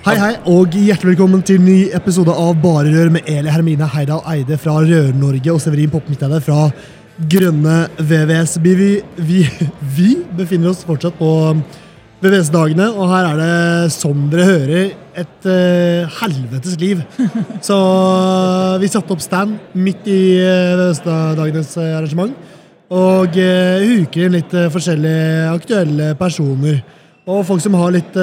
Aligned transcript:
Hei, 0.00 0.14
hei, 0.16 0.30
og 0.48 0.72
hjertelig 0.72 1.10
velkommen 1.10 1.42
til 1.44 1.58
ny 1.60 1.90
episode 1.92 2.32
av 2.32 2.54
Bare 2.62 2.88
Rør 2.88 3.10
med 3.12 3.26
Eli 3.28 3.50
Hermine 3.52 3.84
Heidal 3.92 4.22
Eide 4.32 4.56
fra 4.56 4.78
Rør-Norge 4.80 5.52
og 5.52 5.58
Severin 5.60 5.90
Popp-Midtøyde 5.92 6.38
fra 6.40 6.70
Grønne 7.28 7.74
VVS. 7.98 8.54
Vi, 8.64 8.72
vi, 9.18 9.42
vi, 9.98 10.06
befinner 10.38 10.70
oss 10.70 10.86
fortsatt 10.88 11.18
på 11.18 11.28
VVS-dagene, 12.24 12.86
og 12.94 13.12
her 13.12 13.28
er 13.28 13.42
det, 13.42 13.92
som 13.92 14.24
dere 14.32 14.48
hører, 14.48 14.96
et 15.20 15.50
uh, 15.52 16.16
helvetes 16.22 16.80
liv. 16.80 17.04
Så 17.68 17.76
uh, 17.76 18.80
vi 18.80 18.88
satte 18.88 19.12
opp 19.12 19.20
stand 19.20 19.60
midt 19.76 20.08
i 20.08 20.20
uh, 20.40 20.80
VVS-dagenes 20.80 21.76
uh, 21.76 21.90
arrangement, 21.98 22.32
og 22.88 23.36
uh, 23.36 23.84
huker 23.84 24.30
inn 24.30 24.40
litt 24.40 24.58
forskjellige 24.72 25.52
aktuelle 25.52 26.14
personer. 26.24 26.80
Og 27.28 27.44
folk 27.52 27.60
som 27.60 27.76
har 27.76 27.92
litt 28.00 28.16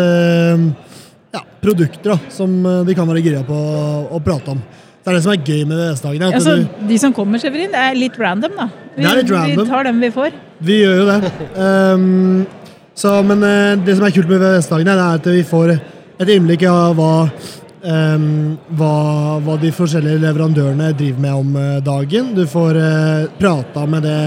ja, 1.37 1.43
produkter 1.61 2.15
da, 2.15 2.17
som 2.33 2.53
eh, 2.65 2.83
de 2.87 2.95
kan 2.97 3.07
være 3.09 3.23
gira 3.25 3.43
på 3.47 3.55
å, 3.55 4.19
prate 4.23 4.53
om. 4.53 4.61
Det 5.03 5.11
er 5.11 5.17
det 5.17 5.23
som 5.23 5.33
er 5.33 5.43
gøy 5.45 5.61
med 5.69 5.79
VS-dagene. 5.79 6.31
Ja, 6.33 6.55
de 6.89 6.99
som 6.99 7.13
kommer, 7.15 7.39
Severin, 7.39 7.75
er 7.77 7.95
litt 7.95 8.17
random, 8.19 8.57
da. 8.59 8.67
Vi, 8.95 9.05
litt 9.05 9.31
random. 9.31 9.61
vi 9.61 9.69
tar 9.69 9.87
dem 9.87 10.01
vi 10.03 10.09
får. 10.11 10.39
Vi 10.67 10.79
gjør 10.81 10.97
jo 10.99 11.05
det. 11.07 11.31
Um, 11.55 12.41
så, 13.01 13.13
men 13.27 13.45
uh, 13.45 13.77
det 13.85 13.95
som 13.95 14.07
er 14.07 14.15
kult 14.17 14.33
med 14.33 14.43
VS-dagene, 14.43 14.97
er 14.97 15.21
at 15.21 15.31
vi 15.31 15.45
får 15.47 15.77
et 15.77 16.33
innblikk 16.33 16.65
av 16.67 16.97
hva, 16.97 17.13
um, 17.85 18.27
hva, 18.75 18.93
hva, 19.45 19.57
de 19.61 19.71
forskjellige 19.75 20.23
leverandørene 20.25 20.91
driver 20.97 21.23
med 21.23 21.41
om 21.43 21.55
uh, 21.55 21.67
dagen. 21.85 22.33
Du 22.35 22.43
får 22.49 22.81
uh, 22.81 23.27
prata 23.39 23.85
med 23.87 24.07
det 24.09 24.21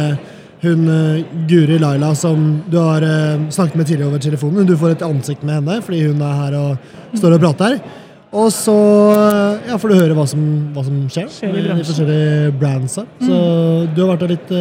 hun 0.62 0.88
uh, 0.88 1.22
Guri 1.48 1.78
Laila 1.80 2.12
som 2.14 2.60
du 2.68 2.76
har 2.80 3.04
uh, 3.04 3.48
snakket 3.48 3.78
med 3.78 3.86
tidligere 3.88 4.10
over 4.10 4.22
telefonen. 4.22 4.66
Du 4.68 4.76
får 4.76 4.96
et 4.96 5.06
ansikt 5.06 5.44
med 5.46 5.60
henne 5.60 5.80
fordi 5.84 6.04
hun 6.08 6.22
er 6.24 6.38
her 6.44 6.56
og 6.60 7.18
står 7.18 7.36
og 7.36 7.44
prater. 7.44 7.78
Og 8.30 8.50
så 8.54 8.74
uh, 8.74 9.60
ja, 9.66 9.78
får 9.80 9.90
du 9.92 9.96
høre 9.98 10.16
hva 10.18 10.26
som, 10.28 10.42
hva 10.74 10.84
som 10.86 10.98
skjer 11.10 11.30
med 11.50 11.70
de 11.70 11.78
forskjellige 11.78 12.50
brandsa. 12.60 13.06
Så 13.22 13.38
mm. 13.38 13.94
du 13.94 14.02
har 14.02 14.12
vært 14.12 14.26
der 14.26 14.34
litt 14.36 14.52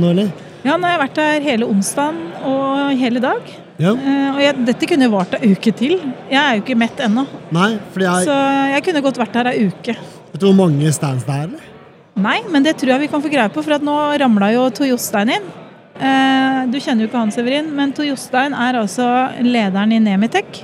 nå, 0.00 0.10
eller? 0.10 0.32
Ja, 0.64 0.78
nå 0.78 0.88
har 0.88 0.96
jeg 0.96 1.02
vært 1.04 1.20
der 1.20 1.44
hele 1.44 1.68
onsdagen 1.68 2.20
og 2.48 2.96
hele 3.00 3.22
dag. 3.22 3.52
Ja. 3.74 3.90
og 3.90 4.36
jeg, 4.38 4.54
dette 4.68 4.86
kunne 4.86 5.08
vart 5.10 5.34
ei 5.40 5.50
uke 5.50 5.72
til. 5.74 5.96
Jeg 6.30 6.38
er 6.38 6.58
jo 6.58 6.62
ikke 6.62 6.78
mett 6.78 7.00
ennå. 7.02 7.24
Nei, 7.54 7.72
jeg... 7.74 8.26
Så 8.28 8.36
jeg 8.70 8.86
kunne 8.86 9.02
godt 9.06 9.18
vært 9.18 9.38
her 9.40 9.50
ei 9.50 9.66
uke. 9.66 9.96
Vet 10.30 10.42
du 10.42 10.46
hvor 10.46 10.58
mange 10.62 10.92
stands 10.94 11.26
det 11.26 11.34
er? 11.34 11.48
eller? 11.48 11.73
Nei, 12.14 12.38
men 12.50 12.62
det 12.62 12.76
tror 12.78 12.94
jeg 12.94 13.06
vi 13.06 13.10
kan 13.10 13.22
få 13.22 13.30
greie 13.32 13.50
på, 13.50 13.62
for 13.64 13.82
nå 13.82 13.96
ramla 14.22 14.52
jo 14.54 14.68
Tor 14.74 14.86
Jostein 14.86 15.32
inn. 15.34 15.48
Eh, 15.94 16.60
du 16.70 16.78
kjenner 16.82 17.04
jo 17.04 17.10
ikke 17.10 17.22
han, 17.22 17.32
Severin, 17.34 17.72
men 17.74 17.94
Tor 17.94 18.06
Jostein 18.06 18.54
er 18.54 18.78
altså 18.78 19.08
lederen 19.42 19.94
i 19.94 20.00
Nemitech. 20.02 20.62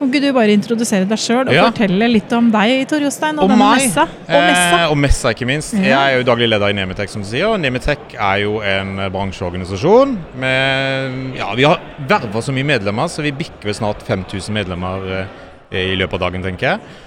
Kan 0.00 0.08
ikke 0.08 0.22
du 0.24 0.30
bare 0.32 0.54
introdusere 0.56 1.04
deg 1.04 1.20
sjøl 1.20 1.42
og 1.42 1.52
ja. 1.52 1.66
fortelle 1.68 2.06
litt 2.08 2.30
om 2.32 2.46
deg, 2.52 2.86
Tor 2.88 3.04
Jostein, 3.04 3.36
og, 3.36 3.44
og 3.44 3.52
denne 3.52 3.66
meg. 3.66 3.82
messa? 3.84 4.06
Og 4.08 4.46
messa. 4.46 4.78
Eh, 4.78 4.84
og 4.94 4.96
messa, 5.02 5.34
ikke 5.36 5.50
minst. 5.50 5.74
Ja. 5.76 5.84
Jeg 5.90 5.98
er 5.98 6.22
jo 6.22 6.26
daglig 6.30 6.48
leder 6.48 6.72
i 6.72 6.78
Nemitech, 6.78 7.12
som 7.12 7.24
du 7.24 7.28
sier. 7.28 7.50
Og 7.50 7.60
Nemitech 7.60 8.16
er 8.16 8.40
jo 8.46 8.56
en 8.64 8.96
bransjeorganisasjon 9.12 10.16
med 10.40 11.36
Ja, 11.36 11.52
vi 11.60 11.68
har 11.68 11.84
verva 12.08 12.40
så 12.40 12.56
mye 12.56 12.70
medlemmer, 12.72 13.12
så 13.12 13.20
vi 13.26 13.36
bikker 13.36 13.76
snart 13.76 14.00
5000 14.08 14.56
medlemmer 14.56 15.04
eh, 15.18 15.92
i 15.92 16.00
løpet 16.00 16.16
av 16.16 16.24
dagen, 16.30 16.48
tenker 16.48 16.72
jeg. 16.72 16.98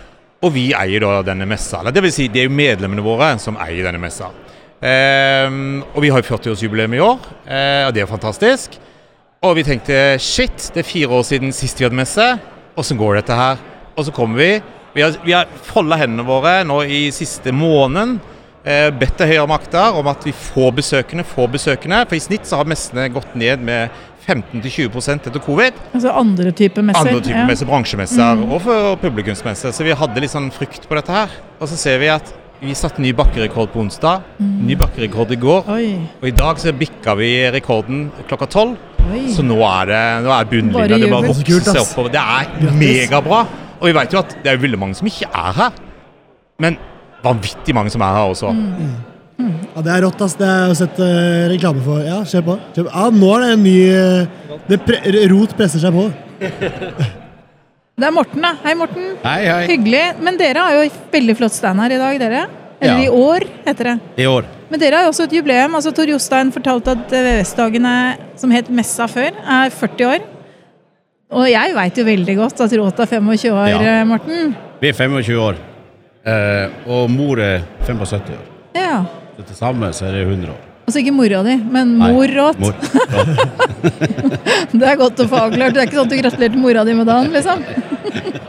Og 0.44 0.52
vi 0.56 0.70
eier 0.76 1.04
da 1.04 1.22
denne 1.26 1.48
messa. 1.48 1.80
Eller 1.80 1.96
det 1.96 2.04
vil 2.04 2.14
si, 2.14 2.28
det 2.32 2.44
er 2.44 2.50
jo 2.50 2.56
medlemmene 2.56 3.04
våre 3.06 3.34
som 3.42 3.58
eier 3.64 3.88
denne 3.88 4.02
messa. 4.02 4.32
Um, 4.84 5.80
og 5.94 6.02
vi 6.04 6.10
har 6.12 6.20
jo 6.20 6.28
40-årsjubileum 6.34 6.98
i 6.98 7.00
år, 7.00 7.22
uh, 7.48 7.86
og 7.88 7.94
det 7.96 8.04
er 8.04 8.10
fantastisk. 8.10 8.76
Og 9.44 9.56
vi 9.56 9.64
tenkte 9.68 10.18
shit, 10.24 10.70
det 10.76 10.84
er 10.84 10.88
fire 10.88 11.16
år 11.16 11.24
siden 11.28 11.56
sist 11.56 11.80
vi 11.80 11.88
hadde 11.88 12.00
messe. 12.00 12.26
Åssen 12.80 13.00
går 13.00 13.22
dette 13.22 13.38
her? 13.38 13.64
Og 13.96 14.08
så 14.08 14.12
kommer 14.16 14.40
vi. 14.40 14.52
Vi 14.94 15.02
har, 15.02 15.16
vi 15.24 15.34
har 15.36 15.50
folda 15.68 15.98
hendene 16.00 16.26
våre 16.28 16.62
nå 16.68 16.82
i 16.84 17.08
siste 17.16 17.52
måneden. 17.56 18.18
Eh, 18.64 18.88
bedt 18.96 19.18
til 19.20 19.28
høyere 19.28 19.50
makter 19.52 19.98
om 20.00 20.08
at 20.08 20.24
vi 20.24 20.32
får 20.32 20.70
besøkende, 20.78 21.26
får 21.28 21.50
besøkende. 21.58 22.04
For 22.08 22.16
i 22.16 22.24
snitt 22.24 22.48
så 22.48 22.62
har 22.62 22.70
messene 22.72 23.10
gått 23.12 23.34
ned 23.36 23.64
med 23.68 24.04
15-20% 24.28 25.28
etter 25.30 25.42
covid. 25.44 25.80
Altså 25.92 26.14
andre 26.16 26.54
typer 26.56 26.86
messer? 26.86 27.10
Andre 27.10 27.24
typer 27.26 27.42
ja. 27.42 27.48
messer, 27.50 27.68
Bransjemesser 27.70 28.40
mm. 28.40 28.46
og 28.52 28.64
for 28.64 28.96
publikumsmesser. 29.02 29.74
Så 29.76 29.86
vi 29.88 29.96
hadde 29.98 30.24
litt 30.24 30.34
sånn 30.34 30.50
frykt 30.54 30.88
på 30.88 30.98
dette 31.00 31.14
her. 31.16 31.36
Og 31.60 31.70
så 31.72 31.80
ser 31.80 32.00
vi 32.04 32.12
at 32.14 32.32
vi 32.64 32.76
satte 32.78 33.04
ny 33.04 33.12
bakkerekord 33.18 33.74
på 33.74 33.82
onsdag. 33.84 34.24
Mm. 34.40 34.56
Ny 34.70 34.78
bakkerekord 34.80 35.34
i 35.36 35.40
går. 35.42 35.70
Oi. 35.74 35.88
Og 36.22 36.30
i 36.30 36.36
dag 36.36 36.62
så 36.62 36.72
bikka 36.76 37.18
vi 37.20 37.34
rekorden 37.52 38.08
klokka 38.30 38.48
tolv. 38.54 38.80
Så 39.34 39.44
nå 39.44 39.58
er 39.68 39.90
det 39.90 40.04
nå 40.24 40.32
er 40.32 40.48
bunnlinja. 40.48 41.00
Det 41.02 41.12
bare 41.12 41.32
vokser 41.34 41.66
seg 41.68 41.82
oppover. 41.82 42.14
Det 42.14 42.24
er 42.24 42.78
megabra. 42.80 43.44
Og 43.82 43.90
vi 43.90 43.96
vet 43.98 44.16
jo 44.16 44.22
at 44.22 44.38
det 44.46 44.54
er 44.54 44.62
veldig 44.64 44.80
mange 44.80 44.96
som 44.96 45.10
ikke 45.10 45.28
er 45.28 45.58
her. 45.58 45.82
Men 46.64 46.80
vanvittig 47.24 47.76
mange 47.76 47.92
som 47.92 48.04
er 48.06 48.16
her 48.16 48.32
også. 48.32 48.54
Mm. 48.56 48.94
Ja, 49.40 49.82
Det 49.82 49.92
er 49.94 50.04
rått, 50.06 50.22
ass. 50.22 50.36
Det 50.40 50.48
har 50.48 50.72
jeg 50.72 50.80
sett 50.84 51.00
uh, 51.02 51.50
reklame 51.52 51.84
for. 51.86 52.02
Ja, 52.06 52.22
kjør 52.28 52.46
på. 52.48 52.58
Kjør 52.76 52.88
på. 52.88 52.94
Ja, 52.94 53.10
nå 53.14 53.30
er 53.36 53.44
det 53.44 53.52
en 53.56 53.64
ny 53.66 53.78
uh, 53.90 54.58
det 54.70 54.80
pre 54.86 55.00
Rot 55.32 55.56
presser 55.58 55.82
seg 55.84 55.96
på. 55.96 56.08
det 58.00 58.10
er 58.10 58.14
Morten, 58.16 58.44
da. 58.46 58.54
Hei, 58.66 58.76
Morten. 58.80 59.16
Hei, 59.24 59.40
hei. 59.48 59.64
Hyggelig. 59.72 60.04
Men 60.24 60.38
dere 60.40 60.68
har 60.68 60.78
jo 60.78 60.92
veldig 61.14 61.38
flott 61.40 61.56
stand 61.56 61.84
her 61.84 61.96
i 61.96 62.02
dag, 62.02 62.20
dere. 62.22 62.44
Eller 62.84 63.00
ja. 63.00 63.08
i 63.08 63.24
år, 63.32 63.48
heter 63.66 63.90
det. 63.92 63.96
I 64.20 64.28
år. 64.28 64.48
Men 64.70 64.82
dere 64.82 65.00
har 65.00 65.08
jo 65.08 65.14
også 65.14 65.28
et 65.30 65.36
jubileum. 65.38 65.76
altså 65.78 65.94
Tor 65.96 66.10
Jostein 66.10 66.52
fortalte 66.52 66.96
at 66.98 67.12
VVS-dagene, 67.14 67.96
som 68.42 68.54
het 68.54 68.72
Messa 68.74 69.08
før, 69.12 69.32
er 69.32 69.74
40 69.74 70.08
år. 70.10 70.30
Og 71.34 71.50
jeg 71.50 71.74
veit 71.74 71.98
jo 71.98 72.06
veldig 72.06 72.36
godt 72.38 72.62
at 72.62 72.74
Råt 72.78 73.00
er 73.02 73.10
25 73.10 73.54
år, 73.54 73.70
ja. 73.72 74.00
Morten. 74.06 74.54
Vi 74.82 74.92
er 74.92 74.98
25 74.98 75.40
år. 75.42 75.62
Eh, 76.24 76.88
og 76.88 77.10
mor 77.12 77.40
er 77.42 77.64
75 77.88 78.32
år. 78.36 78.44
Ja. 78.78 79.04
Så 79.34 79.48
til 79.48 79.58
sammen 79.58 79.94
så 79.96 80.06
er 80.10 80.20
det 80.20 80.28
100 80.28 80.54
år. 80.54 80.62
Altså 80.84 81.00
ikke 81.00 81.14
mora 81.16 81.40
di, 81.48 81.54
men 81.72 81.94
mor 81.96 82.28
rått. 82.36 82.60
Mor. 82.60 82.74
det 84.80 84.90
er 84.90 84.98
godt 85.00 85.22
å 85.24 85.28
få 85.32 85.40
avklart. 85.46 85.74
Det 85.74 85.80
er 85.80 85.88
ikke 85.88 86.00
sånn 86.02 86.10
at 86.10 86.12
du 86.12 86.20
gratulerte 86.20 86.60
mora 86.60 86.84
di 86.84 86.96
med 86.98 87.08
dagen, 87.08 87.32
liksom. 87.32 87.64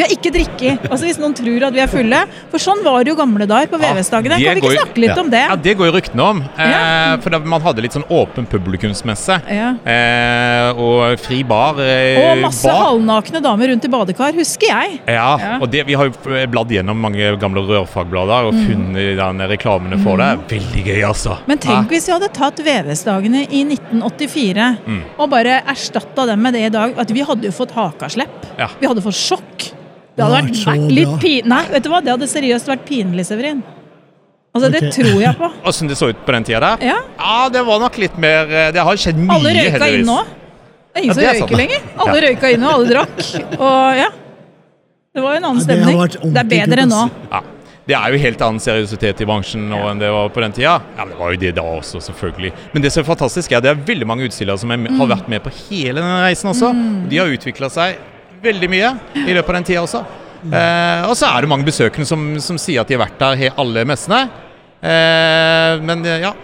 Vi 0.00 0.06
har 0.06 0.12
ikke 0.14 0.30
drikke. 0.32 0.70
Altså 0.88 1.04
Hvis 1.04 1.18
noen 1.20 1.34
tror 1.36 1.64
at 1.66 1.74
vi 1.76 1.80
er 1.84 1.90
fulle. 1.92 2.20
For 2.48 2.62
sånn 2.62 2.80
var 2.86 3.04
det 3.04 3.12
jo 3.12 3.16
gamle 3.18 3.44
dager 3.48 3.68
på 3.68 3.76
VVS-dagene. 3.82 4.38
kan 4.40 4.56
vi 4.56 4.62
ikke 4.62 4.78
snakke 4.78 5.02
litt 5.02 5.12
ja. 5.12 5.20
om 5.20 5.28
det? 5.32 5.42
Ja, 5.50 5.56
Det 5.60 5.74
går 5.76 5.90
jo 5.90 5.94
ryktene 5.98 6.24
om. 6.24 6.38
Eh, 6.40 7.16
for 7.20 7.34
da, 7.34 7.40
man 7.52 7.64
hadde 7.66 7.84
litt 7.84 7.96
sånn 7.96 8.06
åpen 8.08 8.46
publikumsmesse. 8.48 9.36
Ja. 9.52 9.74
Eh, 9.84 10.80
og 10.80 11.20
fri 11.20 11.42
bar. 11.44 11.82
Eh, 11.84 12.16
og 12.16 12.40
masse 12.46 12.64
bar. 12.64 12.86
halvnakne 12.86 13.42
damer 13.44 13.72
rundt 13.74 13.84
i 13.84 13.90
badekar, 13.92 14.32
husker 14.38 14.72
jeg. 14.72 15.00
Ja, 15.04 15.58
og 15.58 15.66
det, 15.74 15.84
vi 15.90 15.98
har 16.00 16.08
jo 16.08 16.38
bladd 16.48 16.72
gjennom 16.72 17.04
mange 17.04 17.34
gamle 17.42 17.66
rørfagblader 17.68 18.48
og 18.48 18.56
mm. 18.56 18.62
funnet 18.70 19.20
den 19.20 19.44
reklamene 19.52 20.00
for 20.00 20.22
det. 20.22 20.30
Mm. 20.40 20.46
Veldig 20.54 20.86
gøy, 20.86 21.02
altså. 21.10 21.36
Men 21.50 21.60
tenk 21.60 21.92
hvis 21.92 22.08
vi 22.08 22.16
hadde 22.16 22.30
tatt 22.40 22.64
VVS-dagene 22.64 23.44
i 23.50 23.66
1984 23.68 24.70
mm. 24.80 25.02
og 25.18 25.28
bare 25.36 25.60
erstatta 25.68 26.24
dem 26.32 26.40
med 26.40 26.56
det 26.56 26.64
i 26.70 26.72
dag. 26.72 26.96
At 27.04 27.12
vi 27.12 27.26
hadde 27.26 27.50
jo 27.50 27.52
fått 27.52 27.76
hakaslepp. 27.76 28.48
Vi 28.80 28.88
hadde 28.88 29.04
fått 29.04 29.20
sjokk. 29.20 29.68
Det 30.16 30.24
hadde 30.24 30.38
vært, 30.38 30.62
vært 30.66 30.94
litt 30.96 31.12
pin... 31.22 31.50
Nei, 31.50 31.62
vet 31.70 31.84
du 31.84 31.90
hva? 31.92 32.00
Det 32.04 32.12
hadde 32.14 32.28
seriøst 32.30 32.70
vært 32.70 32.82
pinlig, 32.88 33.26
Severin. 33.28 33.62
Altså, 34.50 34.66
okay. 34.66 34.80
Det 34.80 34.90
tror 34.96 35.20
jeg 35.22 35.38
på. 35.38 35.50
Åssen 35.70 35.90
det 35.90 35.96
så 36.00 36.10
ut 36.10 36.24
på 36.26 36.34
den 36.34 36.46
tida 36.48 36.60
der? 36.64 36.88
Ja. 36.90 36.96
ja, 37.20 37.36
det 37.54 37.62
var 37.68 37.78
nok 37.84 38.00
litt 38.02 38.16
mer 38.18 38.50
eh, 38.50 38.72
Det 38.74 38.82
har 38.82 38.98
skjedd 38.98 39.20
mye, 39.20 39.36
Alle 39.36 39.54
røyka 39.54 39.90
inn 39.94 40.08
nå. 40.08 40.18
Det 40.90 40.98
er 40.98 41.06
ingen 41.06 41.12
ja, 41.12 41.14
som 41.14 41.28
røyker 41.28 41.44
sånn. 41.44 41.60
lenger. 41.60 41.86
Alle 41.94 42.16
ja. 42.16 42.24
røyka 42.26 42.50
inn, 42.50 42.66
og 42.66 42.72
alle 42.74 42.90
drakk. 42.90 43.22
Og 43.60 44.00
ja. 44.00 44.10
Det 45.10 45.22
var 45.22 45.32
jo 45.34 45.38
en 45.40 45.48
annen 45.52 45.62
stemning. 45.62 46.02
Det, 46.02 46.20
det, 46.24 46.42
er 46.42 46.50
bedre 46.50 46.90
nå. 46.90 47.06
Ja. 47.30 47.42
Det 47.90 47.96
er 47.98 48.12
jo 48.14 48.20
helt 48.22 48.42
annen 48.46 48.62
seriøsitet 48.62 49.22
i 49.22 49.26
bransjen 49.26 49.64
nå 49.70 49.78
enn 49.90 50.02
det 50.02 50.10
var 50.14 50.28
på 50.34 50.42
den 50.42 50.52
tida. 50.54 50.76
Ja, 50.98 51.06
Det 51.08 51.16
var 51.18 51.32
jo 51.34 51.40
det 51.42 51.54
da 51.56 51.64
også, 51.78 52.02
selvfølgelig. 52.10 52.52
Men 52.74 52.84
det 52.84 52.92
som 52.94 53.02
er 53.02 53.08
fantastisk, 53.08 53.50
er 53.50 53.58
at 53.58 53.66
det 53.66 53.72
er 53.72 53.80
veldig 53.86 54.06
mange 54.06 54.26
utstillere 54.28 54.58
som 54.60 54.70
er, 54.70 54.82
mm. 54.82 54.98
har 54.98 55.10
vært 55.14 55.30
med 55.30 55.42
på 55.46 55.54
hele 55.68 55.98
denne 55.98 56.20
reisen 56.26 56.50
også. 56.50 56.70
Mm. 56.74 57.08
De 57.10 57.18
har 57.22 57.34
utvikla 57.34 57.70
seg 57.72 57.98
veldig 58.42 58.70
mye 58.72 58.92
i 59.14 59.32
løpet 59.36 59.48
av 59.48 59.58
den 59.58 59.68
tida 59.68 59.84
også. 59.84 60.04
Eh, 60.40 61.08
og 61.08 61.16
så 61.18 61.28
er 61.28 61.44
det 61.44 61.50
mange 61.52 61.66
besøkende 61.66 62.08
som, 62.08 62.22
som, 62.40 62.58
sier 62.60 62.80
at 62.80 62.88
de 62.88 62.96
har 62.96 63.04
vært 63.04 63.20
der 63.20 63.58
alle 63.60 63.84
messene. 63.88 64.22
Eh, 64.80 65.82
men 65.84 66.06
eh, 66.06 66.22
ja. 66.26 66.36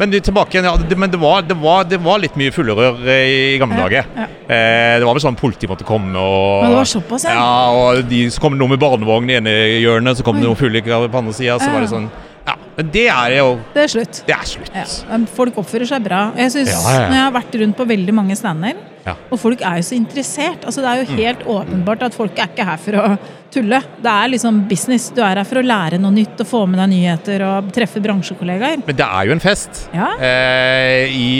Men 0.00 0.10
tilbake 0.10 0.56
igjen, 0.56 0.66
ja, 0.66 0.72
det, 0.88 0.96
men 0.98 1.10
det 1.12 1.18
var, 1.20 1.44
det, 1.46 1.54
var, 1.62 1.84
det 1.86 1.98
var, 2.02 2.18
litt 2.18 2.34
mye 2.40 2.50
fullerør 2.50 3.04
i 3.12 3.58
gamle 3.60 3.76
ja, 3.76 3.82
dager. 3.84 4.08
Ja. 4.16 4.24
Eh, 4.26 4.94
det 4.98 5.06
var 5.06 5.14
vel 5.14 5.22
sånn 5.22 5.38
politiet 5.38 5.70
måtte 5.70 5.86
komme 5.86 6.18
og 6.18 6.64
Men 6.64 6.72
det 6.72 6.80
var 6.80 6.90
såpass, 6.90 7.26
ja? 7.28 7.36
ja 7.36 7.76
og 7.76 8.00
de, 8.10 8.24
Så 8.32 8.42
kom 8.42 8.56
det 8.56 8.62
noen 8.62 8.74
med 8.74 8.82
barnevogn 8.82 9.30
i 9.30 9.36
ene 9.38 9.54
hjørnet, 9.78 10.18
så 10.18 10.26
kom 10.26 10.40
Oi. 10.40 10.42
det 10.42 10.48
noen 10.48 10.58
fugler 10.58 10.82
på 10.82 11.20
andre 11.20 11.36
sida. 11.36 11.60
Så 11.62 11.70
var 11.70 11.84
det 11.84 11.92
sånn 11.92 12.10
ja, 12.42 12.56
men 12.74 12.88
det 12.90 13.04
er 13.12 13.36
jo 13.36 13.50
Det 13.76 13.84
er 13.84 13.92
slutt. 13.92 14.22
Det 14.26 14.34
er 14.34 14.48
slutt. 14.50 15.28
Folk 15.36 15.60
oppfører 15.62 15.86
seg 15.86 16.02
bra. 16.02 16.24
Jeg 16.40 16.64
ja, 16.66 16.80
Når 16.82 17.14
jeg 17.14 17.22
har 17.22 17.36
vært 17.36 17.60
rundt 17.62 17.78
på 17.78 17.86
veldig 17.92 18.16
mange 18.16 18.38
stander, 18.38 18.80
og 19.04 19.38
folk 19.40 19.62
er 19.66 19.80
jo 19.80 19.86
så 19.86 19.96
interessert 19.98 20.62
altså 20.68 20.82
Det 20.84 20.90
er 20.90 21.00
jo 21.00 21.16
helt 21.18 21.40
mm. 21.42 21.54
åpenbart 21.56 22.04
at 22.06 22.14
folk 22.14 22.36
er 22.38 22.52
ikke 22.52 22.66
her 22.68 22.78
for 22.80 22.98
å 23.00 23.06
tulle. 23.52 23.78
Det 24.00 24.08
er 24.08 24.30
liksom 24.32 24.62
business. 24.68 25.10
Du 25.12 25.20
er 25.20 25.36
her 25.36 25.44
for 25.44 25.60
å 25.60 25.64
lære 25.64 25.98
noe 26.00 26.14
nytt 26.14 26.40
og 26.40 26.48
få 26.48 26.62
med 26.70 26.80
deg 26.80 26.88
nyheter 26.92 27.44
og 27.46 27.68
treffe 27.74 28.00
bransjekollegaer. 28.00 28.80
Men 28.86 28.98
det 28.98 29.04
er 29.06 29.28
jo 29.28 29.34
en 29.34 29.42
fest. 29.42 29.82
Ja. 29.92 30.08
Eh, 30.16 31.12
I 31.12 31.32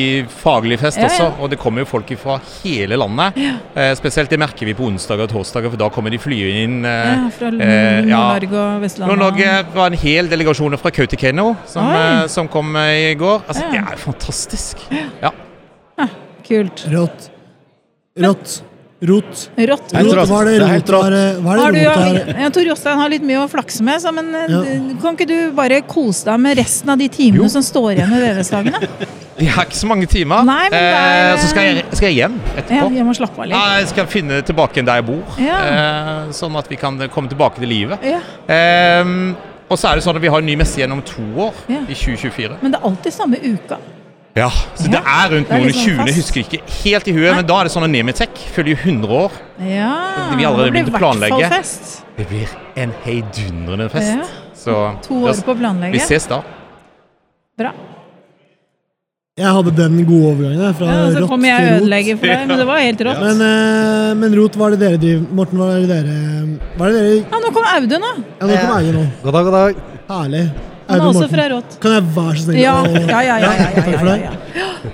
faglig 0.42 0.78
fest 0.82 1.00
ja, 1.00 1.08
også. 1.08 1.30
Og 1.40 1.52
det 1.52 1.58
kommer 1.62 1.84
jo 1.84 1.88
folk 1.88 2.12
fra 2.20 2.38
hele 2.58 2.98
landet. 3.00 3.40
Ja. 3.40 3.54
Eh, 3.72 3.92
spesielt 3.98 4.32
det 4.32 4.40
merker 4.42 4.68
vi 4.68 4.76
på 4.76 4.90
onsdager 4.90 5.24
og 5.24 5.32
torsdager, 5.32 5.72
for 5.72 5.80
da 5.80 5.88
kommer 5.94 6.12
de 6.12 6.20
flyene 6.20 6.66
inn. 6.66 6.78
Eh, 6.84 7.08
ja, 7.08 7.32
fra 7.38 7.52
eh, 7.52 8.02
Nord-Norge 8.04 8.60
og 8.60 8.86
Vestlandet. 8.86 9.14
Nord-Norge 9.14 9.56
var 9.78 9.88
en 9.88 10.00
hel 10.04 10.28
delegasjon 10.32 10.80
fra 10.82 10.92
Kautokeino 10.92 11.48
som, 11.70 11.88
eh, 11.96 12.26
som, 12.32 12.50
kom 12.52 12.76
i 12.76 13.14
går. 13.16 13.46
Altså, 13.46 13.70
Det 13.72 13.80
er 13.80 13.96
jo 13.96 14.04
fantastisk. 14.10 14.88
Ja. 15.22 15.32
Kult. 16.42 16.84
Rått. 16.90 17.31
Rått. 18.12 18.62
Rot. 19.02 19.50
Rått. 19.56 19.92
Rot. 19.96 20.18
Hva 20.28 20.40
er 20.42 20.46
det 20.46 20.58
rot 20.60 20.90
hva 20.92 21.06
er 21.08 21.14
det 21.74 21.84
rot 21.88 21.96
her? 21.96 22.28
Jeg 22.44 22.52
tror 22.54 22.66
Jostein 22.68 23.00
har 23.00 23.10
litt 23.10 23.24
mye 23.26 23.40
å 23.40 23.46
flakse 23.50 23.82
med, 23.82 23.98
så, 23.98 24.12
men 24.14 24.28
ja. 24.36 24.60
kan 25.02 25.16
ikke 25.16 25.26
du 25.26 25.38
bare 25.56 25.80
kose 25.88 26.28
deg 26.28 26.42
med 26.44 26.60
resten 26.60 26.92
av 26.92 27.00
de 27.00 27.08
timene 27.10 27.40
jo. 27.42 27.48
som 27.50 27.64
står 27.66 27.96
igjen 27.96 28.12
med 28.12 28.22
VVS-dagene? 28.22 29.08
Vi 29.40 29.48
har 29.48 29.64
ikke 29.66 29.78
så 29.80 29.88
mange 29.90 30.06
timer. 30.12 30.44
Nei, 30.46 30.68
men 30.70 30.76
er... 30.78 31.32
eh, 31.32 31.40
så 31.40 31.48
skal 31.50 31.66
jeg, 31.66 31.86
skal 31.88 32.06
jeg, 32.10 32.18
hjem 32.20 32.36
etterpå. 32.52 32.76
Ja, 32.76 32.90
jeg 33.00 33.06
må 33.08 33.14
slappe 33.16 33.40
av 33.40 33.48
litt. 33.48 33.56
Ja, 33.56 33.80
jeg 33.80 33.88
skal 33.94 34.10
finne 34.12 34.42
tilbake 34.46 34.84
der 34.86 35.00
jeg 35.00 35.06
bor, 35.08 35.40
ja. 35.40 35.56
eh, 35.72 36.28
sånn 36.36 36.60
at 36.60 36.70
vi 36.70 36.78
kan 36.78 37.00
komme 37.16 37.32
tilbake 37.32 37.64
til 37.64 37.72
livet. 37.72 38.06
Ja. 38.06 38.20
Eh, 38.44 39.16
og 39.72 39.80
så 39.80 39.88
er 39.88 39.98
det 39.98 40.04
sånn 40.04 40.20
at 40.20 40.22
vi 40.22 40.30
har 40.30 40.44
en 40.44 40.46
ny 40.52 40.54
messe 40.60 40.78
gjennom 40.78 41.00
to 41.08 41.24
år, 41.48 41.58
i 41.72 41.96
2024. 41.96 42.60
Men 42.60 42.76
det 42.76 42.78
er 42.78 42.86
alltid 42.92 43.18
samme 43.18 43.40
uka. 43.40 43.80
Ja, 44.32 44.49
så 44.49 44.88
det 44.88 45.00
er 45.00 45.26
rundt 45.29 45.50
noen 45.52 45.69
og 45.69 45.76
20. 45.76 46.06
Jeg 46.08 46.17
husker 46.17 46.40
ikke 46.40 46.61
helt 46.79 47.08
i 47.11 47.12
huet, 47.12 47.34
men 47.37 47.44
da 47.44 47.58
er 47.61 47.69
det 47.69 47.73
sånn 47.75 47.84
at 47.84 47.93
nemitek 47.93 48.38
følger 48.55 48.73
jo 48.73 48.79
100 48.81 49.12
år. 49.19 49.34
Ja, 49.69 49.93
vi 50.38 50.46
allerede 50.49 50.73
begynt 50.73 50.88
å 50.88 50.96
planlegge. 50.96 51.50
Det 52.17 52.29
blir 52.31 52.55
en 52.81 52.94
heidundrende 53.05 53.90
fest. 53.93 54.14
Ja. 54.17 54.49
Så 54.56 54.79
to 55.05 55.20
år 55.26 55.37
på 55.44 55.52
å 55.52 55.58
planlegge. 55.58 55.99
Vi 55.99 56.05
ses 56.06 56.29
da. 56.31 56.40
Bra. 57.61 57.75
Jeg 59.37 59.49
hadde 59.49 59.73
den 59.76 60.00
gode 60.05 60.32
overgangen 60.34 60.75
fra 60.76 60.88
ja, 60.93 61.05
så 61.14 61.29
kom 61.29 61.44
jeg 61.49 61.61
og 61.64 61.79
ødelegger 61.79 62.19
for 62.20 62.29
deg, 62.29 62.43
men 62.49 62.58
det 62.61 62.67
var 62.69 62.82
helt 62.84 63.05
rått. 63.08 63.23
Men, 63.23 63.38
uh, 63.40 64.11
men 64.20 64.37
rot, 64.37 64.58
hva 64.61 64.67
er 64.67 64.75
det 64.75 64.82
dere 64.82 65.00
driver 65.00 65.38
Morten, 65.38 65.61
hva 65.61 65.70
er 65.73 65.87
det 65.87 65.88
dere, 65.93 66.19
hva 66.76 66.88
er 66.88 66.93
det 66.93 67.00
dere 67.00 67.14
Ja, 67.23 67.40
nå 67.40 67.55
kom 67.56 67.70
Audun, 67.76 68.05
da. 68.05 68.12
Ja, 68.43 68.50
nå 68.50 68.61
kom 68.61 68.76
Audun 68.76 69.00
nå. 69.00 69.08
God 69.23 69.38
dag, 69.38 69.49
god 69.49 69.56
dag. 69.58 69.82
Herlig. 70.12 70.44
Han 70.88 71.00
er 71.00 71.06
også 71.08 71.29
fra 71.31 71.46
Rått. 71.52 71.79
Kan 71.82 71.96
jeg 71.96 72.08
være 72.17 72.34
så 72.37 72.49
snill? 72.49 72.58
Ja, 72.62 72.75
ja, 72.87 73.23
ja. 73.29 73.38
ja, 73.44 73.70
Takk 73.76 73.94
for 73.94 74.11
det. 74.11 74.93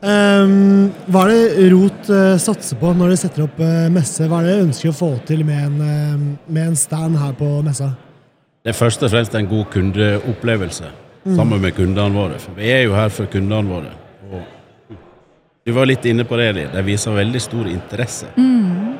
Um, 0.00 0.86
hva 1.12 1.26
er 1.26 1.32
det 1.34 1.64
Rot 1.74 2.06
uh, 2.08 2.38
satser 2.40 2.78
på 2.80 2.92
når 2.96 3.12
de 3.12 3.16
setter 3.20 3.44
opp 3.44 3.58
uh, 3.60 3.88
messe? 3.92 4.24
Hva 4.24 4.38
er 4.40 4.46
det 4.48 4.54
de 4.54 4.62
ønsker 4.70 4.92
å 4.92 4.96
få 4.96 5.10
til 5.28 5.42
med 5.44 5.60
en, 5.66 5.74
uh, 5.84 6.22
med 6.48 6.70
en 6.70 6.78
stand 6.78 7.18
her 7.20 7.34
på 7.36 7.48
messa? 7.66 7.90
Det 8.64 8.72
er 8.72 8.78
først 8.78 9.04
og 9.04 9.12
fremst 9.12 9.36
en 9.36 9.48
god 9.50 9.68
kundeopplevelse 9.74 10.88
mm. 10.88 11.34
sammen 11.36 11.60
med 11.60 11.76
kundene 11.76 12.16
våre. 12.16 12.40
For 12.40 12.56
vi 12.56 12.72
er 12.72 12.86
jo 12.86 12.96
her 12.96 13.12
for 13.12 13.28
kundene 13.32 13.68
våre. 13.68 13.92
Og 14.30 14.96
du 15.68 15.76
var 15.76 15.88
litt 15.88 16.08
inne 16.08 16.24
på 16.24 16.40
det. 16.40 16.48
Eli. 16.54 16.66
De 16.72 16.86
viser 16.88 17.20
veldig 17.20 17.44
stor 17.44 17.68
interesse. 17.68 18.32
Mm. 18.40 18.96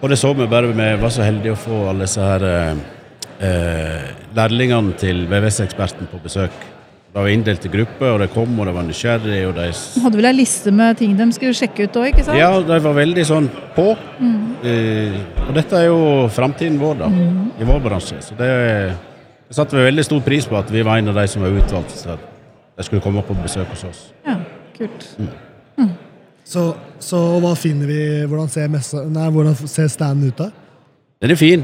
Og 0.00 0.10
det 0.10 0.18
så 0.18 0.34
vi 0.34 0.50
bare 0.50 0.74
vi 0.74 0.90
var 1.00 1.14
så 1.14 1.22
heldige 1.24 1.54
å 1.54 1.62
få 1.62 1.84
alle 1.92 2.08
disse 2.08 2.26
her 2.26 2.42
eh, 3.38 4.10
lærlingene 4.34 4.94
til 4.98 5.26
VVS-eksperten 5.30 6.08
på 6.10 6.20
besøk. 6.22 6.54
De 7.14 7.22
var 7.22 7.30
inndelt 7.30 7.62
i 7.62 7.70
grupper, 7.70 8.08
og 8.10 8.20
de 8.24 8.26
kom 8.32 8.56
og 8.58 8.66
de 8.66 8.72
var 8.74 8.86
nysgjerrige. 8.88 9.46
Og 9.46 9.54
de 9.54 9.66
hadde 10.02 10.18
vel 10.18 10.26
ei 10.26 10.34
liste 10.34 10.72
med 10.74 10.98
ting 10.98 11.12
de 11.14 11.28
skulle 11.36 11.54
sjekke 11.54 11.86
ut 11.86 11.98
òg, 12.00 12.08
ikke 12.10 12.24
sant? 12.26 12.38
Ja, 12.40 12.50
de 12.58 12.78
var 12.82 12.96
veldig 12.96 13.24
sånn 13.28 13.46
på. 13.76 13.92
Mm. 14.18 14.40
Eh, 14.66 15.18
og 15.46 15.52
dette 15.54 15.78
er 15.78 15.86
jo 15.92 16.00
framtiden 16.34 16.80
vår, 16.80 16.96
da, 17.04 17.10
mm. 17.12 17.36
i 17.62 17.68
vår 17.68 17.84
bransje. 17.84 18.18
Så 18.24 18.34
det, 18.38 18.48
jeg 19.46 19.58
satte 19.60 19.78
vi 19.78 19.86
veldig 19.86 20.06
stor 20.08 20.24
pris 20.26 20.50
på 20.50 20.58
at 20.58 20.74
vi 20.74 20.82
var 20.82 20.98
en 20.98 21.12
av 21.12 21.20
de 21.20 21.26
som 21.30 21.46
var 21.46 21.54
utvalgt 21.54 21.94
til 22.00 22.16
at 22.16 22.26
de 22.74 22.88
skulle 22.88 23.04
komme 23.04 23.22
på 23.22 23.38
besøk 23.38 23.70
hos 23.70 23.86
oss. 23.86 24.02
Ja, 24.26 24.40
kult. 24.74 25.06
Mm. 25.20 25.30
mm. 25.78 25.94
Så, 26.44 26.66
så, 27.00 27.18
hva 27.40 27.54
finner 27.56 27.88
vi 27.88 28.02
Hvordan 28.28 28.50
ser, 28.52 28.66
messa, 28.68 29.00
nei, 29.08 29.30
hvordan 29.32 29.54
ser 29.64 29.86
standen 29.88 30.28
ut 30.28 30.42
da? 30.42 30.50
Den 31.22 31.32
er 31.32 31.40
fin. 31.40 31.62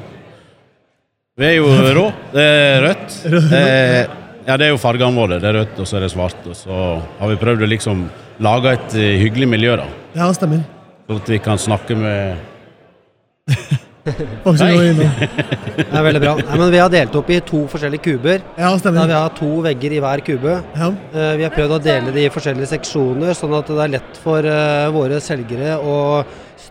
Vi 1.40 1.46
er 1.48 1.54
jo 1.56 1.68
rå. 1.96 2.02
Det 2.34 2.42
er 2.44 2.82
rødt. 2.84 3.14
Eh, 3.32 4.02
ja, 4.44 4.56
det 4.60 4.66
er 4.66 4.74
jo 4.74 4.80
fargene 4.80 5.16
våre. 5.16 5.38
Det 5.40 5.48
er 5.48 5.56
rødt, 5.56 5.78
og 5.80 5.86
så 5.88 5.96
er 5.96 6.04
det 6.04 6.10
svart. 6.12 6.40
Og 6.44 6.56
så 6.58 6.80
har 7.00 7.30
vi 7.30 7.38
prøvd 7.40 7.64
å 7.64 7.68
liksom 7.70 8.02
lage 8.44 8.74
et 8.76 8.96
uh, 8.98 9.04
hyggelig 9.22 9.48
miljø, 9.48 9.78
da. 9.80 9.86
Ja, 10.18 10.26
stemmer. 10.36 10.60
Så 11.08 11.16
at 11.16 11.30
vi 11.32 11.38
kan 11.40 11.60
snakke 11.60 11.96
med 11.96 12.36
det 14.04 14.12
er 15.86 16.04
veldig 16.04 16.20
bra. 16.22 16.34
Nei, 16.38 16.58
men 16.60 16.70
vi 16.72 16.78
har 16.80 16.92
delt 16.92 17.16
opp 17.16 17.32
i 17.32 17.40
to 17.44 17.62
forskjellige 17.72 18.04
kuber. 18.04 18.44
Ja, 18.60 18.74
stemmer. 18.80 19.00
Da 19.00 19.08
vi 19.08 19.16
har 19.16 19.34
to 19.40 19.50
vegger 19.64 19.96
i 19.96 20.04
hver 20.04 20.24
kube. 20.26 20.60
Ja. 20.76 20.92
Uh, 21.14 21.32
vi 21.40 21.48
har 21.48 21.56
prøvd 21.56 21.78
å 21.78 21.82
dele 21.88 22.14
de 22.16 22.28
i 22.28 22.34
forskjellige 22.36 22.68
seksjoner, 22.74 23.32
sånn 23.38 23.56
at 23.56 23.72
det 23.72 23.80
er 23.86 23.96
lett 23.96 24.22
for 24.26 24.44
uh, 24.44 24.92
våre 24.92 25.24
selgere 25.24 25.80
å 25.80 25.98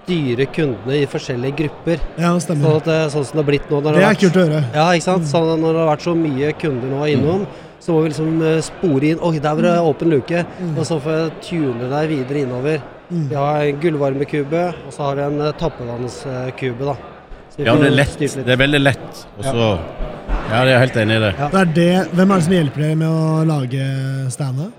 styre 0.10 0.48
kundene 0.50 1.00
i 1.04 1.08
forskjellige 1.10 1.58
grupper. 1.64 2.04
Ja, 2.18 2.34
det 2.34 2.44
stemmer. 2.46 2.66
Sånn, 2.66 2.78
at, 2.82 2.88
eh, 2.94 3.08
sånn 3.14 3.26
som 3.28 3.38
det 3.38 3.44
har 3.44 3.50
blitt 3.50 3.70
nå. 3.70 3.82
det, 3.86 3.96
det 3.96 4.06
er 4.08 4.22
kult 4.24 4.38
å 4.38 4.46
høre. 4.46 4.62
Ja, 4.74 4.86
ikke 4.98 5.06
sant. 5.06 5.28
Sånn 5.30 5.50
når 5.62 5.76
det 5.76 5.82
har 5.84 5.92
vært 5.92 6.06
så 6.08 6.14
mye 6.18 6.54
kunder 6.60 6.94
nå 6.94 7.10
innom, 7.14 7.44
så 7.80 7.94
må 7.94 8.02
vi 8.04 8.12
liksom 8.12 8.42
eh, 8.44 8.58
spore 8.66 9.12
inn 9.14 9.22
Oi, 9.24 9.36
der 9.40 9.60
var 9.60 9.68
det 9.68 9.76
åpen 9.92 10.16
luke. 10.16 10.42
Mm. 10.58 10.74
Og 10.74 10.88
så 10.90 10.98
får 11.04 11.20
jeg 11.20 11.36
tune 11.46 11.92
deg 11.94 12.10
videre 12.16 12.44
innover. 12.44 12.82
Mm. 13.10 13.24
Vi 13.30 13.38
har 13.38 13.68
en 13.68 13.80
gullvarmekube, 13.84 14.66
og 14.88 14.94
så 14.94 15.08
har 15.08 15.20
vi 15.20 15.26
en 15.28 15.40
uh, 15.42 15.54
tappevannskube. 15.58 16.90
da. 16.90 16.98
Ja, 17.60 17.74
det 17.76 17.90
er 17.90 17.96
lett. 17.96 18.20
Det 18.20 18.54
er 18.54 18.60
veldig 18.60 18.82
lett. 18.82 19.24
Og 19.38 19.48
så 19.48 19.56
ja. 19.56 20.60
jeg 20.62 20.76
er 20.76 20.84
helt 20.86 21.00
enig 21.02 21.18
i 21.18 21.24
det. 21.26 21.32
Ja. 21.40 21.50
det, 21.54 21.62
er 21.62 21.72
det. 21.80 21.96
Hvem 22.14 22.32
er 22.32 22.42
det 22.42 22.46
som 22.46 22.56
hjelper 22.56 22.86
dere 22.86 23.00
med 23.00 23.10
å 23.10 23.48
lage 23.50 23.88
standet? 24.34 24.78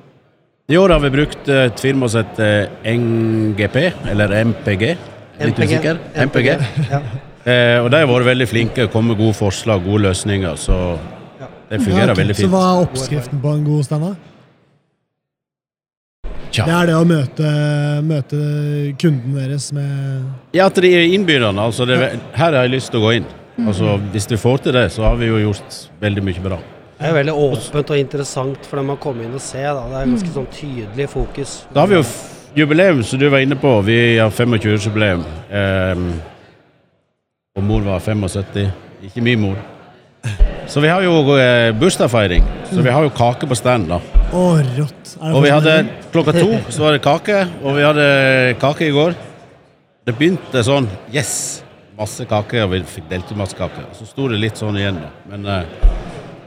I 0.71 0.79
år 0.79 0.95
har 0.95 1.03
vi 1.03 1.11
brukt 1.11 1.49
et 1.51 1.83
firma 1.83 2.07
som 2.09 2.23
heter 2.23 2.71
NGP, 2.87 3.79
eller 4.13 4.37
MPG. 4.53 4.85
Litt 5.41 5.59
MPG. 5.59 5.67
usikker. 5.67 6.01
MPG. 6.29 6.49
Ja. 6.91 7.03
Eh, 7.41 7.79
og 7.81 7.89
de 7.89 8.03
har 8.03 8.11
vært 8.11 8.27
veldig 8.29 8.47
flinke 8.51 8.85
kommet 8.85 8.93
komme 8.93 9.15
med 9.15 9.23
gode 9.23 9.37
forslag, 9.39 9.85
gode 9.85 10.03
løsninger. 10.11 10.59
Så 10.61 10.75
det 11.71 11.79
fungerer 11.81 12.11
ja, 12.11 12.13
okay. 12.13 12.21
veldig 12.21 12.37
fint. 12.37 12.45
Så 12.45 12.53
hva 12.53 12.65
er 12.67 12.83
oppskriften 12.85 13.41
på 13.41 13.55
en 13.57 13.65
god 13.65 13.87
standard? 13.87 14.27
Tja. 16.51 16.65
Det 16.67 16.75
er 16.75 16.89
det 16.91 16.97
å 16.99 17.05
møte, 17.07 17.51
møte 18.03 18.39
kunden 18.99 19.37
deres 19.39 19.69
med 19.73 20.57
Ja, 20.57 20.67
at 20.67 20.81
de 20.83 20.91
er 20.91 21.07
innbydende. 21.15 21.63
Altså 21.63 21.87
det, 21.87 22.01
her 22.35 22.57
har 22.57 22.65
jeg 22.67 22.75
lyst 22.75 22.91
til 22.91 23.01
å 23.01 23.05
gå 23.07 23.15
inn. 23.21 23.29
Altså, 23.61 23.95
hvis 24.11 24.27
vi 24.31 24.39
får 24.41 24.65
til 24.65 24.75
det, 24.75 24.87
så 24.93 25.05
har 25.05 25.17
vi 25.21 25.29
jo 25.29 25.39
gjort 25.39 25.79
veldig 26.01 26.25
mye 26.27 26.43
bra. 26.43 26.59
Det 26.97 27.07
er 27.07 27.13
jo 27.13 27.17
veldig 27.17 27.35
åpent 27.45 27.93
og 27.95 28.03
interessant 28.03 28.67
for 28.69 28.81
dem 28.81 28.93
å 28.93 28.99
komme 29.01 29.25
inn 29.25 29.37
og 29.37 29.43
se. 29.45 29.63
Da. 29.63 29.87
Det 29.89 30.01
er 30.03 30.11
ganske 30.11 30.35
sånn 30.35 30.51
tydelig 30.53 31.09
fokus. 31.13 31.55
Da 31.73 31.85
har 31.85 31.93
vi 31.93 32.01
jo 32.01 32.05
jubileum, 32.55 33.03
som 33.05 33.19
du 33.19 33.29
var 33.29 33.39
inne 33.45 33.57
på. 33.57 33.81
Vi 33.87 34.19
har 34.19 34.31
25-årsjubileum. 34.31 35.25
Um, 35.51 36.07
og 37.57 37.65
mor 37.67 37.85
var 37.87 38.01
75. 38.01 38.71
Ikke 39.03 39.25
min 39.25 39.41
mor. 39.41 39.59
Så 40.71 40.81
vi 40.81 40.91
har 40.93 41.03
jo 41.03 41.15
uh, 41.33 41.71
bursdagsfeiring. 41.81 42.45
Så 42.71 42.83
vi 42.83 42.91
har 42.91 43.03
jo 43.03 43.11
kake 43.15 43.49
på 43.51 43.59
stand, 43.59 43.89
da. 43.91 43.99
Å, 44.31 44.45
rått. 44.77 45.17
Og 45.33 45.43
vi 45.43 45.51
hadde 45.51 45.81
klokka 46.13 46.37
to 46.37 46.61
så 46.71 46.85
var 46.85 46.95
det 46.95 47.03
kake, 47.03 47.41
og 47.65 47.75
vi 47.79 47.87
hadde 47.87 48.07
kake 48.63 48.87
i 48.87 48.95
går. 48.95 49.17
Det 50.07 50.15
begynte 50.17 50.63
sånn 50.65 50.87
Yes! 51.15 51.65
Masse 51.99 52.25
kake, 52.25 52.63
og 52.65 52.71
vi 52.73 52.79
fikk 52.89 53.11
delt 53.11 53.29
ut 53.29 53.37
masse 53.37 53.59
kake. 53.59 53.83
Så 53.99 54.07
sto 54.09 54.31
det 54.31 54.39
litt 54.41 54.61
sånn 54.61 54.79
igjen, 54.81 55.03
da. 55.03 55.11
Men 55.29 55.49
uh, 55.51 56.00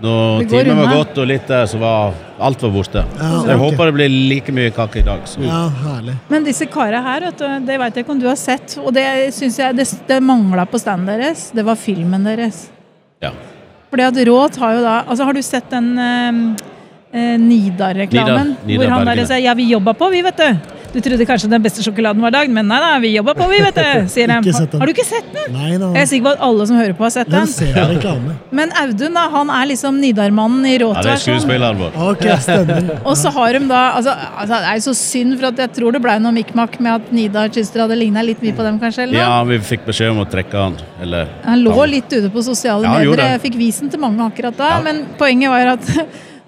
når 0.04 0.48
timen 0.52 0.80
var 0.82 0.90
gått 0.98 1.20
og 1.22 1.28
litt 1.30 1.46
der, 1.48 1.64
så 1.70 1.80
var 1.80 2.16
alt 2.44 2.64
var 2.66 2.72
borte. 2.74 3.04
Ja, 3.08 3.30
så 3.30 3.48
jeg 3.48 3.56
okay. 3.56 3.62
håper 3.62 3.90
det 3.90 3.94
blir 3.96 4.16
like 4.34 4.56
mye 4.56 4.74
kake 4.76 5.00
i 5.00 5.06
dag. 5.06 5.24
Så. 5.30 5.40
Ja, 5.46 5.62
herlig. 5.86 6.18
Men 6.34 6.44
disse 6.48 6.68
karene 6.72 7.00
her, 7.06 7.30
du, 7.32 7.46
det 7.64 7.80
vet 7.80 7.96
jeg 7.96 8.04
ikke 8.04 8.16
om 8.16 8.20
du 8.20 8.28
har 8.28 8.40
sett. 8.40 8.76
Og 8.84 8.92
det 8.96 9.06
syns 9.36 9.62
jeg 9.62 9.78
det, 9.80 9.88
det 10.10 10.20
mangla 10.24 10.68
på 10.68 10.82
standen 10.82 11.08
deres. 11.14 11.48
Det 11.56 11.64
var 11.64 11.80
filmen 11.80 12.28
deres. 12.28 12.66
Ja. 13.24 13.32
Fordi 13.94 14.08
at 14.10 14.22
Råd 14.28 14.60
har 14.60 14.76
jo 14.76 14.84
da 14.84 14.94
Altså, 15.06 15.26
har 15.30 15.38
du 15.38 15.42
sett 15.46 15.72
den 15.72 15.90
eh, 16.02 17.36
Nidar-reklamen? 17.40 18.56
Nidar, 18.58 18.68
Nidar 18.68 18.84
hvor 18.84 18.96
han 18.98 19.12
der 19.12 19.26
sier 19.30 19.44
'ja, 19.46 19.54
vi 19.54 19.70
jobba 19.72 19.94
på, 19.94 20.10
vi', 20.12 20.24
vet 20.26 20.38
du. 20.38 20.73
Du 20.94 21.00
trodde 21.02 21.26
kanskje 21.26 21.50
den 21.50 21.64
beste 21.64 21.82
sjokoladen 21.82 22.22
var 22.22 22.34
lagd, 22.36 22.52
men 22.54 22.68
nei 22.70 22.78
da, 22.82 22.90
vi 23.02 23.10
jobber 23.16 23.34
på, 23.38 23.48
vi, 23.50 23.60
vet 23.66 23.78
du. 23.80 23.86
Sier 24.14 24.30
de. 24.30 24.36
Har, 24.54 24.68
har 24.78 24.90
du 24.90 24.94
ikke 24.94 25.06
sett 25.08 25.30
den? 25.34 25.56
Nei, 25.56 25.72
nei, 25.82 25.90
Jeg 25.98 26.06
er 26.06 26.10
sikker 26.12 26.28
på 26.28 26.34
at 26.36 26.44
alle 26.46 26.68
som 26.70 26.78
hører 26.78 26.94
på, 26.98 27.06
har 27.08 27.14
sett 27.16 27.32
Den 27.32 27.48
den. 27.48 27.54
ser 27.54 27.80
jeg 27.80 27.98
i. 27.98 28.36
Men 28.54 28.74
Audun, 28.84 29.18
da, 29.18 29.24
han 29.34 29.54
er 29.58 29.70
liksom 29.72 29.98
Nidarmannen 30.04 30.68
i 30.70 30.76
Ja, 30.76 30.92
det 31.00 31.16
er 31.16 31.24
skuespilleren 31.24 31.82
vår. 31.82 31.98
Ok, 32.12 32.28
stemmer. 32.46 32.92
Og 33.10 33.18
så 33.18 33.32
har 33.34 33.58
de 33.58 33.64
da 33.72 33.82
altså, 33.98 34.14
altså, 34.14 34.60
Det 34.60 34.70
er 34.70 34.78
jo 34.78 34.84
så 34.86 34.94
synd, 35.00 35.38
for 35.40 35.50
at 35.50 35.64
jeg 35.64 35.74
tror 35.80 35.96
det 35.98 36.04
ble 36.04 36.18
noe 36.22 36.36
mikmak 36.36 36.78
med 36.84 36.94
at 37.00 37.14
Nidar 37.16 37.50
Kyster 37.54 37.86
hadde 37.86 37.98
ligna 37.98 38.26
litt 38.26 38.44
mye 38.46 38.54
på 38.54 38.68
dem, 38.68 38.78
kanskje? 38.84 39.08
eller? 39.08 39.22
Ja, 39.24 39.40
vi 39.50 39.58
fikk 39.74 39.88
beskjed 39.90 40.14
om 40.14 40.22
å 40.22 40.28
trekke 40.30 40.68
han. 40.68 40.78
Eller 41.02 41.32
Han 41.48 41.66
lå 41.66 41.88
litt 41.90 42.14
ute 42.14 42.30
på 42.34 42.46
sosiale 42.46 42.86
Ja, 42.86 43.00
medier. 43.00 43.26
Jeg 43.34 43.42
fikk 43.48 43.58
visen 43.58 43.90
til 43.90 44.02
mange 44.04 44.22
akkurat 44.30 44.62
da. 44.62 44.76
Ja. 44.78 44.84
Men 44.86 45.04
poenget 45.18 45.54
var 45.54 45.74
at 45.74 45.90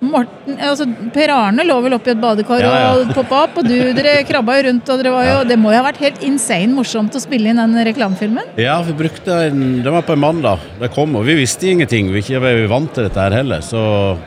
Morten, 0.05 0.57
altså 0.61 0.85
Per 1.15 1.31
Arne 1.33 1.65
lå 1.65 1.75
vel 1.83 1.95
oppi 1.97 2.11
et 2.13 2.21
badekar 2.21 2.61
Ja, 2.63 2.71
ja. 2.79 2.91
og 2.95 3.11
poppa 3.17 3.43
opp, 3.47 3.57
og 3.61 3.67
du 3.67 3.75
dere 3.97 4.19
krabba 4.27 4.55
jo 4.59 4.67
rundt. 4.69 4.89
og 4.89 5.01
dere 5.01 5.11
var 5.15 5.25
jo, 5.29 5.35
Det 5.49 5.57
må 5.59 5.71
jo 5.73 5.79
ha 5.81 5.87
vært 5.89 6.01
helt 6.03 6.23
insane 6.23 6.71
morsomt 6.75 7.15
å 7.17 7.21
spille 7.23 7.49
inn 7.51 7.61
den 7.61 7.75
reklamefilmen? 7.89 8.53
Ja, 8.61 8.77
vi 8.85 8.93
brukte 8.93 9.41
en 9.49 9.81
Det 9.83 9.91
var 9.91 10.01
på 10.07 10.13
en 10.13 10.23
mandag. 10.23 10.59
Det 10.79 10.91
kom, 10.93 11.15
og 11.15 11.25
vi 11.25 11.35
visste 11.41 11.67
ingenting. 11.67 12.11
Vi 12.13 12.21
ikke 12.23 12.41
var 12.41 12.61
vant 12.71 12.93
til 12.93 13.07
dette 13.09 13.19
her 13.19 13.31
heller, 13.41 13.61
så 13.65 14.17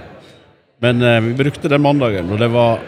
Men 0.81 1.03
eh, 1.03 1.21
vi 1.21 1.35
brukte 1.43 1.69
den 1.69 1.83
mandagen, 1.83 2.31
og 2.31 2.39
det 2.39 2.51
var 2.55 2.79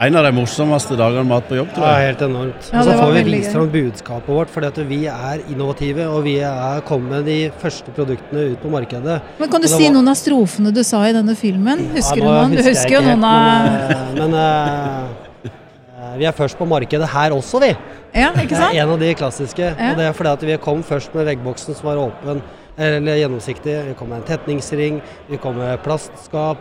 en 0.00 0.16
av 0.16 0.24
de 0.24 0.30
morsomste 0.32 0.96
dagene 0.96 1.26
vi 1.26 1.28
har 1.28 1.42
hatt 1.42 1.48
på 1.50 1.56
jobb, 1.58 1.72
tror 1.76 1.84
jeg. 1.84 1.92
Ja, 2.00 2.08
helt 2.08 2.22
enormt. 2.24 2.68
Ja, 2.72 2.80
og 2.80 2.86
så 2.86 2.94
får 2.96 3.10
vi 3.18 3.22
vist 3.26 3.52
fram 3.52 3.66
budskapet 3.74 4.32
vårt, 4.32 4.52
fordi 4.54 4.84
vi 4.88 5.00
er 5.12 5.42
innovative 5.52 6.06
og 6.08 6.22
vi 6.24 6.38
er 6.40 6.80
kommet 6.88 7.12
med 7.18 7.28
de 7.28 7.36
første 7.60 7.92
produktene 7.96 8.46
ut 8.54 8.62
på 8.62 8.72
markedet. 8.72 9.18
Men 9.38 9.50
Kan 9.52 9.60
du 9.60 9.68
si 9.68 9.82
var- 9.84 9.92
noen 9.92 10.08
av 10.08 10.16
strofene 10.16 10.72
du 10.72 10.82
sa 10.82 11.02
i 11.04 11.12
denne 11.12 11.36
filmen? 11.36 11.84
Husker 11.92 12.16
Ja, 12.16 12.24
du 12.24 12.30
noen? 12.30 12.56
Du 12.56 12.62
husker 12.62 12.90
jo 12.96 13.00
noen 13.02 13.24
av 13.24 13.68
Men, 13.68 13.90
eh, 13.90 14.14
men 14.16 14.34
uh, 14.34 16.16
vi 16.16 16.24
er 16.24 16.32
først 16.32 16.56
på 16.56 16.66
markedet 16.66 17.06
her 17.06 17.30
også, 17.32 17.60
vi. 17.60 17.76
Ja, 18.14 18.32
ikke 18.32 18.56
sant? 18.56 18.72
Det 18.72 18.80
er 18.80 18.82
en 18.82 18.90
av 18.96 18.98
de 18.98 19.14
klassiske. 19.14 19.58
Ja. 19.78 19.90
Og 19.90 19.96
det 19.98 20.06
er 20.06 20.12
fordi 20.14 20.32
at 20.32 20.40
vi 20.40 20.56
kom 20.56 20.82
først 20.82 21.14
med 21.14 21.26
veggboksen 21.26 21.76
som 21.76 21.84
var 21.84 21.96
åpen, 21.96 22.40
eller 22.78 23.16
gjennomsiktig. 23.20 23.86
Vi 23.88 23.94
kom 23.94 24.08
med 24.08 24.22
en 24.22 24.38
tetningsring, 24.38 25.02
vi 25.28 25.36
kom 25.36 25.56
med 25.56 25.78
plastskap 25.82 26.56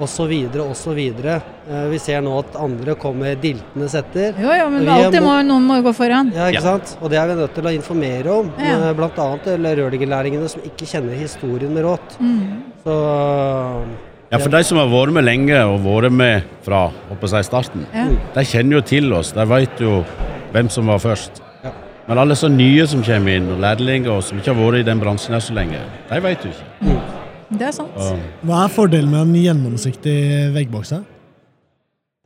osv. 0.00 0.32
osv. 0.62 0.98
Eh, 0.98 1.88
Vi 1.90 1.98
ser 1.98 2.20
nå 2.22 2.38
at 2.38 2.56
andre 2.56 2.94
kommer 2.94 3.34
diltende 3.36 3.88
setter. 3.90 4.34
Jo, 4.38 4.50
jo, 4.54 4.68
men 4.70 4.88
alltid 4.88 5.22
må 5.24 5.34
noen 5.46 5.66
må 5.66 5.80
gå 5.82 5.92
foran. 5.96 6.30
Ja, 6.34 6.46
ikke 6.48 6.54
Ja. 6.54 6.60
sant? 6.60 6.96
Og 7.02 7.10
det 7.10 7.18
er 7.18 7.26
vi 7.26 7.34
nødt 7.40 7.54
til 7.54 7.64
å 7.64 7.74
informere 7.74 8.26
om. 8.40 8.52
Ja. 8.58 8.92
Bl.a. 8.92 9.10
Annet 9.18 9.46
eller 9.46 9.76
rørleggerlærlingene 9.76 10.48
som 10.48 10.60
ikke 10.62 10.86
kjenner 10.86 11.14
historien 11.18 11.72
med 11.74 11.84
rått. 11.84 12.18
Mm. 12.20 12.62
Så 12.84 13.84
Ja, 14.30 14.36
for 14.38 14.50
de 14.50 14.62
som 14.62 14.76
har 14.76 14.86
vært 14.86 15.12
med 15.12 15.24
lenge 15.24 15.56
og 15.64 15.80
vært 15.80 16.12
med 16.12 16.42
fra 16.62 16.90
seg, 17.22 17.30
jeg, 17.38 17.44
starten, 17.44 17.86
Ja. 17.94 18.04
de 18.34 18.40
kjenner 18.44 18.72
jo 18.76 18.80
til 18.82 19.12
oss. 19.14 19.32
De 19.32 19.44
vet 19.46 19.78
jo 19.80 20.04
hvem 20.52 20.68
som 20.70 20.86
var 20.86 20.98
først. 20.98 21.40
Ja. 21.64 21.70
Men 22.06 22.18
alle 22.18 22.34
så 22.34 22.48
nye 22.50 22.86
som 22.86 23.02
kommer 23.02 23.34
inn, 23.36 23.50
og 23.50 23.58
lærlinger 23.58 24.10
og 24.18 24.22
som 24.22 24.38
ikke 24.38 24.54
har 24.54 24.62
vært 24.62 24.80
i 24.80 24.82
den 24.82 25.00
bransjen 25.00 25.32
her 25.32 25.40
så 25.40 25.54
lenge, 25.54 25.78
de 26.10 26.20
vet 26.20 26.44
jo 26.44 26.50
ikke. 26.50 27.17
Det 27.50 27.64
er 27.70 27.72
sant. 27.72 27.94
Hva 28.44 28.64
er 28.66 28.72
fordelen 28.74 29.10
med 29.12 29.22
en 29.24 29.38
gjennomsiktig 29.40 30.16
veggbokse? 30.56 30.98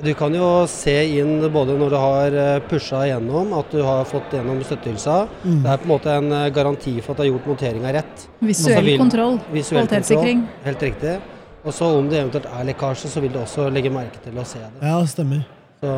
Du 0.03 0.11
kan 0.19 0.35
jo 0.35 0.47
se 0.67 0.95
inn 1.21 1.37
både 1.55 1.77
når 1.79 1.93
du 1.93 1.97
har 2.03 2.35
eh, 2.35 2.63
pusha 2.67 3.05
igjennom, 3.07 3.53
at 3.55 3.69
du 3.71 3.85
har 3.87 4.03
fått 4.09 4.33
gjennom 4.35 4.59
støttehylsa. 4.67 5.21
Mm. 5.45 5.61
Det 5.63 5.71
er 5.71 5.79
på 5.79 5.87
en 5.87 5.93
måte 5.93 6.17
en 6.19 6.33
eh, 6.41 6.49
garanti 6.57 6.97
for 7.05 7.13
at 7.15 7.21
du 7.21 7.23
har 7.23 7.31
gjort 7.31 7.47
monteringa 7.53 7.93
rett. 8.01 8.25
Visuell 8.43 8.83
vil- 8.89 8.99
kontroll. 8.99 9.39
Visuell 9.55 9.85
Kvalitetssikring. 9.87 10.43
kontroll. 10.43 10.67
Helt 10.67 10.83
riktig. 10.89 11.15
Og 11.63 11.77
så 11.77 11.93
om 12.01 12.09
det 12.11 12.19
eventuelt 12.19 12.49
er 12.51 12.65
lekkasje, 12.73 13.13
så 13.13 13.23
vil 13.23 13.31
du 13.31 13.39
også 13.45 13.69
legge 13.71 13.93
merke 13.95 14.19
til 14.25 14.35
å 14.43 14.45
se 14.45 14.59
det. 14.59 14.73
Ja, 14.83 14.97
stemmer. 15.07 15.45
Så, 15.83 15.93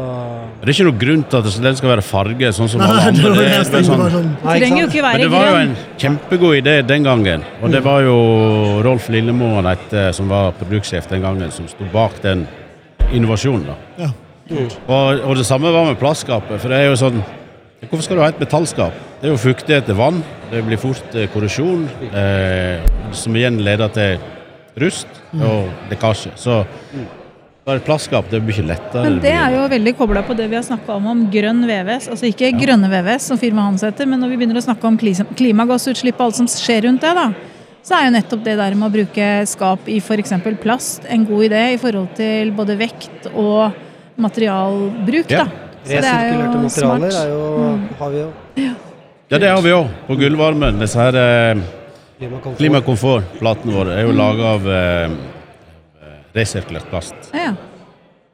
det 0.63 0.65
er 0.65 0.73
ikke 0.73 0.85
noe 0.87 0.97
grunn 0.97 1.23
til 1.29 1.43
at 1.43 1.57
den 1.61 1.75
skal 1.77 1.91
være 1.91 2.03
farge, 2.09 2.51
sånn 2.57 2.71
som 2.73 2.81
Nei, 2.81 2.87
alle 2.89 3.03
det 3.05 3.11
andre. 3.11 3.31
var 3.35 3.37
Det 3.37 3.49
det 3.75 3.81
sånn, 3.85 4.05
sånn. 4.15 4.29
Nei, 4.31 4.55
ikke 4.55 4.63
trenger 4.63 4.81
jo 4.81 4.87
ikke 4.89 5.03
Men 5.03 5.09
være 5.11 5.23
det 5.27 5.31
var 5.35 5.49
jo 5.51 5.57
en 5.61 5.75
kjempegod 6.01 6.59
idé 6.63 6.75
den 6.89 7.05
gangen. 7.05 7.43
Og 7.61 7.75
det 7.75 7.83
var 7.85 8.05
jo 8.07 8.15
Rolf 8.87 9.09
Lillemo 9.13 9.51
han 9.59 9.69
het, 9.69 9.93
som 10.17 10.31
var 10.33 10.55
produktsjef 10.57 11.09
den 11.11 11.21
gangen, 11.27 11.53
som 11.53 11.69
sto 11.69 11.85
bak 11.93 12.17
den 12.25 12.47
innovasjonen. 13.13 13.67
da. 13.69 13.77
Ja. 14.07 14.11
Og, 14.89 15.21
og 15.25 15.37
det 15.37 15.45
samme 15.49 15.69
var 15.73 15.85
med 15.91 16.01
plastskapet. 16.01 16.57
For 16.63 16.73
det 16.73 16.81
er 16.81 16.91
jo 16.93 17.01
sånn 17.01 17.21
Hvorfor 17.85 18.07
skal 18.07 18.17
du 18.17 18.23
ha 18.23 18.31
et 18.33 18.39
metallskap? 18.41 18.95
Det 19.21 19.29
er 19.29 19.35
jo 19.35 19.41
fuktighet 19.43 19.85
til 19.85 19.99
vann. 19.99 20.23
Det 20.49 20.63
blir 20.65 20.81
fort 20.81 21.13
eh, 21.21 21.27
korrosjon, 21.29 21.83
eh, 22.17 22.81
som 23.13 23.37
igjen 23.37 23.59
leder 23.61 23.93
til 23.93 24.23
rust 24.81 25.21
og 25.37 25.69
lekkasje. 25.91 26.33
Så 26.41 26.63
da 27.65 27.73
er 27.73 27.81
plastskap 27.81 28.27
det 28.29 28.43
blir 28.45 28.59
ikke 28.59 28.69
lettere. 28.69 29.03
Men 29.07 29.23
det 29.25 29.33
er 29.33 29.55
jo 29.57 29.65
veldig 29.73 29.95
kobla 29.97 30.21
på 30.27 30.37
det 30.37 30.51
vi 30.53 30.59
har 30.59 30.65
snakka 30.67 30.99
om 30.99 31.07
om 31.15 31.23
grønn 31.33 31.63
VVS. 31.65 32.11
Altså 32.13 32.29
ikke 32.29 32.51
grønne 32.59 32.91
VVS, 32.93 33.31
som 33.31 33.41
firmaet 33.41 33.71
hans 33.71 33.85
heter, 33.87 34.09
men 34.11 34.21
når 34.21 34.35
vi 34.35 34.39
begynner 34.43 34.61
å 34.61 34.65
snakke 34.67 34.91
om 34.91 34.99
klimagassutslipp 35.01 36.21
og 36.21 36.27
alt 36.27 36.41
som 36.43 36.51
skjer 36.51 36.85
rundt 36.85 37.01
det, 37.07 37.15
da, 37.17 37.31
så 37.85 37.97
er 37.97 38.07
jo 38.07 38.15
nettopp 38.19 38.45
det 38.45 38.59
der 38.61 38.77
med 38.77 38.89
å 38.91 38.93
bruke 38.93 39.29
skap 39.49 39.89
i 39.89 39.97
f.eks. 40.01 40.37
plast 40.61 41.09
en 41.09 41.25
god 41.29 41.47
idé 41.49 41.63
i 41.73 41.81
forhold 41.81 42.13
til 42.21 42.53
både 42.57 42.77
vekt 42.81 43.31
og 43.33 43.73
materialbruk. 44.21 45.33
Ja. 45.33 45.45
da. 45.45 45.71
Så 45.85 46.01
det 46.01 46.09
er 46.09 46.29
jo 46.29 46.37
Resirkulerte 46.37 46.61
materialer 46.65 47.11
smart. 47.11 47.25
er 47.25 47.33
jo, 47.33 47.97
har 47.99 48.13
vi 48.13 48.21
jo. 48.21 48.29
Ja, 49.33 49.39
det 49.41 49.51
har 49.51 49.65
vi 49.65 49.73
òg. 49.77 49.89
På 50.05 50.17
Gullvarmen. 50.21 50.81
Disse 50.81 51.01
her 51.01 51.17
eh, 51.21 51.65
klimakomfortplatene 52.61 53.73
våre 53.73 53.97
er 53.99 54.09
jo 54.09 54.15
laga 54.17 54.53
av 54.55 54.69
eh, 54.69 55.17
resirkulert 56.35 56.89
plast. 56.91 57.15
Ja, 57.33 57.51
ja. 57.51 57.55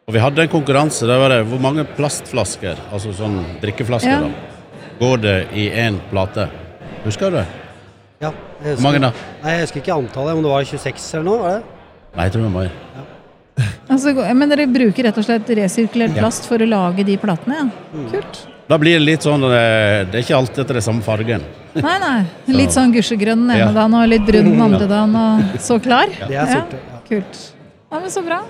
Og 0.09 0.15
vi 0.17 0.23
hadde 0.23 0.43
en 0.43 0.49
konkurranse. 0.51 1.07
Der 1.07 1.19
var 1.23 1.31
det 1.31 1.45
hvor 1.47 1.61
mange 1.63 1.85
plastflasker, 1.97 2.79
altså 2.93 3.13
sånn 3.15 3.37
drikkeflasker, 3.63 4.11
Ja. 4.11 4.21
da, 4.21 4.31
går 4.99 5.21
det 5.23 5.37
i 5.55 5.69
én 5.71 6.01
plate? 6.11 6.49
Husker 7.05 7.31
du 7.31 7.37
det? 7.37 7.47
Ja, 8.21 8.33
jeg 8.65 8.77
Hvor 8.77 8.83
mange 8.83 9.01
da? 9.01 9.13
Nei, 9.43 9.51
Jeg 9.53 9.61
husker 9.67 9.81
ikke 9.81 9.95
antallet, 9.97 10.35
om 10.37 10.43
det 10.43 10.51
var 10.51 10.65
26 10.65 11.15
eller 11.15 11.25
noe? 11.25 11.39
var 11.39 11.51
det? 11.51 11.63
Nei, 12.17 12.25
jeg 12.25 12.33
tror 12.33 12.43
det 12.43 12.53
var 12.53 12.63
mer. 12.63 12.71
Altså, 13.91 14.15
men 14.35 14.49
dere 14.49 14.67
bruker 14.67 15.05
rett 15.05 15.19
og 15.19 15.25
slett 15.25 15.49
resirkulert 15.49 16.15
Ja. 16.17 16.23
plast 16.23 16.47
for 16.49 16.59
å 16.59 16.67
lage 16.69 17.05
de 17.05 17.17
platene? 17.17 17.57
Ja. 17.57 17.65
Mm. 17.95 18.11
Kult. 18.11 18.47
Da 18.69 18.79
blir 18.79 18.99
det 18.99 19.03
litt 19.05 19.21
sånn 19.23 19.43
eh, 19.45 20.05
Det 20.07 20.15
er 20.15 20.23
ikke 20.23 20.37
alltid 20.37 20.59
etter 20.65 20.75
det 20.75 20.83
samme 20.85 21.03
fargen. 21.03 21.43
Nei, 21.75 21.99
nei. 21.99 22.25
Litt 22.61 22.71
sånn 22.71 22.93
gusjegrønn 22.93 23.47
den 23.47 23.51
ene 23.51 23.59
Ja. 23.59 23.73
dagen 23.73 23.95
og 23.95 24.09
litt 24.09 24.25
brun 24.27 24.45
den 24.53 24.61
andre 24.63 24.87
dagen. 24.87 25.15
Og 25.17 25.59
så 25.61 25.79
klar. 25.83 26.07
Det 26.29 26.35
er 26.37 26.47
sorte. 26.47 26.79
Ja. 26.79 27.01
Kult. 27.09 27.41
Ja, 27.91 27.99
men 28.01 28.11
Så 28.11 28.23
bra. 28.23 28.43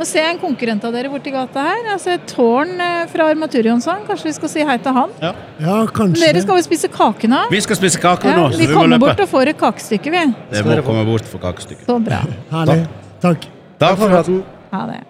Nå 0.00 0.06
ser 0.08 0.24
jeg 0.24 0.34
en 0.34 0.38
konkurrent 0.40 0.84
av 0.88 0.94
dere 0.96 1.10
borti 1.12 1.30
gata 1.30 1.62
her. 1.66 1.82
Jeg 1.90 2.00
ser 2.00 2.22
Tårn 2.30 2.70
eh, 2.80 3.02
fra 3.12 3.26
Armaturjonsson. 3.30 4.06
Kanskje 4.08 4.30
vi 4.30 4.32
skal 4.38 4.50
si 4.50 4.64
hei 4.66 4.78
til 4.82 4.96
han? 4.96 5.12
Ja, 5.20 5.76
kanskje. 5.92 6.24
Dere 6.24 6.42
skal 6.42 6.58
jo 6.58 6.64
spise 6.64 6.88
kake 6.92 7.28
nå? 7.30 7.42
Vi 7.52 7.60
skal 7.62 7.78
spise 7.78 8.00
kake 8.02 8.30
Ja, 8.30 8.38
nå, 8.40 8.48
så 8.54 8.58
vi 8.58 8.70
vi 8.70 8.74
kommer 8.74 8.98
bort 9.02 9.20
og 9.20 9.28
får 9.30 9.52
et 9.52 9.60
kakestykke, 9.60 10.12
vi. 10.14 10.24
Det 10.50 10.64
må 10.66 10.78
komme 10.86 11.04
bort 11.06 11.28
for 11.28 11.44
kakestykket. 11.44 11.84
Så 11.86 11.98
bra. 12.08 12.22
Herlig. 12.54 12.82
Takk. 13.22 13.46
Takk 13.82 14.00
for 14.00 14.08
at 14.08 14.16
praten. 14.16 14.40
Ha 14.72 14.82
det. 14.90 15.02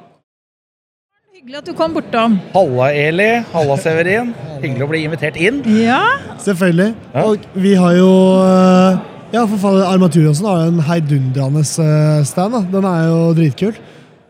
Hyggelig 1.39 1.59
at 1.63 1.71
du 1.71 1.73
kom 1.79 1.95
bortom. 1.95 2.37
Halla, 2.53 2.91
Eli. 3.07 3.31
Halla, 3.55 3.79
Severin. 3.87 4.35
Hyggelig 4.63 4.85
å 4.85 4.91
bli 4.93 5.05
invitert 5.07 5.39
inn. 5.41 5.63
Ja, 5.79 6.03
Selvfølgelig. 6.43 6.93
Og 7.23 7.49
vi 7.55 7.73
har 7.79 7.97
jo 7.97 8.13
øh, 8.43 9.01
Ja, 9.33 9.47
for 9.49 9.57
faen, 9.57 9.79
Armatur 9.89 10.27
Johnsen 10.27 10.45
har 10.45 10.59
jo 10.61 10.71
en 10.75 10.83
heidundrende 10.85 11.63
øh, 11.65 12.25
stand. 12.29 12.53
da. 12.53 12.59
Den 12.69 12.85
er 12.85 13.05
jo 13.09 13.21
dritkul. 13.39 13.79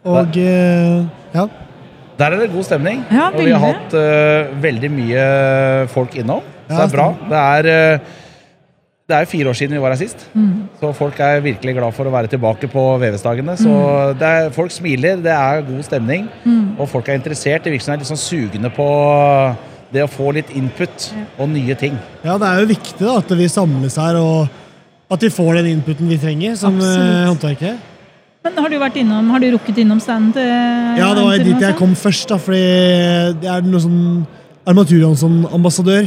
Og 0.06 0.36
øh, 0.38 1.00
ja. 1.34 1.46
Der 2.18 2.24
er 2.28 2.36
det 2.38 2.52
god 2.52 2.62
stemning. 2.68 3.00
Ja, 3.10 3.32
og 3.32 3.40
vi 3.40 3.50
har 3.50 3.62
hatt 3.64 3.96
uh, 3.96 4.62
veldig 4.62 4.90
mye 4.92 5.24
folk 5.90 6.14
innom. 6.20 6.44
Så 6.68 6.76
Ja, 6.76 6.84
det 6.84 6.84
er 6.84 6.94
bra. 6.94 7.06
Det 7.32 7.40
er, 7.40 7.96
uh, 7.96 8.20
det 9.08 9.16
er 9.16 9.30
fire 9.32 9.48
år 9.48 9.58
siden 9.58 9.74
vi 9.74 9.82
var 9.82 9.90
her 9.96 9.98
sist, 9.98 10.22
så 10.80 10.92
folk 10.94 11.18
er 11.20 11.40
virkelig 11.42 11.74
glad 11.74 11.96
for 11.96 12.06
å 12.06 12.12
være 12.14 12.30
tilbake 12.30 12.68
på 12.70 12.84
VVS-dagene. 13.02 13.56
Så 13.58 13.72
det 14.20 14.28
er, 14.28 14.50
folk 14.54 14.70
smiler, 14.70 15.18
det 15.24 15.34
er 15.34 15.66
god 15.66 15.82
stemning, 15.82 16.28
og 16.78 16.86
folk 16.88 17.08
er 17.08 17.18
interessert. 17.18 17.64
Det 17.64 17.72
virker 17.74 17.88
som 17.88 17.92
de 17.92 17.98
er 17.98 18.04
litt 18.04 18.12
sånn 18.12 18.22
sugne 18.22 18.70
på 18.76 18.88
det 19.92 20.06
å 20.06 20.08
få 20.08 20.30
litt 20.38 20.54
input 20.56 21.10
og 21.36 21.48
nye 21.50 21.74
ting. 21.74 21.98
ja, 22.24 22.38
det 22.38 22.48
er 22.48 22.62
jo 22.62 22.70
viktig 22.70 23.02
da, 23.02 23.18
at 23.18 23.34
vi 23.36 23.48
samles 23.50 23.98
her, 24.00 24.20
og 24.22 24.61
at 25.12 25.20
vi 25.22 25.28
får 25.30 25.54
den 25.60 25.66
inputen 25.76 26.08
vi 26.08 26.18
trenger 26.18 26.54
som 26.56 26.74
øh, 26.80 26.82
Absolutt. 26.82 27.26
håndverkere. 27.32 27.78
Men 28.42 28.56
har 28.58 28.68
du 28.72 28.78
vært 28.80 28.96
innom, 28.98 29.28
har 29.30 29.38
du 29.38 29.50
rukket 29.54 29.76
innom 29.78 30.00
standen 30.02 30.32
til 30.34 30.48
Ja, 30.98 31.12
det 31.14 31.22
var 31.22 31.38
dit 31.38 31.60
jeg 31.62 31.76
kom 31.78 31.92
først, 31.94 32.28
da, 32.32 32.38
fordi 32.42 32.62
det 33.42 33.50
er 33.52 33.62
noe 33.62 33.80
sånn 33.84 34.26
Armatur 34.66 35.02
som 35.18 35.40
ambassadør. 35.50 36.04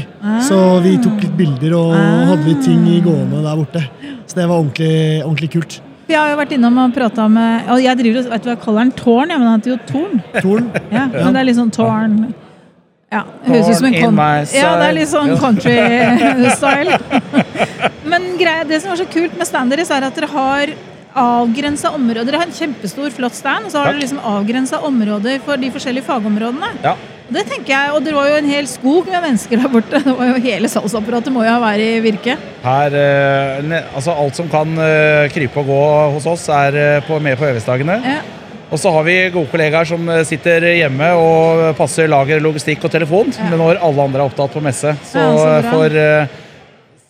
Så 0.47 0.57
vi 0.83 0.93
tok 1.03 1.17
litt 1.25 1.33
bilder 1.35 1.73
og 1.75 1.89
Ah. 1.95 2.25
hadde 2.29 2.45
litt 2.47 2.61
ting 2.63 2.85
i 2.87 3.01
gående 3.03 3.41
der 3.43 3.55
borte. 3.59 3.81
Så 4.27 4.35
det 4.37 4.45
var 4.47 4.61
ordentlig, 4.61 5.23
ordentlig 5.25 5.49
kult. 5.51 5.81
Vi 6.07 6.13
har 6.15 6.29
jo 6.29 6.37
vært 6.39 6.51
innom 6.55 6.77
og 6.77 6.93
prata 6.95 7.27
med 7.27 7.67
og 7.69 7.81
Jeg 7.81 7.97
driver, 7.97 8.19
og- 8.25 8.31
vet 8.31 8.43
du 8.43 8.49
hva 8.49 8.55
jeg 8.55 8.61
kaller 8.63 8.79
den? 8.83 8.91
Tårn? 8.91 9.29
Ja, 9.29 9.37
men 9.37 9.47
han 9.47 9.59
heter 9.59 9.71
jo 9.71 9.79
Torn. 9.87 10.23
Torn. 10.41 10.71
Ja, 10.91 11.05
men 11.07 11.33
det 11.33 11.39
er 11.41 11.45
litt 11.45 11.55
sånn 11.57 11.71
Tårn 11.71 12.33
Ja, 13.11 13.23
høres 13.45 13.69
ut 13.69 13.75
som 13.75 13.85
en 13.85 13.93
con 13.93 14.15
Ja, 14.17 14.77
det 14.79 14.87
er 14.89 14.93
litt 14.93 15.07
sånn 15.09 15.35
country-style. 15.37 16.99
Men 18.15 18.37
greia, 18.39 18.63
det 18.63 18.79
som 18.79 18.93
var 18.93 18.99
så 19.01 19.09
kult 19.11 19.33
med 19.35 19.47
standards, 19.47 19.89
er 19.91 20.05
at 20.07 20.15
dere 20.15 20.29
har 20.31 20.69
avgrensa 21.19 21.91
områder. 21.95 22.27
Dere 22.27 22.39
har 22.39 22.47
en 22.47 22.55
kjempestor, 22.55 23.11
flott 23.15 23.35
stand, 23.35 23.67
og 23.67 23.73
så 23.73 23.81
har 23.81 23.89
Takk. 23.89 23.97
dere 23.97 24.03
liksom 24.05 24.21
avgrensa 24.23 24.79
områder 24.87 25.41
for 25.43 25.59
de 25.59 25.71
forskjellige 25.73 26.07
fagområdene. 26.07 26.69
Ja. 26.83 26.93
Det 27.25 27.41
tenker 27.49 27.73
jeg, 27.73 27.91
og 27.91 28.05
det 28.05 28.13
var 28.13 28.29
jo 28.29 28.37
en 28.37 28.47
hel 28.47 28.67
skog 28.69 29.09
med 29.09 29.23
mennesker 29.23 29.59
der 29.59 29.71
borte. 29.73 29.99
Det 30.05 30.13
var 30.15 30.29
jo 30.29 30.43
Hele 30.45 30.69
salgsapparatet 30.69 31.33
må 31.33 31.43
jo 31.43 31.55
ha 31.55 31.57
vært 31.63 31.83
i 31.83 31.89
virke. 32.05 32.37
Her, 32.63 32.95
eh, 33.01 33.75
altså 33.97 34.15
Alt 34.15 34.39
som 34.39 34.47
kan 34.51 34.71
eh, 34.77 35.25
krype 35.33 35.63
og 35.63 35.71
gå 35.73 35.81
hos 36.15 36.29
oss, 36.29 36.47
er 36.53 36.79
eh, 37.01 37.11
med 37.19 37.35
på 37.39 37.49
øvingsdagene. 37.49 37.99
Ja. 38.05 38.21
Og 38.71 38.79
så 38.79 38.93
har 38.95 39.03
vi 39.07 39.17
gode 39.33 39.51
kollegaer 39.51 39.87
som 39.89 40.07
sitter 40.25 40.63
hjemme 40.71 41.11
og 41.19 41.75
passer 41.77 42.07
lager, 42.11 42.39
logistikk 42.41 42.87
og 42.87 42.95
telefon 42.95 43.35
ja. 43.35 43.51
når 43.51 43.81
alle 43.83 44.07
andre 44.07 44.23
er 44.23 44.31
opptatt 44.31 44.55
på 44.55 44.63
messe. 44.63 44.95
Så, 45.03 45.21
ja, 45.21 45.35
så 45.35 45.73
for 45.73 45.99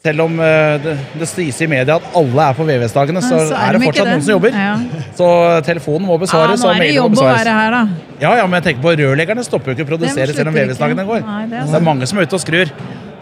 selv 0.05 0.25
om 0.27 0.35
uh, 0.38 0.75
det, 0.81 0.95
det 1.17 1.27
sies 1.29 1.62
i 1.65 1.67
media 1.69 1.97
at 1.97 2.17
alle 2.19 2.50
er 2.50 2.57
på 2.57 2.65
VVS-dagene, 2.67 3.24
så, 3.25 3.39
så, 3.50 3.57
er 3.57 3.77
det 3.77 3.81
fortsatt 3.88 4.12
noen 4.12 4.25
som 4.25 4.35
jobber. 4.35 4.59
Ja. 4.65 4.75
Så 5.17 5.29
telefonen 5.65 6.05
må 6.09 6.19
besvares. 6.21 6.62
Ja, 6.62 6.69
nå 6.69 6.75
er 6.75 6.83
det 6.85 6.91
jobb 6.93 7.17
å 7.17 7.25
være 7.25 7.55
her, 7.59 7.77
da. 7.79 8.12
Ja, 8.21 8.35
ja, 8.41 8.45
men 8.45 8.59
jeg 8.59 8.67
tenker 8.69 8.85
på 8.85 8.93
rørleggerne 9.00 9.45
stopper 9.47 9.74
jo 9.74 9.77
ikke 9.77 9.88
å 9.88 9.91
produsere 9.95 10.35
selv 10.35 10.51
om 10.51 10.59
VVS-dagene 10.59 11.07
går. 11.07 11.25
Nei, 11.25 11.41
det, 11.50 11.63
er 11.63 11.71
det, 11.71 11.79
er 11.79 11.88
mange 11.89 12.09
som 12.09 12.21
er 12.21 12.29
ute 12.29 12.38
og 12.38 12.43
skrur. 12.43 12.71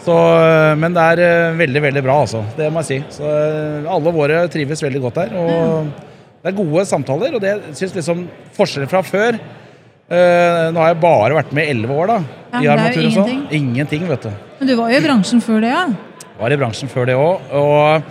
Så, 0.04 0.16
eh, 0.44 0.74
men 0.76 0.96
det 0.96 1.04
er 1.14 1.22
uh, 1.24 1.58
veldig, 1.58 1.82
veldig 1.88 2.04
bra, 2.04 2.20
altså. 2.26 2.44
Det 2.58 2.68
må 2.68 2.84
jeg 2.84 2.90
si. 2.90 3.20
Så 3.22 3.28
uh, 3.28 3.92
alle 3.96 4.14
våre 4.16 4.44
trives 4.52 4.84
veldig 4.84 5.02
godt 5.06 5.22
her. 5.24 5.36
Og 5.40 5.92
det 6.44 6.52
er 6.52 6.58
gode 6.58 6.88
samtaler, 6.90 7.38
og 7.38 7.44
det 7.44 7.56
syns 7.78 7.96
liksom 7.96 8.26
Forskjellen 8.58 8.92
fra 8.92 9.00
før. 9.08 9.40
nå 10.14 10.82
har 10.82 10.90
jeg 10.92 10.98
bare 11.02 11.38
vært 11.38 11.54
med 11.56 11.66
i 11.66 11.72
elleve 11.72 11.96
år, 11.96 12.12
da. 12.12 12.18
Ja, 12.60 12.60
I 12.60 12.66
det 12.68 12.90
er 12.90 12.98
jo 12.98 13.06
ingenting. 13.08 13.46
Ingenting, 13.56 14.04
vet 14.12 14.28
du. 14.28 14.34
Men 14.60 14.70
du 14.70 14.76
var 14.78 14.92
jo 14.92 15.00
i 15.00 15.06
bransjen 15.08 15.42
før 15.42 15.64
det, 15.64 15.72
ja? 15.72 15.86
Var 16.40 16.54
i 16.54 16.60
bransjen 16.60 16.92
før 16.92 17.10
det 17.10 17.18
òg. 17.18 18.08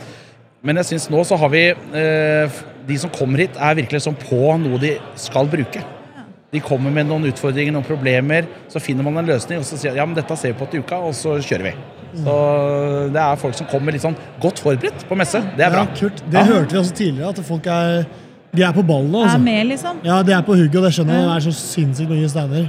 Men 0.63 0.79
jeg 0.79 0.93
syns 0.93 1.09
nå 1.11 1.25
så 1.27 1.35
har 1.41 1.51
vi 1.51 1.65
eh, 1.73 2.61
De 2.87 2.99
som 2.99 3.11
kommer 3.11 3.43
hit, 3.43 3.57
er 3.59 3.79
virkelig 3.81 4.05
sånn 4.05 4.19
på 4.19 4.55
noe 4.63 4.79
de 4.83 4.95
skal 5.19 5.51
bruke. 5.51 5.83
De 6.53 6.61
kommer 6.61 6.93
med 6.93 7.09
noen 7.09 7.25
utfordringer, 7.31 7.73
noen 7.73 7.87
problemer. 7.87 8.45
Så 8.69 8.83
finner 8.83 9.07
man 9.07 9.23
en 9.23 9.31
løsning, 9.31 9.63
og 9.63 9.65
så 9.65 9.79
sier 9.81 9.97
ja, 9.97 10.05
men 10.05 10.17
dette 10.19 10.37
ser 10.37 10.53
vi 10.53 10.59
på 10.59 10.69
til 10.69 10.83
uka, 10.85 10.99
og 11.01 11.15
så 11.17 11.39
kjører 11.41 11.71
vi. 11.71 11.73
Så 12.13 12.35
Det 13.15 13.23
er 13.23 13.39
folk 13.41 13.57
som 13.57 13.69
kommer 13.71 13.95
litt 13.95 14.05
sånn 14.05 14.19
godt 14.43 14.61
forberedt 14.61 15.07
på 15.09 15.17
messe. 15.17 15.41
Det 15.57 15.65
er 15.65 15.73
bra. 15.73 15.87
Ja, 15.87 15.97
kult. 15.97 16.21
Det 16.27 16.43
ja. 16.43 16.45
hørte 16.51 16.77
vi 16.77 16.81
også 16.83 16.99
tidligere, 16.99 17.33
at 17.33 17.41
folk 17.49 17.69
er, 17.73 18.05
de 18.53 18.67
er 18.67 18.75
på 18.77 18.85
ballen. 18.85 19.15
Altså. 19.17 19.39
Er 19.39 19.45
med, 19.47 19.63
liksom. 19.71 20.03
Ja, 20.05 20.21
de 20.27 20.37
er 20.37 20.45
på 20.45 20.59
hugget, 20.59 20.77
og 20.77 20.85
det 20.85 20.93
skjønner 20.99 21.17
jeg. 21.19 21.29
Det 21.31 21.39
er 21.39 21.47
så 21.47 21.55
sinnssykt 21.57 22.13
mye 22.13 22.33
steiner. 22.35 22.69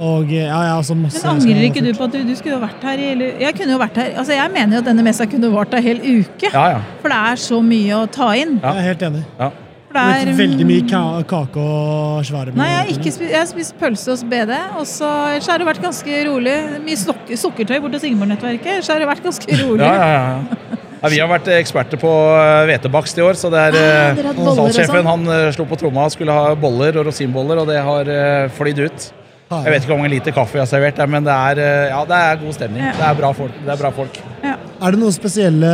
Og 0.00 0.30
ja, 0.32 0.48
ja, 0.48 0.76
altså 0.78 0.94
masse 0.96 1.20
Men 1.20 1.34
Angrer 1.36 1.66
ikke 1.66 1.82
du 1.84 1.90
på 1.92 2.06
at 2.06 2.14
du, 2.14 2.22
du, 2.24 2.32
skulle 2.38 2.54
jo 2.54 2.60
vært 2.62 2.84
her 2.88 3.00
i 3.04 3.08
Jeg 3.42 3.56
kunne 3.58 3.74
jo 3.74 3.80
vært 3.82 3.98
her, 4.00 4.14
altså 4.22 4.32
jeg 4.32 4.52
mener 4.54 4.78
jo 4.78 4.80
at 4.80 4.88
denne 4.88 5.04
messa 5.04 5.26
kunne 5.28 5.50
vart 5.52 5.74
ei 5.76 5.82
hel 5.84 6.00
uke. 6.00 6.48
Ja, 6.48 6.62
ja. 6.76 6.78
For 7.02 7.12
det 7.12 7.18
er 7.32 7.42
så 7.42 7.58
mye 7.64 7.98
å 7.98 8.06
ta 8.08 8.30
inn. 8.38 8.56
Ja. 8.62 8.72
Jeg 8.78 8.84
er 8.84 8.88
helt 8.94 9.04
enig. 9.10 9.26
Ja. 9.40 9.50
Det 9.90 10.02
er 10.06 10.28
veldig 10.38 10.64
mye 10.68 10.82
ka 10.86 11.00
kake 11.26 11.62
og 11.66 12.20
svære 12.28 12.52
Nei, 12.54 12.68
jeg 12.70 12.78
har, 12.78 12.90
ikke 12.92 13.10
spist, 13.10 13.24
jeg 13.26 13.40
har 13.40 13.48
spist 13.50 13.74
pølse 13.80 14.12
hos 14.14 14.22
BD. 14.22 14.52
Og 14.78 14.86
så 14.86 15.08
har 15.34 15.60
det 15.60 15.66
vært 15.66 15.82
ganske 15.82 16.20
rolig. 16.28 16.56
Mye 16.86 17.00
sukkertøy 17.44 17.80
borte 17.82 17.98
hos 17.98 18.06
Ingeborg-nettverket. 18.06 18.86
Så 18.86 18.94
har 18.94 19.02
det 19.02 19.10
vært 19.10 19.26
ganske 19.26 19.58
rolig. 19.64 19.82
Ja, 19.82 19.96
ja, 19.98 20.20
ja. 20.30 20.78
Ja, 21.00 21.08
vi 21.08 21.18
har 21.22 21.30
vært 21.30 21.48
eksperter 21.56 21.96
på 22.00 22.10
eh, 22.36 22.66
hvetebakst 22.68 23.16
i 23.16 23.22
år, 23.24 23.38
så 23.40 23.48
det 23.52 23.60
er 23.70 23.76
ah, 23.80 24.18
eh, 24.20 24.34
salgssjefen 24.36 24.98
sånn. 24.98 25.08
han 25.08 25.30
eh, 25.32 25.46
slo 25.56 25.64
på 25.70 25.78
tromma 25.80 26.04
og 26.04 26.12
skulle 26.12 26.34
ha 26.36 26.52
boller 26.60 26.98
og 27.00 27.08
rosinboller, 27.08 27.62
og 27.62 27.70
det 27.70 27.78
har 27.86 28.10
flydd 28.58 28.82
ut. 28.84 29.06
Jeg 29.50 29.72
vet 29.72 29.82
ikke 29.82 29.90
hvor 29.90 29.98
mange 29.98 30.12
liter 30.12 30.34
kaffe 30.34 30.54
jeg 30.54 30.62
har 30.62 30.68
servert, 30.70 30.98
men 31.10 31.24
det 31.26 31.32
er, 31.34 31.58
eh, 31.58 31.88
ja, 31.90 32.04
det 32.06 32.18
er 32.22 32.36
god 32.38 32.52
stemning. 32.54 32.84
Ja. 32.84 32.92
Det 32.94 33.06
er 33.08 33.16
bra 33.18 33.30
folk. 33.34 33.56
Det 33.64 33.72
er, 33.72 33.80
bra 33.80 33.90
folk. 33.96 34.20
Ja. 34.44 34.52
er 34.54 34.94
det 34.94 35.00
noen 35.00 35.16
spesielle 35.16 35.72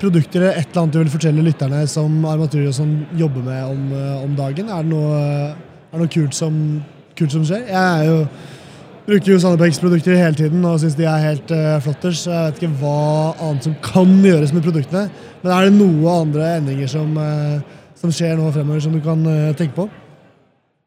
produkter 0.00 0.42
eller 0.42 0.58
et 0.58 0.66
eller 0.66 0.82
annet 0.82 0.96
du 0.96 0.98
vil 0.98 1.12
fortelle 1.12 1.44
lytterne 1.46 1.84
som 1.86 2.26
armaturer 2.26 2.74
som 2.74 2.90
jobber 3.14 3.46
med 3.46 3.62
om, 3.68 3.86
eh, 3.94 4.24
om 4.24 4.34
dagen? 4.34 4.66
Er 4.66 4.82
det 4.82 4.90
noe, 4.90 5.22
er 5.22 5.94
det 5.94 6.02
noe 6.02 6.14
kult, 6.16 6.34
som, 6.34 6.58
kult, 7.14 7.30
som, 7.38 7.46
skjer? 7.46 7.64
Jeg 7.70 8.10
jo, 8.10 8.18
bruker 9.06 9.32
jo 9.36 9.40
Sandepex 9.46 9.78
produkter 9.78 10.18
hele 10.18 10.42
tiden 10.42 10.66
og 10.66 10.82
syns 10.82 10.98
de 10.98 11.06
er 11.06 11.26
helt 11.28 11.54
uh, 11.54 11.78
flotters. 11.86 12.26
Så 12.26 12.34
jeg 12.34 12.50
vet 12.50 12.62
ikke 12.64 12.76
hva 12.82 13.00
annet 13.38 13.70
som 13.70 13.80
kan 13.92 14.20
gjøres 14.26 14.50
med 14.56 14.66
produktene. 14.66 15.06
Men 15.44 15.54
er 15.54 15.68
det 15.68 15.76
noen 15.78 16.24
andre 16.26 16.54
endringer 16.58 16.90
som, 16.90 17.14
uh, 17.14 17.60
som 17.94 18.10
skjer 18.10 18.34
nå 18.40 18.50
fremover 18.50 18.82
som 18.82 18.96
du 18.96 19.04
kan 19.04 19.22
uh, 19.22 19.52
tenke 19.54 19.78
på? 19.78 19.92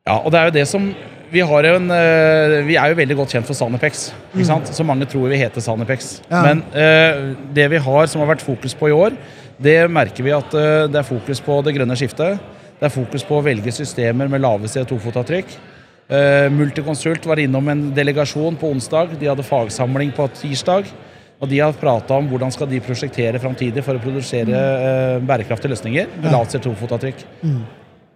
Ja, 0.08 0.20
og 0.20 0.34
det 0.34 0.42
er 0.42 0.52
jo 0.52 0.60
det 0.60 0.68
som 0.68 0.92
vi, 1.32 1.42
en, 1.42 1.90
uh, 1.92 2.66
vi, 2.68 2.76
er 2.80 2.92
jo 2.92 2.98
veldig 3.00 3.18
godt 3.20 3.34
kjent 3.36 3.48
for 3.48 3.58
Sanepex. 3.58 4.10
Mm. 4.34 4.68
Så 4.72 4.86
mange 4.88 5.08
tror 5.10 5.28
vi 5.32 5.40
heter 5.40 5.64
Sanepex. 5.64 6.22
Ja. 6.30 6.44
Men 6.46 6.62
uh, 6.72 7.34
det 7.56 7.68
vi 7.74 7.82
har 7.84 8.08
som 8.08 8.24
har 8.24 8.32
vært 8.32 8.46
fokus 8.46 8.76
på 8.78 8.92
i 8.92 8.96
år, 8.96 9.18
det 9.58 9.80
merker 9.92 10.24
vi 10.24 10.36
at 10.36 10.54
uh, 10.56 10.86
det 10.92 11.02
er 11.02 11.08
fokus 11.08 11.42
på 11.44 11.60
det 11.66 11.76
grønne 11.76 11.98
skiftet. 12.00 12.40
Det 12.78 12.88
er 12.88 12.94
fokus 12.94 13.26
på 13.26 13.40
å 13.40 13.44
velge 13.44 13.74
systemer 13.74 14.30
med 14.30 14.44
lave 14.44 14.70
CO2-fotavtrykk. 14.70 15.58
Multiconsult 16.54 17.26
var 17.28 17.42
innom 17.42 17.66
en 17.68 17.82
delegasjon 17.92 18.56
på 18.56 18.70
onsdag. 18.70 19.18
De 19.20 19.28
hadde 19.28 19.44
fagsamling 19.44 20.14
på 20.16 20.28
tirsdag. 20.38 20.86
Og 21.42 21.50
de 21.50 21.58
har 21.60 21.74
prata 21.76 22.16
om 22.22 22.30
hvordan 22.30 22.54
skal 22.54 22.70
de 22.70 22.80
prosjektere 22.86 23.42
framtidig 23.42 23.82
for 23.84 23.98
å 23.98 24.04
produsere 24.06 24.62
bærekraftige 25.26 25.74
løsninger 25.74 26.14
med 26.22 26.30
lavt 26.32 26.54
CO2-fotavtrykk. 26.54 27.26
Mm. 27.42 27.60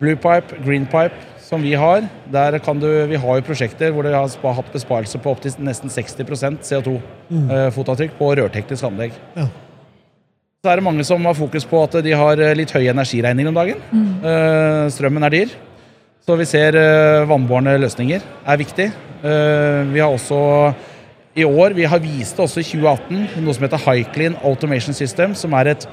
Blue 0.06 0.21
Pipe, 0.21 0.62
Green 0.62 0.86
Pipe 0.93 1.40
som 1.52 1.60
vi 1.60 1.74
har, 1.76 2.06
der 2.32 2.56
kan 2.64 2.80
du, 2.80 2.88
vi 3.12 3.20
har 3.20 3.40
jo 3.40 3.44
prosjekter 3.44 3.92
hvor 3.92 4.08
det 4.08 4.14
har 4.16 4.54
hatt 4.56 4.72
besparelse 4.72 5.20
på 5.20 5.34
opptil 5.34 5.58
nesten 5.60 5.92
60% 5.92 6.62
CO2-fotavtrykk 6.64 8.14
mm. 8.14 8.16
Eh, 8.16 8.20
på 8.20 8.30
rørteknisk 8.40 8.88
anlegg. 8.88 9.18
Ja. 9.36 9.50
Så 10.62 10.72
er 10.72 10.80
det 10.80 10.86
mange 10.86 11.04
som 11.04 11.26
har 11.28 11.36
fokus 11.36 11.66
på 11.68 11.82
at 11.84 11.98
de 12.06 12.14
har 12.16 12.40
eh, 12.40 12.54
litt 12.56 12.72
høy 12.72 12.86
energiregning 12.88 13.50
om 13.52 13.58
dagen. 13.58 13.82
Mm. 13.92 14.08
Uh, 14.24 14.86
strømmen 14.96 15.28
er 15.28 15.36
dyr. 15.36 15.58
Så 16.22 16.38
vi 16.40 16.46
ser 16.46 16.78
vannbårne 17.28 17.74
løsninger 17.82 18.22
er 18.22 18.60
viktig. 18.62 18.86
Vi 19.24 20.02
har 20.04 20.06
også 20.06 20.38
i 21.34 21.44
år, 21.44 21.74
vi 21.74 21.88
har 21.90 22.00
vist 22.04 22.38
det 22.38 22.46
også 22.46 22.62
i 22.62 22.68
2018, 22.68 23.42
noe 23.42 23.56
som 23.58 23.66
heter 23.66 23.82
Hyclean 23.82 24.38
Automation 24.46 24.94
System, 24.94 25.34
som 25.34 25.56
er 25.58 25.72
et 25.74 25.88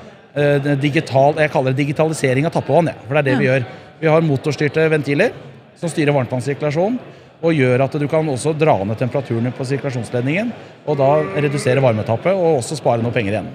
digital, 0.85 1.41
jeg 1.41 1.51
kaller 1.55 1.73
det 1.73 1.81
digitalisering 1.81 2.45
av 2.45 2.53
tappevann. 2.59 2.93
Ja, 2.93 3.07
for 3.07 3.17
det 3.17 3.23
er 3.23 3.29
det 3.31 3.35
ja. 3.39 3.41
vi 3.41 3.49
gjør. 3.49 3.67
Vi 4.01 4.11
har 4.11 4.23
motorstyrte 4.23 4.85
ventiler 4.93 5.33
som 5.79 5.91
styrer 5.91 6.15
varmtvannssirkulasjonen. 6.17 6.99
Og 7.39 7.55
gjør 7.55 7.85
at 7.85 7.95
du 8.03 8.07
kan 8.11 8.27
også 8.27 8.51
dra 8.59 8.73
ned 8.83 8.99
temperaturen 8.99 9.53
på 9.55 9.65
sirkulasjonsledningen. 9.69 10.51
Og 10.91 10.97
da 10.99 11.11
redusere 11.39 11.83
varmetappet 11.83 12.35
og 12.35 12.59
også 12.59 12.81
spare 12.81 13.03
noe 13.03 13.15
penger 13.15 13.37
igjen. 13.37 13.51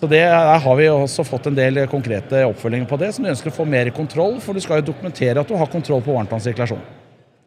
Så 0.00 0.08
det 0.10 0.24
har 0.26 0.74
vi 0.76 0.88
også 0.90 1.24
fått 1.24 1.46
en 1.48 1.56
del 1.56 1.84
konkrete 1.88 2.42
oppfølginger 2.48 2.88
på 2.90 2.98
det, 3.00 3.12
som 3.14 3.24
du 3.24 3.30
ønsker 3.30 3.52
å 3.52 3.54
få 3.60 3.64
mer 3.68 3.88
kontroll. 3.94 4.40
For 4.42 4.58
du 4.58 4.60
skal 4.64 4.82
jo 4.82 4.90
dokumentere 4.90 5.40
at 5.40 5.48
du 5.48 5.54
har 5.56 5.70
kontroll 5.70 6.02
på 6.04 6.16
varmtvannssirkulasjon. 6.18 6.82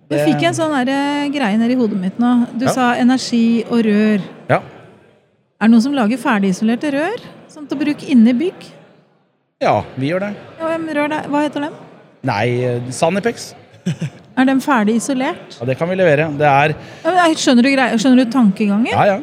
Jeg 0.10 0.26
fikk 0.32 0.48
en 0.48 0.56
sånn 0.58 0.74
eh, 0.80 1.28
greie 1.30 1.60
nedi 1.60 1.76
hodet 1.78 2.00
mitt 2.02 2.18
nå. 2.18 2.32
Du 2.58 2.66
ja. 2.66 2.74
sa 2.74 2.88
energi 2.98 3.62
og 3.68 3.84
rør. 3.86 4.24
Ja. 4.50 4.64
Er 5.60 5.68
det 5.68 5.74
noen 5.76 5.84
som 5.86 5.94
lager 5.94 6.18
ferdigisolerte 6.18 6.96
rør? 6.96 7.28
Sånn 7.52 7.68
til 7.70 7.84
bruk 7.84 8.08
inne 8.08 8.32
i 8.32 8.40
bygg? 8.48 8.66
Ja, 9.62 9.82
vi 10.00 10.10
gjør 10.10 10.30
det. 10.30 10.34
Ja, 10.58 10.74
rør 10.80 11.14
det? 11.14 11.22
Hva 11.30 11.44
heter 11.46 11.68
dem? 11.68 11.78
Nei, 12.28 12.46
eh, 12.68 12.92
Sanipex. 12.92 13.54
Er 14.40 14.48
den 14.48 14.62
ferdig 14.64 14.96
isolert? 15.00 15.58
Ja, 15.60 15.66
Det 15.66 15.78
kan 15.78 15.90
vi 15.90 15.96
levere. 16.00 16.30
Det 16.38 16.48
er 16.48 16.74
ja, 17.04 17.26
skjønner, 17.36 17.66
du 17.66 17.98
skjønner 18.00 18.24
du 18.24 18.32
tankegangen? 18.32 18.92
Ja, 18.92 19.06
ja. 19.06 19.20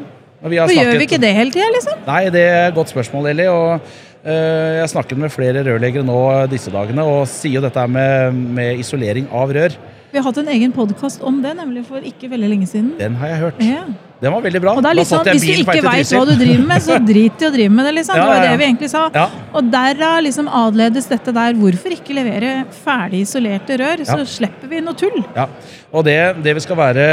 Vi 0.46 0.58
snakket... 0.58 0.76
Gjør 0.76 0.98
vi 1.00 1.06
ikke 1.08 1.20
det 1.22 1.32
hele 1.34 1.54
tida, 1.54 1.68
liksom? 1.72 2.02
Nei, 2.06 2.22
det 2.30 2.42
er 2.44 2.68
et 2.68 2.76
godt 2.76 2.92
spørsmål, 2.92 3.30
Eli. 3.32 3.46
Og 3.48 3.80
uh, 3.80 4.30
jeg 4.30 4.82
har 4.82 4.90
snakket 4.92 5.22
med 5.22 5.32
flere 5.32 5.64
rørleggere 5.66 6.04
nå 6.06 6.18
disse 6.52 6.72
dagene 6.74 7.06
og 7.08 7.24
sier 7.32 7.58
jo 7.58 7.64
dette 7.64 7.86
med, 7.88 8.36
med 8.58 8.82
isolering 8.82 9.30
av 9.32 9.54
rør. 9.56 9.78
Vi 10.12 10.20
har 10.20 10.28
hatt 10.28 10.42
en 10.42 10.52
egen 10.52 10.72
podkast 10.76 11.24
om 11.26 11.40
det, 11.44 11.56
nemlig 11.58 11.86
for 11.88 12.04
ikke 12.04 12.30
veldig 12.32 12.52
lenge 12.52 12.68
siden. 12.70 12.92
Den 13.00 13.16
har 13.20 13.32
jeg 13.32 13.42
hørt. 13.46 13.64
Ja. 13.64 13.86
Den 14.20 14.32
var 14.32 14.44
veldig 14.46 14.60
bra. 14.64 14.72
Og 14.78 14.84
da, 14.84 14.92
liksom, 14.96 15.20
sånn, 15.20 15.36
Hvis 15.36 15.44
du 15.44 15.62
ikke 15.62 15.82
veit 15.84 16.12
hva 16.14 16.22
du 16.24 16.32
driver 16.40 16.64
med, 16.70 16.84
så 16.84 16.96
drit 17.10 17.42
i 17.42 17.48
å 17.48 17.52
drive 17.52 17.74
med 17.76 17.88
det. 17.88 17.92
liksom. 17.98 18.16
Ja, 18.16 18.24
ja, 18.24 18.26
ja. 18.26 18.32
Det 18.32 18.40
var 18.40 18.48
det 18.48 18.60
vi 18.60 18.66
egentlig 18.70 18.90
sa. 18.92 19.04
Og 19.52 19.70
derav 19.74 20.16
liksom 20.24 20.50
adledes 20.62 21.10
dette 21.10 21.34
der. 21.36 21.58
Hvorfor 21.60 21.96
ikke 21.98 22.16
levere 22.16 22.54
ferdig 22.84 23.22
isolerte 23.26 23.78
rør? 23.82 24.04
Så 24.08 24.18
slipper 24.38 24.72
vi 24.72 24.82
noe 24.84 24.96
tull. 24.98 25.20
Ja, 25.36 25.48
og 25.92 26.06
det, 26.08 26.18
det 26.44 26.56
vi 26.56 26.64
skal 26.64 26.80
være 26.80 27.06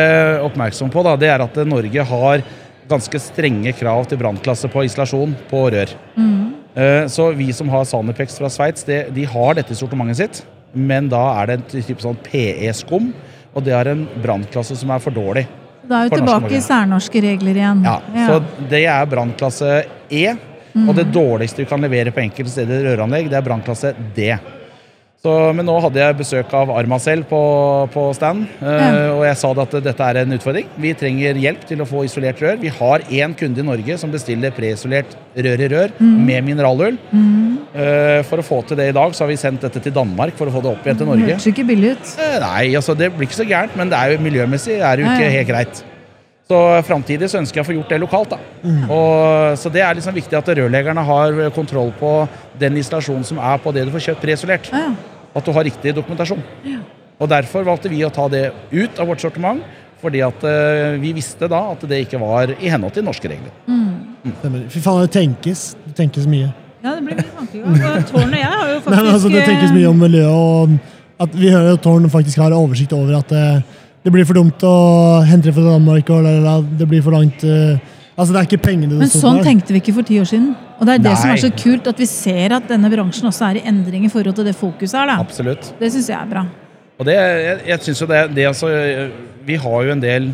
oppmerksom 0.48 0.92
på, 0.94 1.04
da, 1.06 1.18
det 1.20 1.32
er 1.34 1.44
at 1.44 1.60
Norge 1.68 2.08
har 2.13 2.48
ganske 2.88 3.20
strenge 3.24 3.72
krav 3.80 4.08
til 4.12 4.20
brannklasse 4.20 4.70
på 4.72 4.84
isolasjon 4.88 5.36
på 5.50 5.68
rør. 5.76 5.94
Mm. 6.20 6.39
Eh, 6.74 7.04
så 7.12 7.30
vi 7.36 7.52
som 7.56 7.70
har 7.72 7.86
Sanipex 7.88 8.36
fra 8.39 8.52
Sveits, 8.52 8.84
de 8.88 9.30
har 9.36 9.56
dette 9.60 9.76
i 9.76 9.80
sortimentet 9.80 10.20
sitt 10.20 10.44
men 10.74 11.10
da 11.10 11.22
er 11.39 11.50
det 11.50 11.58
en 11.60 11.66
type 11.86 12.02
sånn 12.02 12.18
PE-skum, 12.26 13.12
og 13.54 13.66
det 13.66 13.76
er 13.78 13.92
en 13.92 14.08
brannklasse 14.24 14.76
som 14.80 14.94
er 14.94 15.02
for 15.04 15.13
dårlig. 15.13 15.46
Da 15.84 16.00
er 16.00 16.10
vi 16.10 16.17
tilbake 16.17 16.56
i 16.56 16.63
særnorske 16.63 17.22
regler 17.24 17.60
igjen. 17.60 17.84
Ja, 17.86 18.00
ja. 18.15 18.26
Så 18.28 18.67
det 18.72 18.84
er 18.88 19.08
brannklasse 19.12 19.84
E. 20.10 20.26
Mm. 20.74 20.88
Og 20.89 20.96
det 20.98 21.06
dårligste 21.13 21.62
du 21.62 21.69
kan 21.69 21.84
levere 21.84 22.12
på 22.13 22.24
enkelte 22.24 22.50
steder 22.50 22.88
røranlegg, 22.88 23.28
det 23.30 23.38
er 23.38 23.46
brannklasse 23.46 23.91
D. 24.15 24.32
Så, 25.24 25.34
men 25.56 25.64
nå 25.64 25.78
hadde 25.80 26.02
jeg 26.02 26.16
besøk 26.20 26.50
av 26.60 26.68
Armacell 26.76 27.22
på, 27.24 27.38
på 27.94 28.02
stand, 28.12 28.42
uh, 28.60 28.66
ja. 28.68 28.88
og 29.14 29.22
jeg 29.24 29.38
sa 29.40 29.52
at 29.64 29.76
dette 29.86 30.08
er 30.12 30.18
en 30.20 30.36
utfordring. 30.36 30.68
Vi 30.84 30.90
trenger 31.00 31.38
hjelp 31.40 31.62
til 31.70 31.80
å 31.80 31.88
få 31.88 32.02
isolert 32.04 32.42
rør. 32.44 32.58
Vi 32.60 32.68
har 32.68 33.06
én 33.08 33.32
kunde 33.40 33.64
i 33.64 33.64
Norge 33.64 33.96
som 34.02 34.12
bestiller 34.12 34.52
preisolert 34.52 35.16
rør 35.46 35.64
i 35.64 35.70
rør 35.72 35.94
mm. 35.96 36.18
med 36.28 36.44
mineralull. 36.50 36.98
Mm. 37.16 37.56
Uh, 37.72 38.20
for 38.28 38.44
å 38.44 38.46
få 38.50 38.58
til 38.68 38.82
det 38.82 38.90
i 38.92 38.98
dag 39.00 39.16
så 39.16 39.24
har 39.24 39.32
vi 39.32 39.40
sendt 39.40 39.64
dette 39.64 39.80
til 39.86 39.96
Danmark 39.96 40.36
for 40.36 40.52
å 40.52 40.58
få 40.58 40.66
det 40.66 40.74
opp 40.74 40.84
igjen 40.84 41.00
til 41.06 41.10
Norge. 41.14 41.30
Hørtes 41.30 41.48
ikke 41.54 41.66
billig 41.72 41.94
ut. 41.96 42.12
Uh, 42.20 42.36
nei, 42.44 42.66
altså 42.82 42.98
det 43.00 43.14
blir 43.16 43.32
ikke 43.32 43.40
så 43.40 43.48
gærent, 43.48 43.80
men 43.80 43.96
det 43.96 44.02
er 44.04 44.18
jo 44.18 44.28
miljømessig 44.28 44.76
er 44.82 45.00
det 45.00 45.08
jo 45.08 45.16
ikke 45.16 45.32
helt 45.38 45.52
greit. 45.54 45.84
Så 46.52 46.60
framtidig 46.84 47.32
så 47.32 47.40
ønsker 47.40 47.62
jeg 47.62 47.64
å 47.64 47.70
få 47.72 47.78
gjort 47.80 47.96
det 47.96 48.04
lokalt. 48.04 48.36
da. 48.36 48.44
Og, 48.92 49.56
så 49.56 49.72
det 49.72 49.88
er 49.88 49.96
liksom 49.96 50.20
viktig 50.20 50.36
at 50.36 50.52
rørleggerne 50.60 51.08
har 51.08 51.42
kontroll 51.56 51.96
på 51.96 52.12
den 52.60 52.76
installasjonen 52.84 53.24
som 53.32 53.40
er 53.40 53.64
på 53.64 53.72
det 53.72 53.88
du 53.88 53.96
får 53.96 54.10
kjøpt 54.10 54.26
preisolert. 54.28 54.72
Ja, 54.76 54.90
ja. 54.92 55.12
At 55.34 55.46
du 55.46 55.54
har 55.56 55.65
riktig 55.65 55.96
dokumentasjon. 55.98 56.43
Og 57.22 57.30
derfor 57.30 57.65
valgte 57.65 57.91
vi 57.91 58.04
å 58.06 58.12
ta 58.13 58.28
det 58.30 58.50
ut 58.72 59.00
av 59.00 59.10
vårt 59.10 59.24
sortiment. 59.24 59.63
Fordi 60.04 60.19
at 60.26 60.41
eh, 60.43 60.98
vi 61.00 61.13
visste 61.15 61.48
da 61.48 61.62
at 61.72 61.84
det 61.88 62.02
ikke 62.04 62.19
var 62.19 62.52
i 62.58 62.72
henhold 62.72 62.91
til 62.96 63.06
norske 63.08 63.30
regler. 63.32 63.54
Stemmer. 64.41 64.65
Fy 64.72 64.82
faen, 64.84 65.06
det 65.06 65.13
tenkes. 65.15 65.62
Det 65.86 65.96
tenkes 66.02 66.28
mye. 66.28 66.50
Ja, 66.84 66.98
det 66.98 67.06
blir 67.06 67.15
mye 67.15 67.30
tanker. 67.32 67.63
Og 67.63 68.10
Tårn 68.10 68.34
og 68.34 68.41
jeg 68.41 68.52
har 68.52 68.74
jo 68.74 68.82
Nei, 68.91 68.98
men 68.98 69.13
altså, 69.13 69.32
det 69.32 69.46
tenkes 69.48 69.72
mye 69.72 69.88
om 69.88 70.04
miljøet, 70.04 70.34
og 70.36 71.24
at 71.24 71.38
vi 71.39 71.52
hører 71.54 71.78
at 71.78 71.84
Tårn 71.86 72.10
faktisk 72.12 72.43
har 72.43 72.56
oversikt 72.58 72.96
over 72.98 73.15
at 73.22 73.32
det, 73.32 73.46
det 74.04 74.12
blir 74.12 74.28
for 74.28 74.36
dumt 74.36 74.65
å 74.67 74.76
hente 75.24 75.48
det 75.48 75.56
fra 75.56 75.63
Danmark, 75.69 76.12
og 76.12 76.26
la, 76.26 76.34
la, 76.43 76.56
det 76.82 76.88
blir 76.91 77.04
for 77.06 77.15
langt 77.15 77.46
eh, 77.48 77.80
Altså, 78.13 78.30
det 78.30 78.39
er 78.39 78.47
ikke 78.52 78.62
pengene 78.62 78.93
det 78.93 78.99
Men 79.02 79.10
sånn 79.10 79.39
tenkte 79.45 79.73
vi 79.73 79.82
ikke 79.82 79.95
for 79.95 80.06
ti 80.06 80.19
år 80.21 80.28
siden. 80.30 80.52
Og 80.78 80.86
det 80.86 80.99
er 80.99 81.06
det 81.08 81.13
som 81.17 81.32
er 81.34 81.41
så 81.41 81.49
kult, 81.58 81.88
at 81.89 82.02
vi 82.02 82.08
ser 82.10 82.54
at 82.60 82.67
denne 82.69 82.91
bransjen 82.93 83.30
også 83.30 83.47
er 83.49 83.62
i 83.62 83.63
endring 83.69 84.06
i 84.06 84.12
forhold 84.13 84.38
til 84.38 84.45
det 84.45 84.54
fokuset 84.58 84.99
her. 84.99 85.10
da. 85.10 85.17
Absolutt. 85.23 85.73
Det 85.80 85.89
syns 85.95 86.12
jeg 86.12 86.19
er 86.19 86.30
bra. 86.30 86.45
Og 87.02 87.08
det, 87.10 87.15
jeg, 87.17 87.62
jeg 87.71 87.86
synes 87.88 88.02
jo 88.04 88.08
det, 88.12 88.19
det 88.36 88.43
altså, 88.45 88.67
Vi 89.43 89.56
har 89.60 89.80
jo 89.84 89.91
en 89.95 90.04
del 90.04 90.28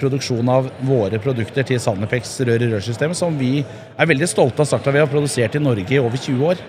produksjon 0.00 0.48
av 0.48 0.70
våre 0.88 1.20
produkter 1.22 1.66
til 1.68 1.80
Sanepex 1.82 2.38
rør 2.48 2.64
i 2.64 2.70
rørsystem 2.72 3.12
som 3.14 3.36
vi 3.38 3.60
er 3.60 4.08
veldig 4.08 4.26
stolte 4.30 4.64
av 4.64 4.70
sagt 4.72 4.88
at 4.88 4.96
vi 4.96 5.02
har 5.02 5.10
produsert 5.12 5.54
i 5.54 5.62
Norge 5.62 5.92
i 5.92 6.00
over 6.00 6.16
20 6.16 6.48
år. 6.48 6.64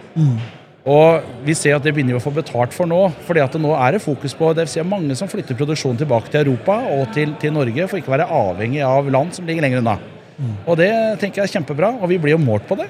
Og 0.92 1.34
vi 1.46 1.56
ser 1.56 1.78
at 1.78 1.84
det 1.86 1.94
begynner 1.96 2.18
vi 2.18 2.20
å 2.20 2.24
få 2.24 2.34
betalt 2.36 2.74
for 2.76 2.90
nå. 2.90 3.02
fordi 3.26 3.40
at 3.40 3.56
nå 3.56 3.72
er 3.78 3.96
det 3.96 4.04
fokus 4.04 4.36
på 4.36 4.52
det 4.54 4.66
vil 4.66 4.74
si 4.76 4.84
mange 4.84 5.16
som 5.16 5.30
flytter 5.32 5.58
produksjonen 5.58 5.98
tilbake 6.02 6.30
til 6.30 6.44
Europa 6.44 6.82
og 6.92 7.14
til, 7.16 7.38
til 7.40 7.54
Norge 7.54 7.88
for 7.88 8.02
ikke 8.02 8.12
å 8.12 8.18
være 8.18 8.34
avhengig 8.46 8.84
av 8.84 9.10
land 9.10 9.32
som 9.38 9.48
ligger 9.48 9.64
lenger 9.64 9.86
unna. 9.86 10.00
Og 10.68 10.78
det 10.80 10.90
tenker 11.22 11.42
jeg 11.42 11.50
er 11.50 11.54
kjempebra, 11.60 11.90
og 12.02 12.10
vi 12.10 12.18
blir 12.22 12.36
jo 12.36 12.42
målt 12.42 12.66
på 12.70 12.78
det. 12.80 12.88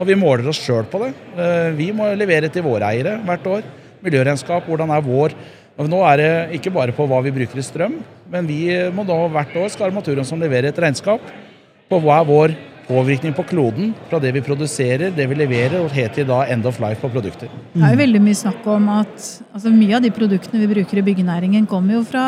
Og 0.00 0.06
vi 0.08 0.16
måler 0.18 0.48
oss 0.50 0.60
sjøl 0.62 0.84
på 0.90 1.02
det. 1.04 1.12
Eh, 1.36 1.70
Vi 1.78 1.90
må 1.92 2.08
levere 2.16 2.48
til 2.50 2.62
våre 2.66 2.88
eiere 2.90 3.18
hvert 3.24 3.46
år. 3.46 3.62
Miljøregnskap, 4.02 4.64
hvordan 4.66 4.90
er 4.96 5.02
vår 5.04 5.34
og 5.80 5.88
Nå 5.88 6.00
er 6.04 6.16
det 6.20 6.32
ikke 6.58 6.72
bare 6.74 6.92
på 6.92 7.06
hva 7.08 7.22
vi 7.24 7.30
bruker 7.32 7.56
i 7.56 7.62
strøm, 7.64 7.94
men 8.28 8.46
vi 8.46 8.66
må 8.92 9.00
nå 9.06 9.16
hvert 9.32 9.54
år 9.56 9.70
skal 9.72 9.86
Armaturen 9.88 10.26
som 10.28 10.40
leverer 10.42 10.68
et 10.68 10.76
regnskap 10.82 11.20
på 11.88 12.00
hva 12.04 12.18
er 12.20 12.26
vår 12.28 12.52
påvirkning 12.90 13.32
på 13.32 13.44
kloden 13.48 13.94
fra 14.10 14.18
det 14.20 14.32
vi 14.34 14.42
produserer, 14.44 15.12
det 15.14 15.26
vi 15.30 15.38
leverer, 15.38 15.78
og 15.80 15.94
helt 15.94 16.12
til 16.18 16.26
da 16.28 16.42
end 16.52 16.66
of 16.66 16.80
life 16.82 17.00
på 17.00 17.08
produkter. 17.14 17.48
Det 17.72 17.80
er 17.86 17.94
jo 17.94 18.00
veldig 18.02 18.20
mye 18.26 18.36
snakk 18.36 18.66
om 18.66 18.88
at 18.98 19.24
altså 19.54 19.72
Mye 19.72 19.96
av 19.96 20.02
de 20.04 20.10
produktene 20.10 20.60
vi 20.66 20.68
bruker 20.74 21.00
i 21.00 21.06
byggenæringen, 21.06 21.66
kommer 21.70 21.96
jo 22.00 22.04
fra 22.04 22.26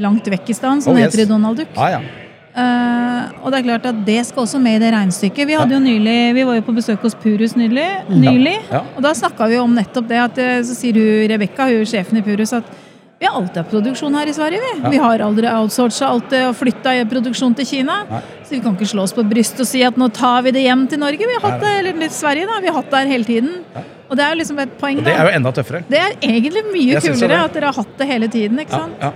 langt 0.00 0.30
vekk 0.32 0.50
i 0.54 0.56
stand, 0.56 0.84
som 0.86 0.94
Oh, 0.94 1.00
yes. 1.00 1.12
heter 1.12 1.26
i 1.26 1.28
Donald 1.28 1.60
Duck. 1.60 1.76
Ja, 1.76 1.98
ja. 1.98 2.29
Eh, 2.50 3.30
og 3.44 3.52
det 3.52 3.60
er 3.60 3.66
klart 3.68 3.84
at 3.86 3.98
det 4.06 4.18
skal 4.26 4.42
også 4.42 4.58
med 4.62 4.80
i 4.80 4.82
det 4.82 4.90
regnestykket. 4.94 5.46
Vi, 5.46 5.54
hadde 5.54 5.76
jo 5.76 5.80
nylig, 5.84 6.18
vi 6.34 6.42
var 6.48 6.56
jo 6.58 6.64
på 6.66 6.74
besøk 6.74 7.04
hos 7.06 7.14
Purus 7.14 7.54
nylig, 7.56 7.86
nylig 8.10 8.56
Ja. 8.72 8.80
og 8.96 9.02
da 9.06 9.12
snakka 9.14 9.46
vi 9.48 9.58
om 9.62 9.74
nettopp 9.76 10.08
det. 10.10 10.18
at 10.18 10.38
eh, 10.38 10.62
Så 10.66 10.74
sier 10.74 10.94
hun 10.98 11.28
Rebekka, 11.30 11.68
hun 11.70 11.86
sjefen 11.86 12.18
i 12.18 12.22
Purus, 12.26 12.52
at 12.58 12.64
vi 13.20 13.26
har 13.28 13.36
alltid 13.36 13.56
hatt 13.60 13.68
produksjon 13.70 14.14
her 14.16 14.26
i 14.26 14.32
Sverige. 14.32 14.58
Vi, 14.64 14.90
vi 14.96 14.96
har 14.96 15.20
aldri 15.20 15.46
outsourca 15.46 16.06
alt 16.08 16.32
og 16.40 16.54
flytta 16.56 16.94
produksjon 17.06 17.54
til 17.54 17.66
Kina. 17.68 17.98
Nei. 18.08 18.20
Så 18.48 18.54
vi 18.56 18.60
kan 18.64 18.74
ikke 18.78 18.88
slå 18.88 19.02
oss 19.04 19.12
på 19.12 19.22
brystet 19.28 19.60
og 19.60 19.68
si 19.68 19.82
at 19.84 19.98
nå 20.00 20.08
tar 20.16 20.40
vi 20.46 20.54
det 20.56 20.62
hjem 20.64 20.86
til 20.88 20.98
Norge. 21.02 21.18
Vi 21.28 21.36
har 21.36 21.44
hatt 21.50 21.60
det, 21.60 21.72
eller 21.82 21.98
litt 22.00 22.16
Sverige 22.16 22.48
da, 22.48 22.56
vi 22.64 22.72
har 22.72 22.78
hatt 22.80 22.88
det 22.90 23.02
her 23.04 23.10
hele 23.12 23.24
tiden. 23.28 23.58
Og 24.10 24.16
det 24.16 24.24
er 24.24 24.32
jo 24.32 24.38
liksom 24.40 24.58
et 24.64 24.72
poeng. 24.80 24.98
Og 24.98 25.04
det 25.04 25.12
er 25.14 25.28
jo 25.28 25.34
enda 25.36 25.52
tøffere. 25.54 25.82
Det 25.86 26.00
er 26.00 26.16
egentlig 26.24 26.64
mye 26.72 27.02
kulere 27.04 27.42
at 27.44 27.52
dere 27.54 27.68
har 27.70 27.76
hatt 27.84 27.92
det 28.00 28.08
hele 28.08 28.26
tiden. 28.32 28.58
ikke 28.64 28.72
Ja, 28.72 28.78
sant? 28.88 28.96
ja. 29.04 29.12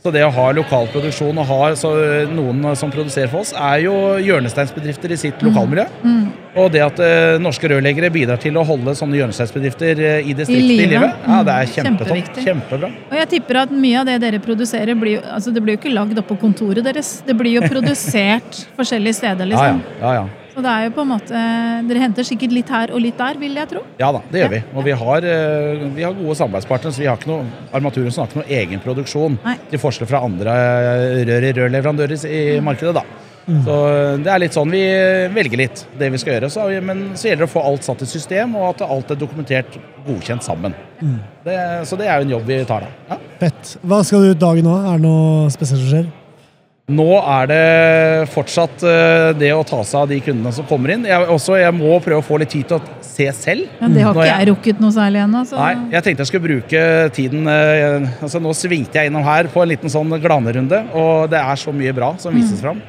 Så 0.00 0.08
det 0.14 0.22
å 0.24 0.30
ha 0.32 0.46
lokal 0.56 0.86
produksjon 0.88 1.36
og 1.42 1.44
ha 1.50 1.58
så 1.76 1.90
noen 2.32 2.62
som 2.78 2.88
produserer 2.92 3.28
for 3.28 3.42
oss, 3.44 3.50
er 3.52 3.82
jo 3.84 3.92
hjørnesteinsbedrifter 4.24 5.12
i 5.12 5.18
sitt 5.20 5.42
lokalmiljø. 5.44 5.84
Og 6.58 6.70
det 6.72 6.80
at 6.82 6.98
uh, 7.04 7.36
norske 7.42 7.68
rørleggere 7.70 8.08
bidrar 8.10 8.40
til 8.40 8.56
å 8.58 8.64
holde 8.66 8.94
sånne 8.98 9.18
hjørnesteinsbedrifter 9.20 10.00
uh, 10.00 10.14
i 10.24 10.32
distriktet 10.34 10.64
i, 10.64 10.78
live. 10.80 10.88
livet, 10.96 11.28
ja, 11.28 11.42
det 11.46 11.56
er 11.58 11.68
Mm, 11.70 11.74
kjempetopp. 11.76 12.40
Kjempebra. 12.46 12.88
Og 13.10 13.16
jeg 13.20 13.28
tipper 13.36 13.60
at 13.62 13.76
mye 13.76 14.00
av 14.00 14.08
det 14.08 14.16
dere 14.24 14.40
produserer, 14.42 14.96
blir, 14.98 15.20
altså 15.36 15.52
det 15.54 15.62
blir 15.62 15.76
jo 15.76 15.82
ikke 15.82 15.92
lagd 15.94 16.18
oppå 16.24 16.36
kontoret 16.40 16.82
deres. 16.84 17.18
Det 17.26 17.36
blir 17.38 17.60
jo 17.60 17.68
produsert 17.74 18.64
forskjellige 18.80 19.20
steder, 19.20 19.52
Ja, 19.52 19.66
ja. 19.68 19.76
liksom. 19.76 20.00
ja, 20.00 20.14
ja. 20.22 20.28
Så 20.60 20.64
det 20.66 20.72
er 20.76 20.82
jo 20.84 20.92
på 20.92 21.04
en 21.06 21.08
måte 21.14 21.40
Dere 21.88 22.00
henter 22.02 22.26
sikkert 22.28 22.52
litt 22.52 22.68
her 22.68 22.90
og 22.92 23.00
litt 23.00 23.16
der, 23.16 23.38
vil 23.40 23.54
jeg 23.56 23.68
tro. 23.70 23.80
Ja 23.98 24.10
da, 24.12 24.20
det 24.30 24.42
gjør 24.42 24.50
vi. 24.52 24.58
Og 24.76 24.84
vi 24.84 24.92
har, 25.00 25.24
eh, 25.24 25.86
vi 25.96 26.04
har 26.04 26.12
gode 26.18 26.36
samarbeidspartnere. 26.36 26.92
Så 26.92 27.00
vi 27.00 27.06
har 27.08 27.16
ikke 27.16 27.30
noe, 27.30 27.46
Armaturen 27.72 28.12
har 28.12 28.28
ikke 28.28 28.42
noe 28.42 28.50
egen 28.60 28.82
produksjon, 28.84 29.38
Nei. 29.46 29.56
til 29.70 29.80
forskjell 29.80 30.10
fra 30.10 30.20
andre 30.26 30.52
eh, 30.52 31.24
rør 31.30 31.48
i 31.48 31.52
rørleverandører 31.56 32.26
i 32.28 32.44
markedet. 32.60 32.92
da. 33.00 33.06
Så 33.64 33.78
eh, 33.88 34.18
det 34.20 34.30
er 34.34 34.42
litt 34.44 34.54
sånn 34.54 34.70
vi 34.70 34.82
velger 35.34 35.62
litt 35.64 35.86
det 35.98 36.12
vi 36.12 36.20
skal 36.20 36.36
gjøre. 36.36 36.50
Så, 36.52 36.68
vi- 36.68 36.84
men 36.84 37.02
så 37.16 37.30
gjelder 37.30 37.46
det 37.46 37.50
å 37.50 37.54
få 37.56 37.64
alt 37.72 37.88
satt 37.88 38.04
i 38.04 38.10
system, 38.12 38.54
og 38.60 38.68
at 38.74 38.84
alt 38.90 39.10
er 39.16 39.20
dokumentert 39.24 39.80
godkjent 40.06 40.44
sammen. 40.44 40.76
Det, 41.00 41.56
så 41.88 41.96
det 41.96 42.06
er 42.06 42.20
jo 42.20 42.28
en 42.28 42.36
jobb 42.36 42.44
vi 42.52 42.60
tar 42.68 42.84
da. 42.84 42.92
Ja. 43.14 43.20
Fett. 43.40 43.76
Hva 43.80 44.04
skal 44.04 44.28
du 44.28 44.34
ut 44.34 44.42
dagen 44.44 44.68
nå? 44.68 44.76
Er 44.84 45.00
det 45.00 45.06
noe 45.08 45.48
spesielt 45.56 45.80
som 45.80 45.88
skjer? 45.96 46.10
Nå 46.90 47.06
er 47.18 47.50
det 47.50 47.64
fortsatt 48.32 48.82
eh, 48.82 49.30
det 49.38 49.50
å 49.54 49.62
ta 49.66 49.78
seg 49.86 50.00
av 50.00 50.08
de 50.10 50.18
kundene 50.24 50.50
som 50.54 50.66
kommer 50.66 50.94
inn. 50.94 51.04
Jeg, 51.06 51.26
også, 51.30 51.54
jeg 51.60 51.74
må 51.76 51.98
prøve 52.02 52.18
å 52.22 52.26
få 52.26 52.40
litt 52.42 52.50
tid 52.50 52.66
til 52.70 52.80
å 52.80 52.96
se 53.04 53.28
selv. 53.36 53.68
Men 53.78 53.94
det 53.94 54.02
har 54.02 54.16
ikke 54.16 54.30
jeg 54.30 54.48
rukket 54.50 54.80
noe 54.82 54.94
særlig 54.94 55.20
ennå. 55.22 55.44
Nei, 55.54 55.74
jeg 55.94 56.06
tenkte 56.06 56.24
jeg 56.24 56.30
skulle 56.32 56.48
bruke 56.48 56.82
tiden 57.14 57.46
eh, 57.52 58.08
altså 58.24 58.40
Nå 58.42 58.54
svingte 58.58 58.98
jeg 58.98 59.10
innom 59.10 59.26
her 59.26 59.50
på 59.52 59.62
en 59.62 59.70
liten 59.70 59.92
sånn 59.92 60.16
glanerunde, 60.22 60.82
og 60.96 61.30
det 61.30 61.38
er 61.38 61.62
så 61.62 61.74
mye 61.76 61.94
bra 61.94 62.10
som 62.22 62.34
vises 62.34 62.64
fram. 62.64 62.82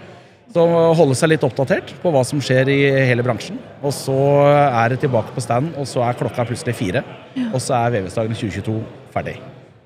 Så 0.51 0.65
holde 0.97 1.15
seg 1.15 1.31
litt 1.31 1.45
oppdatert 1.47 1.93
på 2.01 2.11
hva 2.11 2.25
som 2.27 2.41
skjer 2.43 2.73
i 2.73 2.79
hele 3.07 3.23
bransjen. 3.23 3.59
Og 3.85 3.93
så 3.95 4.17
er 4.65 4.91
det 4.91 5.03
tilbake 5.05 5.31
på 5.35 5.45
stand, 5.45 5.71
og 5.79 5.87
så 5.87 6.03
er 6.07 6.17
klokka 6.19 6.43
plutselig 6.49 6.75
fire. 6.75 7.05
Og 7.53 7.61
så 7.63 7.77
er 7.77 7.95
VVS-dagen 7.99 8.35
2022 8.35 8.75
ferdig. 9.13 9.37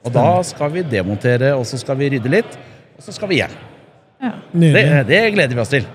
Og 0.05 0.13
da 0.15 0.25
skal 0.47 0.73
vi 0.73 0.87
demontere, 0.87 1.53
og 1.57 1.67
så 1.69 1.77
skal 1.81 1.99
vi 1.99 2.09
rydde 2.15 2.33
litt, 2.33 2.59
og 2.95 3.05
så 3.05 3.13
skal 3.13 3.29
vi 3.29 3.43
hjem. 3.43 3.53
Ja. 4.23 4.31
Det, 4.51 4.83
det 5.09 5.21
gleder 5.35 5.55
vi 5.55 5.63
oss 5.63 5.73
til. 5.73 5.85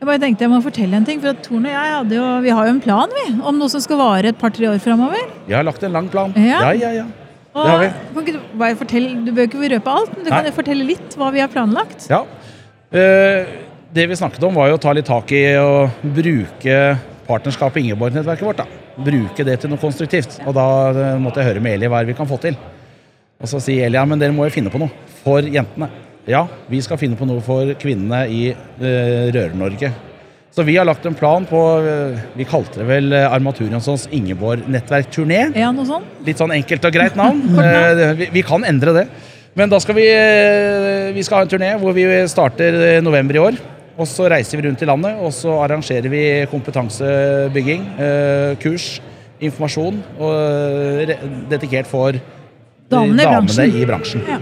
Jeg 0.00 0.08
bare 0.08 0.20
tenkte 0.22 0.46
jeg 0.46 0.50
må 0.52 0.58
fortelle 0.64 0.96
en 0.96 1.04
ting, 1.04 1.18
for 1.20 1.34
at 1.34 1.42
Torn 1.44 1.66
og 1.68 1.72
jeg 1.74 1.92
hadde 1.92 2.16
jo, 2.16 2.26
vi 2.40 2.52
har 2.56 2.68
jo 2.68 2.72
en 2.72 2.80
plan 2.80 3.10
vi, 3.12 3.24
om 3.44 3.58
noe 3.60 3.68
som 3.68 3.82
skal 3.84 3.98
vare 4.00 4.30
et 4.32 4.38
par-tre 4.40 4.70
år 4.70 4.78
framover. 4.80 5.26
Vi 5.44 5.52
har 5.52 5.66
lagt 5.66 5.82
en 5.84 5.92
lang 5.92 6.08
plan. 6.12 6.32
Ja. 6.40 6.62
Ja, 6.70 6.72
ja, 6.72 6.92
ja. 7.02 7.08
Og 7.50 7.66
Det 7.66 7.70
har 7.70 7.80
vi. 7.82 7.88
Kan 8.14 8.24
ikke 8.24 8.36
du, 8.36 8.40
bare 8.62 8.78
fortelle, 8.78 9.10
du 9.26 9.32
bør 9.36 9.48
ikke 9.48 9.70
røpe 9.74 9.92
alt, 9.98 10.12
men 10.14 10.24
du 10.24 10.30
kan 10.30 10.44
Nei. 10.44 10.52
jo 10.52 10.56
fortelle 10.56 10.86
litt 10.86 11.16
hva 11.20 11.30
vi 11.34 11.42
har 11.42 11.50
planlagt. 11.52 12.06
Ja. 12.08 12.22
Eh, 12.94 13.54
det 13.92 14.06
vi 14.08 14.16
snakket 14.16 14.44
om, 14.46 14.54
var 14.56 14.70
jo 14.70 14.78
å 14.78 14.82
ta 14.82 14.94
litt 14.96 15.08
tak 15.10 15.32
i 15.34 15.42
å 15.58 15.88
bruke 16.00 16.76
partnerskapet 17.26 17.82
Ingeborg-nettverket 17.82 18.46
vårt. 18.46 18.62
da. 18.62 18.66
Bruke 19.00 19.44
det 19.46 19.60
til 19.60 19.72
noe 19.72 19.82
konstruktivt. 19.82 20.38
Og 20.46 20.54
da 20.56 20.66
eh, 20.94 21.16
måtte 21.20 21.42
jeg 21.42 21.50
høre 21.50 21.64
med 21.64 21.76
Eli 21.76 21.90
hva 21.90 22.04
vi 22.06 22.16
kan 22.16 22.28
få 22.30 22.38
til. 22.40 22.56
Og 23.40 23.50
så 23.50 23.60
sier 23.62 23.88
Eli 23.88 23.98
ja, 23.98 24.06
men 24.08 24.20
dere 24.22 24.32
må 24.36 24.46
jo 24.46 24.54
finne 24.54 24.72
på 24.72 24.80
noe 24.80 25.12
for 25.24 25.44
jentene. 25.44 25.90
Ja, 26.30 26.44
vi 26.70 26.80
skal 26.84 27.00
finne 27.00 27.18
på 27.18 27.26
noe 27.28 27.42
for 27.44 27.72
kvinnene 27.80 28.22
i 28.30 28.44
eh, 28.52 29.26
Røre-Norge. 29.34 29.90
Så 30.50 30.64
vi 30.66 30.74
har 30.76 30.86
lagt 30.86 31.04
en 31.06 31.14
plan 31.14 31.44
på 31.46 31.58
eh, 31.78 32.22
Vi 32.34 32.46
kalte 32.48 32.80
det 32.80 32.86
vel 32.88 33.12
Armaturjonssons 33.14 34.08
Ingeborg-nettverkturné. 34.14 35.42
Ja, 35.58 35.70
noe 35.74 35.86
sånn. 35.88 36.06
Litt 36.26 36.40
sånn 36.42 36.54
enkelt 36.54 36.86
og 36.86 36.94
greit 36.94 37.18
navn. 37.18 37.42
Eh, 37.60 38.14
vi, 38.18 38.30
vi 38.38 38.46
kan 38.46 38.64
endre 38.66 38.94
det. 38.96 39.04
Men 39.58 39.70
da 39.70 39.80
skal 39.82 39.96
vi, 39.98 40.06
eh, 40.06 41.10
vi 41.16 41.22
skal 41.26 41.40
ha 41.40 41.46
en 41.46 41.50
turné 41.52 41.74
hvor 41.82 41.94
vi 41.96 42.06
starter 42.30 43.00
november 43.02 43.38
i 43.38 43.44
år. 43.50 43.60
Og 44.00 44.08
så 44.08 44.30
reiser 44.32 44.56
vi 44.56 44.64
rundt 44.68 44.80
i 44.80 44.88
landet, 44.88 45.18
og 45.20 45.32
så 45.36 45.58
arrangerer 45.60 46.08
vi 46.08 46.22
kompetansebygging, 46.48 47.82
eh, 48.00 48.52
kurs, 48.62 48.94
informasjon, 49.44 49.98
og 50.20 51.10
eh, 51.10 51.16
dedikert 51.50 51.90
for 51.90 52.16
damene, 52.90 53.26
Damene 53.26 53.26
i 53.26 53.26
bransjen. 53.26 53.74
i 53.82 53.88
bransjen. 53.90 54.24
Ja. 54.28 54.38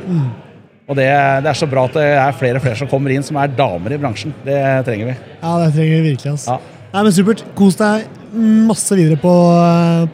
Og 0.88 0.96
det, 0.96 1.07
det 1.44 1.51
er 1.51 1.59
så 1.59 1.68
bra 1.68 1.85
at 1.85 1.96
det 1.98 2.05
er 2.16 2.37
flere 2.37 2.57
og 2.57 2.64
flere 2.64 2.79
som 2.81 2.88
kommer 2.88 3.12
inn 3.12 3.24
som 3.24 3.37
er 3.37 3.51
damer 3.53 3.92
i 3.92 3.98
bransjen. 4.01 4.33
Det 4.44 4.57
trenger 4.87 5.11
vi. 5.11 5.16
Ja, 5.42 5.51
det 5.61 5.72
trenger 5.74 5.98
vi 5.98 6.12
virkelig. 6.14 6.33
Altså. 6.33 6.57
Ja. 6.57 6.77
Nei, 6.94 7.03
men 7.05 7.12
Supert. 7.12 7.42
Kos 7.59 7.77
deg 7.77 8.07
masse 8.68 8.96
videre 8.96 9.18
på, 9.20 9.33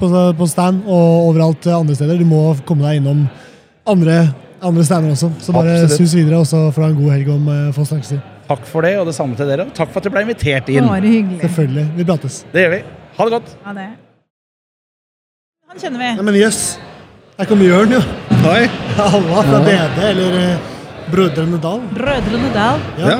på, 0.00 0.08
på 0.38 0.48
stand 0.50 0.82
og 0.90 1.28
overalt 1.30 1.68
andre 1.70 1.94
steder. 1.94 2.18
Du 2.18 2.26
må 2.26 2.42
komme 2.66 2.88
deg 2.88 2.98
innom 2.98 3.22
andre, 3.90 4.16
andre 4.58 4.86
stander 4.86 5.14
også. 5.14 5.30
Så 5.42 5.54
bare 5.54 5.76
Absolutt. 5.84 6.10
sus 6.10 6.16
videre, 6.18 6.40
og 6.42 6.48
så 6.50 6.64
får 6.74 6.82
du 6.82 6.86
ha 6.86 6.90
en 6.90 6.98
god 7.04 7.14
helg 7.14 7.30
om 7.36 7.50
uh, 7.52 7.68
få 7.76 7.86
snakkes. 7.92 8.16
til. 8.16 8.22
Takk 8.48 8.66
for 8.68 8.84
det, 8.84 8.96
og 8.98 9.06
det 9.08 9.14
samme 9.16 9.38
til 9.38 9.48
dere. 9.48 9.68
Takk 9.78 9.94
for 9.94 10.02
at 10.02 10.08
du 10.08 10.14
ble 10.14 10.24
invitert 10.26 10.74
inn. 10.74 10.90
Bare 10.90 11.06
hyggelig. 11.06 11.38
Selvfølgelig. 11.46 11.86
Vi 12.00 12.08
prates. 12.10 12.40
Det 12.50 12.66
gjør 12.66 12.74
vi. 12.74 12.82
Ha 13.14 13.28
det 13.28 13.36
godt. 13.38 13.54
Ha 13.68 13.76
det. 13.78 13.86
Han 15.70 15.84
kjenner 15.86 16.02
vi. 16.02 16.10
Nei, 16.18 16.26
men 16.32 16.42
jøss. 16.42 16.64
Her 17.38 17.48
kommer 17.50 17.66
Jørn, 17.66 17.94
jo. 17.96 18.02
Hei. 18.44 18.66
Halla 18.98 19.42
fra 19.46 19.58
DD, 19.64 19.98
eller 20.10 20.34
uh, 20.36 20.66
Brødrene 21.12 21.58
Dal. 21.62 21.80
Brødrene 21.96 22.50
Dal. 22.52 22.82
Ja. 23.00 23.14
Ja. 23.14 23.16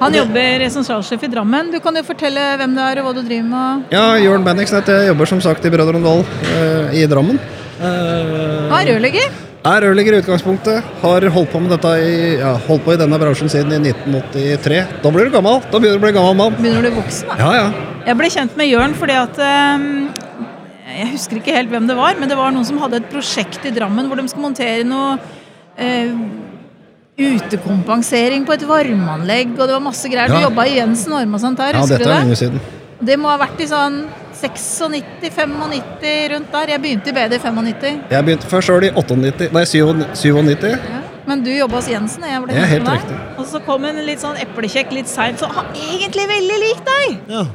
Han 0.00 0.12
jobber 0.18 0.64
sentralsjef 0.74 1.22
i 1.24 1.30
Drammen. 1.32 1.70
Du 1.72 1.78
kan 1.80 1.96
jo 1.96 2.02
fortelle 2.04 2.42
hvem 2.60 2.74
du 2.76 2.80
er 2.84 2.98
og 3.00 3.06
hva 3.06 3.12
du 3.16 3.22
driver 3.24 3.46
med. 3.48 3.86
ja, 3.94 4.04
Jørn 4.20 4.44
Bendiksen 4.44 4.80
heter 4.80 4.98
jeg. 4.98 5.12
Jobber 5.12 5.30
som 5.30 5.40
sagt 5.44 5.64
i 5.64 5.72
Brødrene 5.72 6.02
Dal 6.04 6.20
eh, 6.52 6.98
i 7.00 7.06
Drammen. 7.08 7.38
Eh, 7.78 8.74
er 8.76 8.90
rørlegger. 8.90 9.30
Er 9.66 9.86
rørlegger 9.86 10.18
i 10.18 10.20
utgangspunktet. 10.24 10.92
Har 11.00 11.28
holdt 11.38 11.54
på 11.54 11.62
med 11.62 11.72
dette 11.76 11.94
i, 12.02 12.12
ja, 12.42 12.52
holdt 12.66 12.84
på 12.84 12.92
i 12.92 13.00
denne 13.00 13.22
bransjen 13.22 13.48
siden 13.52 13.72
i 13.78 13.94
1983. 13.94 14.82
Da 15.06 15.14
blir 15.14 15.30
du 15.30 15.38
gammel. 15.38 15.62
Da 15.70 15.78
begynner 15.80 15.96
du 15.96 16.02
å 16.02 16.06
bli 16.08 16.14
gammel 16.18 16.36
mann. 16.42 16.60
Begynner 16.60 16.90
du 16.90 16.98
voksen, 16.98 17.30
da? 17.32 17.38
Ja, 17.40 17.54
ja. 17.62 17.96
Jeg 18.10 18.20
ble 18.20 18.34
kjent 18.36 18.58
med 18.58 18.68
Jørn 18.74 18.92
fordi 18.98 19.16
at 19.22 19.40
um, 19.42 19.86
Jeg 20.86 21.08
husker 21.16 21.40
ikke 21.40 21.54
helt 21.56 21.70
hvem 21.72 21.88
det 21.88 21.96
var, 21.98 22.14
men 22.20 22.30
det 22.30 22.36
var 22.38 22.52
noen 22.54 22.66
som 22.66 22.78
hadde 22.78 23.00
et 23.00 23.08
prosjekt 23.10 23.64
i 23.66 23.72
Drammen 23.74 24.06
hvor 24.06 24.20
de 24.20 24.28
skulle 24.30 24.46
montere 24.46 24.84
noe 24.86 25.16
eh, 25.82 26.12
utekompensering 27.18 28.44
på 28.46 28.54
et 28.54 28.64
varmeanlegg, 28.68 29.56
og 29.56 29.64
det 29.66 29.74
var 29.74 29.82
masse 29.82 30.08
greier. 30.12 30.30
Ja. 30.30 30.38
Du 30.38 30.46
jobba 30.46 30.66
i 30.68 30.76
Jensen 30.78 31.16
Orme 31.16 31.38
og 31.38 31.42
sånt 31.42 31.58
der, 31.58 31.74
ja 31.74 31.82
husker 31.82 31.98
dette 31.98 32.06
du 32.06 32.12
er 32.12 32.14
det? 32.14 32.22
lenge 32.28 32.38
siden. 32.42 32.60
Det 33.10 33.18
må 33.20 33.28
ha 33.28 33.36
vært 33.40 33.58
i 33.60 33.66
sånn 33.68 33.98
96-95 34.36 36.32
rundt 36.32 36.54
der. 36.54 36.72
Jeg 36.72 36.82
begynte 36.84 37.10
i 37.10 37.16
BD 37.16 37.36
i 37.36 37.42
95. 37.42 38.00
Jeg 38.12 38.24
begynte 38.28 38.48
først 38.48 38.70
sjøl 38.70 38.86
i 38.88 38.92
98, 38.94 39.50
nei 39.52 39.64
97. 39.66 40.64
Ja. 40.70 41.02
Men 41.26 41.42
du 41.42 41.50
jobba 41.50 41.80
hos 41.80 41.90
Jensen, 41.90 42.22
og 42.22 42.30
jeg 42.30 42.42
ble 42.44 42.54
ja, 42.54 42.66
helt 42.70 42.86
med 42.86 43.00
riktig. 43.00 43.16
deg. 43.18 43.38
Og 43.42 43.46
så 43.50 43.60
kom 43.66 43.84
en 43.88 43.98
litt 44.06 44.22
sånn 44.22 44.38
eplekjekk 44.38 44.92
litt 44.94 45.10
seint, 45.10 45.40
så 45.42 45.50
han 45.50 45.72
egentlig 45.74 46.28
veldig 46.30 46.58
lik 46.62 46.84
deg! 46.86 47.16
Ja. 47.34 47.46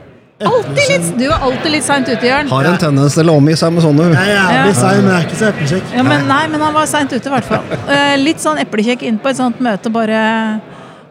Alltid 0.49 0.89
litt, 0.89 1.07
du 1.19 1.25
er 1.27 1.45
alltid 1.47 1.73
litt 1.75 1.85
seint 1.85 2.09
ute, 2.09 2.25
Jørn. 2.25 2.49
Har 2.51 2.69
en 2.71 2.77
tendens 2.81 3.17
til 3.17 3.31
å 3.31 3.35
omgi 3.39 3.55
seg 3.59 3.73
med 3.75 3.85
sånne. 3.85 4.09
Jeg 4.15 4.35
er 4.57 4.73
sein, 4.77 5.01
men 5.05 5.11
jeg 5.13 5.17
er 5.19 5.27
ikke 5.27 5.39
så 5.39 5.49
eplekjekk. 5.51 5.95
Ja, 5.97 6.05
men, 6.07 6.27
nei, 6.29 6.41
men 6.51 6.65
han 6.65 6.75
var 6.75 6.89
seint 6.89 7.13
ute, 7.13 7.21
i 7.21 7.33
hvert 7.35 7.49
fall. 7.49 7.73
Eh, 7.85 8.15
litt 8.21 8.43
sånn 8.43 8.61
eplekjekk 8.63 9.05
inn 9.09 9.19
på 9.21 9.31
et 9.31 9.39
sånt 9.41 9.61
møte, 9.63 9.91
bare 9.93 10.21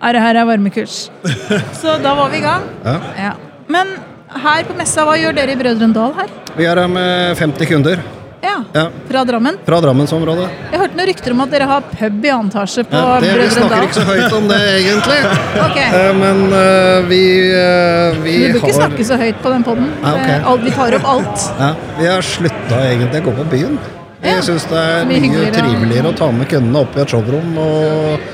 Er 0.00 0.16
det 0.16 0.20
her 0.24 0.38
er 0.40 0.46
varmekurs? 0.48 1.10
Så 1.80 1.98
da 2.00 2.14
var 2.16 2.30
vi 2.32 2.38
i 2.40 2.44
gang. 2.44 2.62
Ja. 2.86 2.94
Ja. 3.20 3.32
Men 3.68 3.98
her 4.44 4.64
på 4.64 4.76
messa, 4.78 5.04
hva 5.04 5.18
gjør 5.20 5.36
dere 5.36 5.52
i 5.52 5.58
Brødrene 5.60 5.92
Dal 5.92 6.14
her? 6.16 6.32
Vi 6.56 6.64
er 6.64 6.80
her 6.80 6.88
med 6.88 7.36
50 7.38 7.68
kunder 7.68 8.00
Ja, 8.42 8.64
ja, 8.72 8.90
Fra 9.08 9.24
Drammen? 9.24 9.58
fra 9.64 9.80
Drammensområdet. 9.84 10.48
Jeg 10.72 10.80
hørte 10.80 10.96
noen 10.96 11.08
rykter 11.10 11.34
om 11.34 11.40
at 11.44 11.50
dere 11.52 11.66
har 11.68 11.82
pub 11.90 12.24
i 12.24 12.30
annen 12.32 12.48
etasje 12.48 12.84
på 12.88 12.96
Ja, 12.96 13.20
det, 13.20 13.32
vi 13.36 13.48
snakker 13.52 13.84
ikke 13.84 13.98
så 13.98 14.04
høyt 14.08 14.36
om 14.38 14.48
det, 14.48 14.58
egentlig. 14.78 15.18
okay. 15.66 15.88
Eh, 15.98 16.10
Men 16.16 16.40
uh, 16.48 17.08
vi, 17.10 17.20
uh, 17.52 18.18
vi 18.24 18.34
Du 18.38 18.46
bør 18.46 18.60
ikke 18.62 18.66
har 18.66 18.76
snakke 18.78 19.06
så 19.10 19.18
høyt 19.20 19.40
på 19.44 19.52
den 19.52 19.64
poden. 19.66 19.88
Ja, 20.00 20.12
ok. 20.54 20.64
Vi 20.64 20.74
tar 20.76 20.96
opp 20.98 21.08
alt. 21.14 21.48
ja, 21.60 21.70
Vi 21.98 22.06
har 22.08 22.24
slutta 22.24 22.82
egentlig 22.88 23.20
å 23.20 23.26
gå 23.28 23.34
på 23.42 23.48
byen. 23.52 23.80
Ja, 24.20 24.34
Jeg 24.36 24.44
syns 24.48 24.68
det 24.68 24.84
er 24.84 25.08
mye 25.08 25.20
mye 25.32 25.50
triveligere 25.54 26.12
å 26.12 26.16
ta 26.16 26.28
med 26.32 26.48
kundene 26.48 26.84
opp 26.84 26.96
i 26.96 27.00
et 27.04 27.12
showrom 27.12 27.58
og 27.60 28.28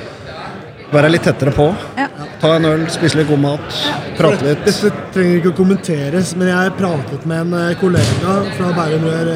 være 0.92 1.10
litt 1.10 1.26
tettere 1.26 1.54
på. 1.54 1.66
Ja. 1.98 2.06
Ta 2.42 2.52
en 2.56 2.66
øl, 2.68 2.84
spise 2.92 3.18
litt 3.18 3.30
god 3.30 3.42
mat, 3.42 3.80
prate 4.18 4.44
litt. 4.44 4.62
Dette 4.66 4.92
trenger 5.14 5.40
ikke 5.40 5.54
å 5.54 5.58
kommenteres, 5.62 6.34
men 6.38 6.50
jeg 6.52 6.74
pratet 6.78 7.26
med 7.26 7.54
en 7.56 7.74
kollega 7.80 8.36
fra 8.58 8.70
Bærum 8.76 9.06
Rør 9.08 9.32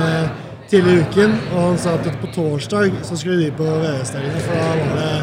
tidligere 0.71 1.01
i 1.01 1.05
uken, 1.07 1.37
og 1.53 1.63
han 1.65 1.79
sa 1.83 1.95
at 1.99 2.11
på 2.23 2.31
torsdag 2.35 2.99
så 3.07 3.19
skulle 3.19 3.41
de 3.45 3.51
på 3.59 3.67
VVS-dagene, 3.67 4.43
for 4.47 4.59
da 4.61 4.69
var 4.79 5.01
det 5.01 5.15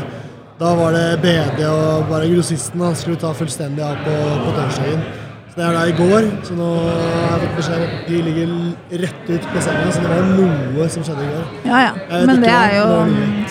da 0.58 0.72
var 0.74 0.96
det 0.96 1.20
BD 1.22 1.60
og 1.70 2.08
bare 2.10 2.26
grossisten 2.32 2.82
da, 2.82 2.88
skulle 2.98 3.20
ta 3.22 3.30
fullstendig 3.38 3.84
av 3.86 4.00
på, 4.02 4.14
på 4.42 4.54
torsdagen. 4.56 5.04
Så 5.52 5.60
det 5.60 5.66
er 5.68 5.76
da 5.78 5.84
i 5.86 5.94
går, 6.00 6.30
så 6.48 6.58
nå 6.58 6.70
har 6.82 7.36
jeg 7.36 7.44
fått 7.44 7.60
beskjed 7.60 7.78
om 7.78 7.86
at 7.86 8.10
de 8.10 8.22
ligger 8.26 8.56
rett 9.04 9.30
ut 9.30 9.46
på 9.54 9.62
senga, 9.68 9.92
så 9.94 10.02
det 10.02 10.10
var 10.16 10.26
noe 10.32 10.88
som 10.96 11.06
skjedde 11.06 11.28
i 11.28 11.30
går. 11.36 11.46
Ja, 11.70 11.84
ja. 11.86 12.22
Men 12.30 12.42
det 12.42 12.54
er 12.56 12.74
jo 12.80 12.88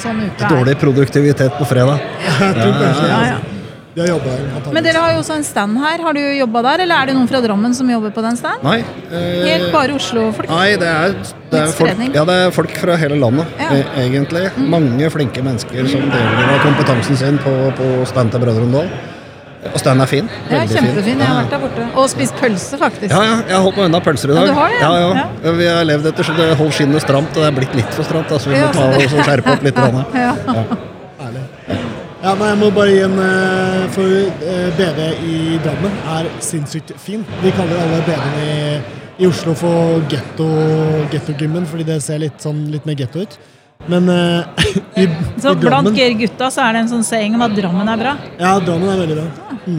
sånn 0.02 0.24
uka 0.26 0.48
er. 0.48 0.56
Dårlig 0.56 0.76
produktivitet 0.82 1.60
på 1.60 1.68
fredag. 1.70 2.02
Jeg 2.42 2.56
tror 2.58 2.74
kanskje 2.82 3.12
Ja, 3.12 3.20
ja. 3.30 3.55
De 3.96 4.02
har 4.04 4.08
jobba 4.10 4.32
der. 4.36 4.72
Men 4.76 4.84
dere 4.84 5.00
har 5.00 5.12
jo 5.14 5.20
også 5.22 5.36
en 5.38 5.44
stand 5.48 5.78
her. 5.80 6.02
Har 6.04 6.12
du 6.12 6.20
jobba 6.20 6.62
der, 6.66 6.82
eller 6.84 7.00
er 7.02 7.06
det 7.10 7.14
noen 7.16 7.28
fra 7.30 7.40
Drammen 7.40 7.72
som 7.74 7.88
jobber 7.88 8.12
på 8.12 8.20
den 8.26 8.36
stand? 8.36 8.62
Nei. 8.66 8.78
eh, 9.08 9.46
Helt 9.48 9.72
bare 9.72 9.96
Oslo-folk? 9.96 10.50
Nei, 10.52 10.76
det 10.76 10.90
er, 10.92 11.14
det, 11.50 11.62
er 11.62 11.72
folk, 11.72 12.02
ja, 12.14 12.24
det 12.28 12.36
er 12.44 12.50
folk 12.52 12.76
fra 12.76 12.96
hele 13.00 13.16
landet, 13.22 13.46
Ja. 13.58 13.70
Mm. 13.70 13.76
e- 13.80 14.04
egentlig. 14.04 14.44
Mange 14.76 15.08
flinke 15.10 15.42
mennesker 15.42 15.88
som 15.88 16.00
deler 16.12 16.54
av 16.54 16.60
kompetansen 16.66 17.16
sin 17.16 17.38
på, 17.38 17.54
på 17.78 17.90
stand 18.12 18.30
til 18.36 18.40
Brødrene 18.44 18.72
Dal. 18.72 18.90
Og 19.66 19.80
stand 19.80 20.00
er 20.04 20.06
fin. 20.06 20.28
Ja, 20.50 20.60
Veldig 20.60 21.02
Fin. 21.02 21.18
Jeg 21.18 21.26
har 21.26 21.38
vært 21.42 21.50
der 21.50 21.58
borte. 21.64 21.86
Og 21.98 22.04
spist 22.12 22.36
pølse, 22.38 22.76
faktisk. 22.78 23.10
Ja, 23.10 23.22
ja, 23.24 23.36
jeg 23.48 23.56
har 23.56 23.62
holdt 23.64 23.76
meg 23.80 23.88
enda 23.88 24.00
pølser 24.04 24.30
i 24.30 24.34
Ja, 24.36 24.40
dag. 24.44 24.46
du 24.52 24.54
har 24.60 24.68
det, 24.68 24.80
ja. 24.80 24.90
ja. 25.00 25.24
Ja, 25.42 25.52
Vi 25.56 25.66
har 25.72 25.84
levd 25.88 26.06
etter 26.12 26.22
så 26.28 26.36
det 26.36 26.50
holder 26.60 26.76
skinnet 26.76 27.02
stramt, 27.02 27.32
og 27.32 27.40
det 27.42 27.48
er 27.48 27.56
blitt 27.56 27.74
litt 27.74 27.96
for 27.96 28.04
stramt. 28.06 28.30
Altså, 28.30 28.52
vi 28.52 28.60
Ja, 28.60 28.68
må 28.68 28.72
ta 28.76 28.90
det- 28.92 29.08
og 29.10 29.24
skjerpe 29.26 29.56
opp 29.56 29.64
litt. 29.66 29.74
Ja, 30.14 30.36
Ja. 30.46 30.76
Ja, 32.26 32.32
nei, 32.34 32.48
jeg 32.50 32.58
må 32.58 32.68
bare 32.74 32.90
gi 32.90 33.02
en 33.06 33.18
eh, 33.22 33.82
For 33.94 34.14
eh, 34.50 34.70
BD 34.74 35.02
i 35.30 35.58
Drammen 35.62 35.92
er 36.16 36.26
sinnssykt 36.42 36.90
fin. 36.98 37.22
Vi 37.44 37.52
kaller 37.54 37.78
alle 37.84 38.00
BD-ene 38.02 38.46
i, 38.46 38.78
i 39.22 39.28
Oslo 39.30 39.54
for 39.56 40.00
getto- 40.10 41.04
getto-gymmen, 41.12 41.68
fordi 41.70 41.86
det 41.86 42.00
ser 42.02 42.18
litt, 42.24 42.40
sånn, 42.42 42.64
litt 42.72 42.88
mer 42.88 42.98
getto 42.98 43.22
ut. 43.22 43.36
Men 43.92 44.08
eh, 44.10 44.66
i, 45.04 45.06
Så 45.38 45.52
i 45.54 45.60
blant 45.62 45.92
gutta 45.94 46.48
så 46.50 46.64
er 46.66 46.74
det 46.74 46.82
en 46.82 46.90
sånn 46.96 47.06
saying 47.06 47.38
om 47.38 47.46
at 47.46 47.54
Drammen 47.54 47.92
er 47.94 48.02
bra. 48.02 48.16
Ja, 48.42 48.56
Drammen 48.64 48.90
er 48.90 49.04
veldig 49.04 49.20
bra. 49.20 49.28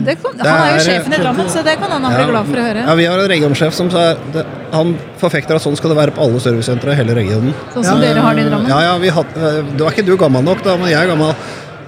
Det 0.08 0.16
kan, 0.24 0.40
Det 0.40 0.48
han 0.48 0.64
er 0.64 0.74
jo 0.78 0.88
sjefen 0.88 1.18
i 1.18 1.22
Drammen, 1.26 1.52
så 1.52 1.68
det 1.68 1.76
kan 1.84 1.92
han 1.98 2.08
bli 2.16 2.26
glad 2.32 2.48
for 2.54 2.64
å 2.64 2.68
høre. 2.70 2.88
Ja, 2.88 2.96
Vi 3.02 3.12
har 3.12 3.26
en 3.26 3.32
regionsjef 3.36 3.76
som 3.76 3.92
sa 3.92 4.08
det, 4.36 4.48
Han 4.72 4.96
forfekter 5.20 5.60
at 5.60 5.64
sånn 5.68 5.76
skal 5.80 5.92
det 5.92 6.00
være 6.00 6.16
på 6.16 6.24
alle 6.24 6.40
servicesentre 6.48 6.96
i 6.96 7.00
hele 7.04 7.20
regionen. 7.20 7.52
Sånn 7.76 7.84
som 7.92 8.00
Ja, 8.00 8.08
dere 8.14 8.24
har 8.24 8.40
det 8.40 8.48
i 8.48 8.50
Drammen. 8.54 8.72
Ja, 8.72 8.80
ja, 8.88 8.98
vi 9.04 9.12
had, 9.20 9.40
Du 9.76 9.84
er 9.84 9.92
ikke 9.92 10.08
du 10.08 10.16
gammel 10.20 10.48
nok, 10.48 10.64
da, 10.64 10.80
men 10.80 10.96
jeg 10.96 11.02
er 11.04 11.12
gammel. 11.12 11.36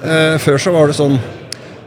Eh, 0.04 0.38
før 0.40 0.58
så 0.62 0.72
var 0.72 0.88
det 0.88 0.96
sånn 0.96 1.18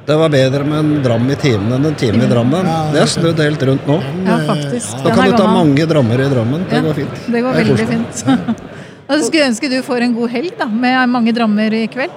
Det 0.05 0.17
var 0.19 0.29
bedre 0.33 0.65
med 0.67 0.79
en 0.79 1.03
dram 1.05 1.29
i 1.31 1.37
timen 1.39 1.71
enn 1.77 1.87
en 1.87 1.95
time 1.95 2.25
i 2.25 2.29
Drammen. 2.29 2.67
Det 2.93 3.01
er 3.05 3.07
snudd 3.07 3.39
helt 3.39 3.63
rundt 3.69 3.87
nå. 3.87 4.01
Ja, 4.27 4.39
faktisk. 4.49 4.97
Da 5.05 5.15
kan 5.15 5.31
du 5.31 5.37
ta 5.39 5.47
mange 5.47 5.87
drammer 5.87 6.21
i 6.25 6.27
Drammen. 6.33 6.65
Det 6.69 6.81
Ja, 6.81 6.83
går 6.83 6.99
fint. 6.99 7.23
Det 7.31 7.43
går 7.45 7.53
veldig 7.61 7.87
fint. 7.87 8.25
Og 9.09 9.15
så 9.15 9.23
skulle 9.29 9.45
jeg 9.45 9.53
ønske 9.53 9.71
du 9.71 9.79
får 9.87 10.03
en 10.09 10.15
god 10.17 10.31
helg 10.35 10.59
da, 10.59 10.67
med 10.67 11.09
mange 11.13 11.33
drammer 11.37 11.75
i 11.77 11.87
kveld. 11.87 12.11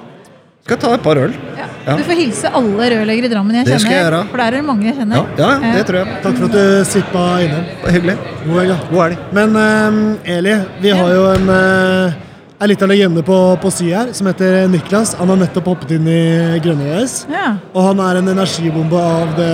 Skal 0.65 0.79
ta 0.81 0.95
et 0.95 1.03
par 1.05 1.19
øl. 1.21 1.33
Ja. 1.59 1.67
Ja. 1.85 1.95
Du 1.99 2.03
får 2.07 2.17
hilse 2.17 2.49
alle 2.57 2.85
rørleggere 2.89 3.29
i 3.29 3.29
Drammen 3.29 3.53
jeg 3.59 3.67
Det 3.67 3.75
skal 3.83 3.93
jeg 3.93 4.05
gjøre. 4.07 4.21
For 4.31 4.41
der 4.41 4.47
er 4.47 4.55
det 4.57 4.65
mange 4.65 4.87
jeg 4.87 4.95
kjenner. 4.97 5.27
Ja, 5.37 5.49
ja, 5.61 5.73
det 5.75 5.83
tror 5.85 5.99
jeg. 6.01 6.15
Takk 6.23 6.39
for 6.39 6.45
at 6.47 6.55
du 6.57 6.89
sippa 6.89 7.25
innom. 7.45 7.67
Hyggelig. 7.85 8.15
God 8.47 8.57
helg. 8.63 8.77
God 8.89 9.01
helg. 9.03 9.19
Men 9.37 9.59
um, 9.61 9.99
Eli, 10.25 10.55
vi 10.81 10.95
har 10.97 11.11
jo 11.13 11.27
en 11.35 11.51
uh, 11.53 12.15
ei 12.55 12.75
av 12.81 12.87
legende 12.87 13.21
på, 13.25 13.37
på 13.61 13.71
sida 13.73 14.03
her 14.05 14.13
som 14.15 14.27
heter 14.29 14.67
Niklas. 14.71 15.15
Han 15.19 15.29
har 15.33 15.39
nettopp 15.41 15.65
hoppet 15.73 15.91
inn 15.97 16.07
i 16.07 16.59
Grønne 16.63 16.87
OS. 17.01 17.25
Ja. 17.31 17.57
Og 17.73 17.89
han 17.89 17.99
er 17.99 18.21
en 18.21 18.31
energibombe 18.31 18.95
av 19.01 19.33
det 19.35 19.49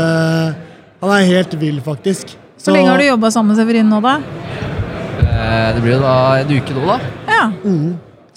Han 1.01 1.09
er 1.15 1.25
helt 1.25 1.53
vill, 1.57 1.79
faktisk. 1.81 2.35
Hvor 2.61 2.75
lenge 2.75 2.91
har 2.91 3.01
du 3.01 3.07
jobba 3.07 3.31
sammen 3.33 3.55
med 3.55 3.57
Severin 3.57 3.89
nå, 3.89 3.97
da? 4.05 4.19
Eh, 5.17 5.73
Det 5.73 5.81
blir 5.81 5.95
jo 5.95 6.03
da 6.03 6.13
en 6.43 6.53
uke 6.53 6.75
nå, 6.77 6.85
da. 6.85 6.99
Ja, 7.25 7.47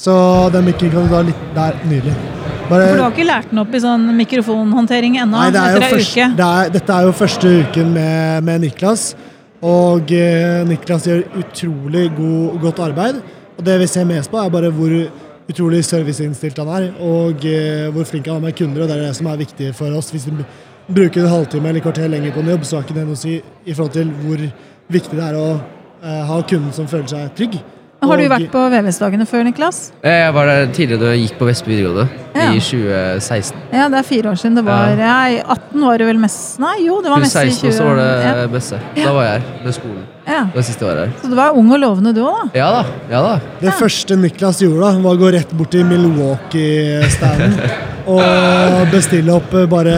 Så 0.00 0.14
den 0.53 0.64
mikken 0.64 0.90
kan 0.90 1.05
du 1.05 1.12
ta 1.12 1.20
litt 1.22 1.44
der. 1.55 1.77
Nydelig. 1.85 2.16
Bare, 2.70 2.88
For 2.88 2.96
du 2.96 3.03
har 3.05 3.12
ikke 3.12 3.29
lært 3.29 3.50
den 3.50 3.61
opp 3.61 3.74
i 3.77 3.81
sånn 3.85 4.09
mikrofonhåndtering 4.16 5.18
ennå? 5.20 5.37
Nei, 5.37 5.50
det 5.53 5.61
er 5.61 5.74
jo 5.74 5.81
etter 5.83 5.96
først, 5.98 6.16
uke? 6.16 6.29
det 6.38 6.46
er, 6.48 6.70
dette 6.72 6.94
er 6.96 7.05
jo 7.05 7.12
første 7.12 7.50
uken 7.61 7.92
med, 7.92 8.44
med 8.48 8.64
Niklas. 8.64 9.03
Og 9.61 10.09
eh, 10.16 10.64
Niklas 10.64 11.05
gjør 11.11 11.27
utrolig 11.42 12.07
god, 12.16 12.61
godt 12.64 12.81
arbeid. 12.88 13.20
Og 13.59 13.64
det 13.67 13.79
vi 13.81 13.87
ser 13.90 14.09
mest 14.09 14.31
på, 14.31 14.38
er 14.40 14.53
bare 14.53 14.73
hvor 14.75 14.95
utrolig 15.49 15.85
serviceinnstilt 15.85 16.59
han 16.62 16.71
er. 16.75 16.88
Og 17.05 17.45
eh, 17.49 17.88
hvor 17.95 18.09
flink 18.09 18.29
han 18.31 18.40
er 18.40 18.49
med 18.49 18.57
kunder. 18.59 18.83
Og 18.83 18.88
det 18.88 18.97
er 18.97 19.07
det 19.07 19.17
som 19.19 19.31
er 19.31 19.40
viktig 19.40 19.75
for 19.79 19.95
oss. 19.97 20.11
Hvis 20.14 20.27
vi 20.29 20.47
bruker 20.88 21.23
en 21.23 21.33
halvtime 21.33 21.69
eller 21.69 21.85
kvarter 21.85 22.09
lenger 22.09 22.35
på 22.35 22.43
en 22.45 22.51
jobb, 22.55 22.64
så 22.64 22.77
har 22.77 22.87
ikke 22.87 22.99
det 22.99 23.07
noe 23.07 23.19
å 23.19 23.23
si 23.23 23.38
i 23.38 23.75
forhold 23.75 23.95
til 23.95 24.11
hvor 24.25 24.43
viktig 24.95 25.17
det 25.19 25.29
er 25.31 25.38
å 25.38 25.49
eh, 25.55 26.23
ha 26.31 26.43
kunden 26.43 26.75
som 26.77 26.90
føler 26.90 27.09
seg 27.12 27.33
trygg. 27.38 27.61
Har 28.09 28.21
du 28.21 28.27
vært 28.31 28.51
på 28.53 28.62
VVS-dagene 28.73 29.27
før, 29.29 29.45
Niklas? 29.49 29.81
Jeg 30.05 30.35
var 30.37 30.51
der 30.51 30.67
tidligere 30.77 31.03
da 31.03 31.12
jeg 31.14 31.27
gikk 31.27 31.38
på 31.40 31.49
Vestby 31.49 31.73
videregående, 31.75 32.09
Ja. 32.35 32.49
i 32.51 32.61
2016. 32.61 33.61
Ja, 33.73 33.88
det 33.88 33.99
er 34.01 34.09
fire 34.09 34.33
år 34.33 34.40
siden. 34.40 34.57
Det 34.59 34.64
var 34.67 34.97
ja. 34.99 35.14
I 35.31 35.38
18 35.43 35.85
var 35.87 35.99
det 35.99 36.07
vel 36.09 36.19
mest 36.19 36.59
Nei, 36.62 36.75
jo, 36.87 37.01
det 37.03 37.11
var 37.12 37.23
mest 37.23 37.37
i 37.37 37.47
2016 37.51 37.71
20... 37.71 37.77
så 37.79 37.87
var 37.88 38.01
det 38.01 38.11
ja. 38.25 38.47
Besse. 38.55 38.81
Da 38.99 39.12
var 39.14 39.29
jeg 39.29 39.40
her, 39.40 39.64
med 39.64 39.79
skolen. 39.79 40.05
Ja. 40.27 40.43
Det 40.49 40.57
var 40.57 40.67
siste 40.67 40.87
året 40.88 41.01
her. 41.05 41.11
Så 41.21 41.31
du 41.31 41.37
var 41.37 41.57
ung 41.59 41.73
og 41.73 41.81
lovende 41.83 42.14
du 42.17 42.23
òg, 42.25 42.37
da? 42.40 42.59
Ja 42.59 42.69
da. 42.73 42.85
ja 43.12 43.23
da. 43.25 43.35
Det 43.61 43.75
første 43.79 44.17
Niklas 44.17 44.62
gjorde, 44.64 44.81
da, 44.81 45.03
var 45.05 45.19
å 45.19 45.21
gå 45.21 45.33
rett 45.35 45.53
bort 45.57 45.73
til 45.75 45.85
Milwaukee-standen 45.88 47.59
og 48.14 48.93
bestille 48.93 49.33
opp 49.37 49.55
eh, 49.57 49.67
bare 49.71 49.97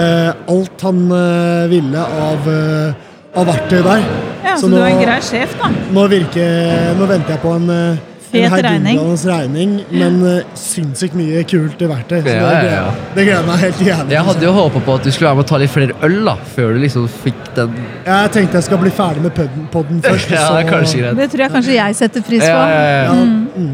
alt 0.51 0.87
han 0.87 1.05
eh, 1.14 1.66
ville 1.73 2.03
av, 2.27 2.51
eh, 2.51 3.07
av 3.37 3.46
verktøy 3.51 3.81
der. 3.85 4.05
Ja, 4.46 4.57
Så, 4.57 4.68
du 4.70 4.77
er 4.81 4.87
en 4.90 5.01
grei 5.03 5.20
sjef, 5.25 5.57
da? 5.61 5.70
nå, 5.92 6.05
virker, 6.12 6.92
nå 6.99 7.09
venter 7.11 7.35
jeg 7.37 7.40
på 7.42 7.51
en, 7.57 7.66
eh, 7.70 7.96
en 8.37 8.53
regning. 8.53 8.99
heidundrende 8.99 9.33
regning, 9.33 9.72
men 9.90 10.16
uh, 10.22 10.57
sinnssykt 10.59 11.14
mye 11.18 11.42
kult 11.49 11.81
verktøy. 11.81 12.20
Så 12.22 12.35
Ja, 12.35 12.51
ja, 12.53 12.70
ja. 12.75 12.85
det 13.14 13.25
gleder 13.27 13.40
jeg 13.40 13.46
meg 13.49 13.59
helt 13.64 13.81
jævlig 13.87 14.16
Jeg 14.16 14.25
hadde 14.29 14.44
jo 14.49 14.53
håpa 14.57 14.83
på 14.87 14.94
at 14.99 15.05
du 15.07 15.11
skulle 15.14 15.31
være 15.31 15.38
med 15.40 15.46
å 15.46 15.49
ta 15.49 15.61
litt 15.62 15.72
flere 15.72 15.96
øl, 16.09 16.16
da, 16.29 16.35
før 16.57 16.72
du 16.77 16.81
liksom 16.85 17.09
fikk 17.25 17.42
den 17.57 17.75
Jeg 18.07 18.31
tenkte 18.37 18.61
jeg 18.61 18.68
skal 18.68 18.81
bli 18.83 18.90
ferdig 18.90 19.22
med 19.27 19.35
podden, 19.37 19.66
podden 19.72 20.03
først. 20.09 20.31
Ja, 20.31 20.46
det 20.57 20.64
er 20.66 20.70
kanskje 20.72 21.03
greit. 21.03 21.16
Det 21.22 21.29
tror 21.33 21.44
jeg 21.46 21.55
kanskje 21.59 21.77
jeg 21.79 21.99
setter 22.03 22.27
pris 22.31 22.44
på. 22.44 22.55
Ja, 22.55 22.70
ja, 22.70 23.05
ja. 23.05 23.68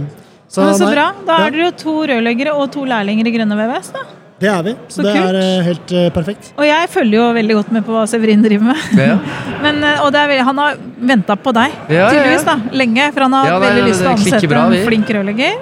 Så, 0.53 0.61
Men 0.67 0.75
så 0.77 0.85
nei, 0.85 0.95
bra. 0.95 1.07
Da 1.27 1.37
er 1.47 1.55
dere 1.55 1.71
jo 1.71 1.77
to 1.81 1.95
rørleggere 2.11 2.53
og 2.53 2.67
to 2.75 2.83
lærlinger 2.85 3.31
i 3.31 3.33
Grønne 3.39 3.57
VVS. 3.57 3.93
da. 3.95 4.03
Det 4.43 4.51
er 4.51 4.63
vi. 4.67 4.73
Så, 4.91 5.05
det 5.07 5.13
kult. 5.15 5.25
er 5.31 5.37
eh, 5.41 5.63
helt 5.69 5.93
eh, 5.95 6.09
perfekt. 6.15 6.53
Og 6.59 6.65
jeg 6.67 6.89
følger 6.91 7.19
jo 7.21 7.27
veldig 7.39 7.55
godt 7.61 7.73
med 7.77 7.85
på 7.87 7.95
hva 7.95 8.05
Severin 8.11 8.43
driver 8.43 8.73
med. 8.73 8.87
Ja. 8.99 9.19
Men, 9.65 9.79
eh, 9.87 10.01
og 10.03 10.11
det 10.15 10.19
er, 10.25 10.33
veldig- 10.33 10.47
han 10.51 10.59
har 10.65 10.81
venta 11.13 11.37
på 11.39 11.53
deg, 11.55 11.77
Ja, 11.89 12.09
tydeligvis, 12.11 12.45
da, 12.49 12.57
lenge. 12.75 13.11
For 13.15 13.29
han 13.29 13.37
har 13.39 13.47
Ja, 13.53 13.59
nei, 13.63 13.69
veldig 13.71 13.85
lyst 13.93 14.03
til 14.03 14.11
å 14.11 14.17
ansette 14.17 14.51
bra, 14.51 14.65
en 14.73 14.87
flink 14.89 15.13
rørlegger. 15.17 15.61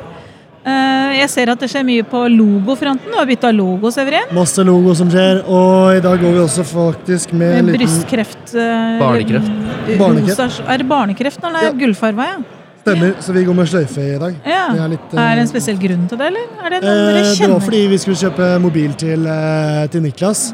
Eh, 0.60 1.12
jeg 1.16 1.28
ser 1.32 1.48
at 1.52 1.60
det 1.62 1.70
skjer 1.72 1.84
mye 1.88 2.04
på 2.04 2.20
logofronten. 2.34 3.08
Du 3.12 3.16
har 3.16 3.28
bytta 3.28 3.48
logo, 3.56 3.88
Severin. 3.94 4.28
Masse 4.36 4.64
logo 4.68 4.92
som 4.98 5.08
skjer, 5.12 5.42
og 5.48 5.96
i 5.96 6.02
dag 6.04 6.20
går 6.20 6.34
vi 6.36 6.42
også 6.44 6.64
faktisk 6.68 7.32
med 7.32 7.58
en 7.58 7.64
Med 7.70 7.78
liten 7.78 7.86
brystkreft 7.86 8.52
Barnekreft. 9.00 9.52
Barnekreft. 10.00 10.40
rosa- 10.40 10.66
Er 10.68 10.78
det 10.82 10.88
barnekreft 10.88 11.40
når 11.44 11.52
det 11.56 11.62
er 11.62 11.70
Ja. 11.70 11.76
gullfarga? 11.84 12.26
ja? 12.32 12.38
Stemmer, 12.80 13.12
så 13.20 13.32
vi 13.36 13.44
går 13.44 13.54
med 13.58 13.68
sløyfe 13.68 14.00
i 14.14 14.18
dag. 14.18 14.34
ja. 14.46 14.64
Det 14.72 14.80
er 14.80 14.88
litt, 14.94 15.12
Er 15.12 15.16
det 15.16 15.36
eh, 15.36 15.42
en 15.44 15.50
spesiell 15.50 15.78
grunn 15.78 16.08
til 16.08 16.18
det, 16.18 16.26
eller? 16.32 16.48
Er 16.64 16.70
det 16.74 16.80
noen 16.82 16.96
dere 16.96 17.20
dere 17.20 17.36
det 17.36 17.52
var 17.52 17.60
fordi 17.66 17.80
vi 17.92 17.98
skulle 18.00 18.16
kjøpe 18.16 18.50
mobil 18.64 18.94
til, 18.94 19.26
eh, 19.26 19.86
til 19.92 20.02
Niklas. 20.02 20.50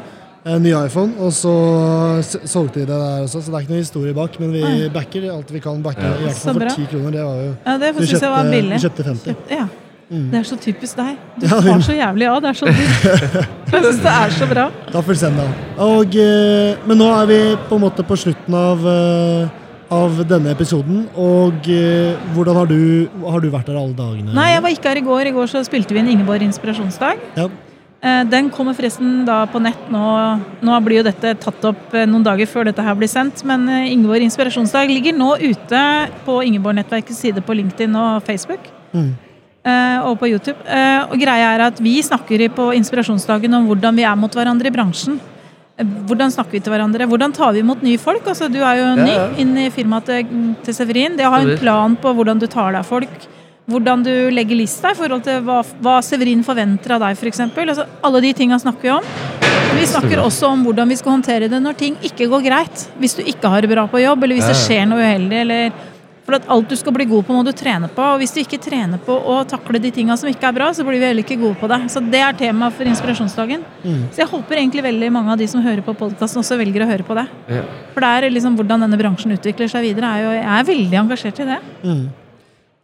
En 0.47 0.61
ny 0.63 0.71
iPhone, 0.71 1.11
og 1.19 1.33
så 1.35 1.53
solgte 2.47 2.79
vi 2.79 2.85
det 2.85 2.95
der 2.95 3.23
også, 3.25 3.41
så 3.41 3.51
det 3.51 3.57
er 3.57 3.65
ikke 3.65 3.73
noe 3.73 3.81
historie 3.83 4.13
bak. 4.15 4.37
Men 4.39 4.53
vi 4.53 4.61
backer 4.93 5.25
alt 5.33 5.51
vi 5.51 5.59
kan 5.59 5.81
backe. 5.83 5.99
I 6.03 6.23
hvert 6.23 6.39
fall 6.39 6.61
for 6.61 6.75
ti 6.75 6.85
kroner. 6.91 7.11
Det 7.11 7.25
var 7.25 7.41
jo 7.41 7.51
Ja, 7.65 7.77
det 7.81 7.91
Vi 7.97 8.07
kjøpte, 8.07 8.29
var 8.31 8.43
vi 8.51 8.79
kjøpte 8.85 9.03
50. 9.03 9.35
Ja. 9.51 9.67
Det 10.07 10.39
er 10.39 10.43
så 10.47 10.55
typisk 10.55 10.95
deg. 10.95 11.17
Du 11.35 11.47
Ja, 11.47 11.59
tar 11.59 11.81
så 11.83 11.91
jævlig 11.91 12.27
av. 12.31 12.41
Det 12.41 12.49
er 12.49 12.53
så 12.53 12.65
dyrt. 12.65 13.33
Jeg 13.73 13.83
syns 13.83 13.97
det 14.05 14.13
er 14.13 14.29
så 14.37 14.47
bra. 14.47 14.69
Takk 14.93 15.03
for 15.03 15.25
av. 15.27 15.49
Og, 15.83 16.15
eh, 16.15 16.77
men 16.87 16.97
nå 17.01 17.09
er 17.11 17.25
vi 17.27 17.39
på 17.67 17.75
en 17.75 17.83
måte 17.83 18.05
på 18.07 18.15
slutten 18.15 18.55
av, 18.55 18.85
eh, 18.87 19.49
av 19.93 20.17
denne 20.27 20.51
episoden. 20.51 21.05
Og 21.15 21.67
eh, 21.71 22.17
hvordan 22.35 22.57
har 22.59 22.67
du, 22.67 22.79
har 23.23 23.39
du 23.43 23.47
vært 23.53 23.69
der 23.69 23.77
alle 23.79 23.95
dagene? 23.95 24.33
Nei, 24.35 24.49
jeg 24.53 24.63
var 24.65 24.73
ikke 24.75 24.91
her 24.91 24.99
i 24.99 25.05
går. 25.05 25.29
I 25.29 25.35
går 25.37 25.47
så 25.53 25.61
spilte 25.67 25.95
vi 25.95 26.01
inn 26.03 26.11
Ingeborg 26.15 26.43
inspirasjonsdag. 26.47 27.21
Ja. 27.37 27.45
Eh, 28.01 28.23
Den 28.29 28.49
kommer 28.53 28.75
forresten 28.77 29.23
da 29.25 29.39
på 29.49 29.61
nett 29.63 29.87
nå. 29.93 30.01
Nå 30.61 30.79
blir 30.85 30.99
jo 30.99 31.05
dette 31.07 31.31
tatt 31.41 31.63
opp 31.69 31.95
eh, 31.95 32.05
noen 32.09 32.25
dager 32.25 32.49
før 32.51 32.67
dette 32.69 32.83
her 32.83 32.97
blir 32.99 33.09
sendt, 33.11 33.45
men 33.47 33.63
eh, 33.71 33.93
Ingeborg 33.93 34.25
inspirasjonsdag 34.27 34.91
ligger 34.91 35.15
nå 35.17 35.31
ute 35.41 35.85
på 36.27 36.41
Ingeborg-nettverkets 36.49 37.23
side 37.23 37.45
på 37.47 37.55
LinkedIn 37.57 37.95
og 37.97 38.19
Facebook. 38.27 38.67
Mm. 38.91 39.15
eh, 39.63 39.97
Og 40.03 40.19
på 40.19 40.29
YouTube. 40.33 40.59
Og 41.07 41.17
greia 41.19 41.55
er 41.55 41.65
at 41.71 41.79
vi 41.83 41.95
snakker 42.03 42.43
på 42.53 42.69
inspirasjonsdagen 42.77 43.53
om 43.57 43.65
hvordan 43.71 43.95
vi 43.95 44.05
er 44.05 44.15
mot 44.19 44.35
hverandre 44.35 44.67
i 44.67 44.75
bransjen. 44.75 45.17
Hvordan 45.77 46.31
snakker 46.33 46.57
vi 46.57 46.59
til 46.65 46.73
hverandre? 46.73 47.05
Hvordan 47.05 47.33
tar 47.37 47.51
vi 47.53 47.61
imot 47.61 47.83
nye 47.85 47.99
folk? 48.01 48.25
Altså, 48.25 48.47
du 48.49 48.57
er 48.65 48.79
jo 48.79 48.85
ny 48.97 49.11
Ja, 49.13 49.17
ja. 49.27 49.33
inn 49.43 49.51
i 49.61 49.67
firmaet 49.69 50.07
til, 50.09 50.37
til 50.65 50.73
Severin. 50.73 51.17
Det 51.19 51.27
å 51.27 51.33
ha 51.35 51.41
en 51.43 51.57
plan 51.59 51.95
på 52.01 52.13
hvordan 52.17 52.39
du 52.41 52.47
tar 52.49 52.71
deg 52.73 52.79
av 52.81 52.87
folk. 52.89 53.27
Hvordan 53.67 54.01
du 54.05 54.11
legger 54.33 54.57
lista 54.57 54.93
i 54.93 54.97
forhold 54.97 55.21
til 55.27 55.41
hva, 55.45 55.59
hva 55.83 55.97
Severin 56.01 56.41
forventer 56.47 56.95
av 56.95 57.03
deg, 57.03 57.17
f.eks. 57.19 57.43
Altså, 57.45 57.85
alle 58.01 58.21
de 58.25 58.31
tinga 58.33 58.57
snakker 58.63 58.87
vi 58.87 58.93
om. 58.95 59.11
Vi 59.77 59.85
snakker 59.85 60.23
også 60.23 60.49
om 60.55 60.63
hvordan 60.65 60.89
vi 60.89 60.97
skal 60.97 61.13
håndtere 61.17 61.49
det 61.51 61.59
når 61.61 61.77
ting 61.77 61.97
ikke 62.09 62.29
går 62.31 62.45
greit. 62.47 62.87
Hvis 62.97 63.13
du 63.19 63.21
ikke 63.27 63.51
har 63.51 63.61
det 63.61 63.69
bra 63.69 63.83
på 63.91 64.01
jobb, 64.01 64.23
eller 64.23 64.39
hvis 64.39 64.49
det 64.49 64.57
skjer 64.63 64.87
noe 64.89 65.03
uheldig. 65.03 65.41
eller 65.43 65.69
for 66.27 66.35
at 66.35 66.47
alt 66.51 66.67
du 66.67 66.75
skal 66.75 66.91
bli 66.91 67.05
god 67.07 67.23
på, 67.23 67.35
må 67.37 67.41
du 67.47 67.53
trene 67.55 67.87
på. 67.87 68.03
Og 68.03 68.19
hvis 68.19 68.33
du 68.35 68.41
ikke 68.41 68.59
trener 68.59 68.99
på 68.99 69.15
å 69.15 69.37
takle 69.47 69.79
de 69.79 69.93
tinga 69.95 70.17
som 70.19 70.27
ikke 70.27 70.49
er 70.49 70.57
bra, 70.57 70.67
så 70.75 70.83
blir 70.83 70.99
vi 70.99 71.07
heller 71.07 71.23
ikke 71.23 71.39
gode 71.39 71.55
på 71.61 71.69
det. 71.71 71.79
Så 71.93 72.03
det 72.03 72.19
er 72.19 72.35
tema 72.35 72.67
for 72.75 72.89
inspirasjonsdagen. 72.91 73.63
Så 74.11 74.25
jeg 74.25 74.29
håper 74.33 74.59
egentlig 74.59 74.83
veldig 74.89 75.11
mange 75.15 75.31
av 75.31 75.39
de 75.39 75.47
som 75.47 75.63
hører 75.63 75.85
på 75.85 75.95
podkasten, 75.95 76.43
også 76.43 76.59
velger 76.59 76.83
å 76.83 76.89
høre 76.91 77.07
på 77.07 77.15
det. 77.15 77.23
Ja. 77.55 77.63
For 77.95 78.03
det 78.03 78.11
er 78.11 78.35
liksom 78.35 78.59
hvordan 78.59 78.83
denne 78.83 78.99
bransjen 78.99 79.31
utvikler 79.37 79.71
seg 79.71 79.87
videre. 79.87 80.11
Er 80.11 80.25
jo, 80.25 80.35
jeg 80.35 80.53
er 80.57 80.67
veldig 80.73 81.01
engasjert 81.05 81.39
i 81.39 81.47
det. 81.53 81.59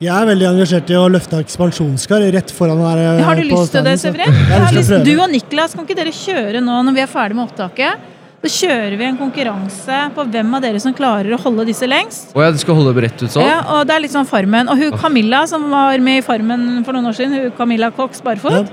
Jeg 0.04 0.12
er 0.12 0.26
veldig 0.28 0.48
engasjert 0.50 0.90
i 0.92 0.96
å 1.00 1.04
løfte 1.12 1.44
ekspansjonskar 1.44 2.24
rett 2.36 2.56
foran 2.56 2.80
her. 2.84 3.04
Har 3.28 3.40
du 3.40 3.44
lyst 3.48 3.76
til 3.76 3.86
det, 3.86 4.00
å 4.00 5.04
Du 5.04 5.14
og 5.20 5.30
Niklas, 5.36 5.76
kan 5.76 5.84
ikke 5.84 6.00
dere 6.00 6.16
kjøre 6.16 6.64
nå 6.64 6.80
når 6.88 6.98
vi 6.98 7.04
er 7.04 7.12
ferdig 7.12 7.38
med 7.40 7.48
opptaket? 7.52 8.10
Så 8.44 8.50
kjører 8.68 8.98
vi 9.00 9.06
en 9.08 9.16
konkurranse 9.16 9.98
på 10.18 10.24
hvem 10.34 10.50
av 10.58 10.64
dere 10.66 10.80
som 10.84 10.92
klarer 10.96 11.32
å 11.32 11.38
holde 11.40 11.64
disse 11.70 11.88
lengst. 11.88 12.34
Å 12.36 12.42
ja, 12.44 12.50
du 12.52 12.58
skal 12.60 12.76
holde 12.76 12.92
brett 12.98 13.16
ut 13.24 13.32
sånn? 13.32 13.46
Ja, 13.48 13.62
og 13.72 13.86
det 13.88 13.96
er 13.96 14.04
litt 14.04 14.12
sånn 14.12 14.28
Farmen. 14.28 14.68
Og 14.68 14.82
hun 14.82 14.98
Camilla 15.00 15.46
som 15.48 15.70
var 15.72 15.96
med 16.04 16.20
i 16.20 16.26
Farmen 16.26 16.66
for 16.84 16.92
noen 16.98 17.08
år 17.08 17.16
siden, 17.16 17.38
hun 17.38 17.54
Camilla 17.56 17.88
Cox 17.96 18.20
Barfot, 18.26 18.52
Ja. 18.52 18.66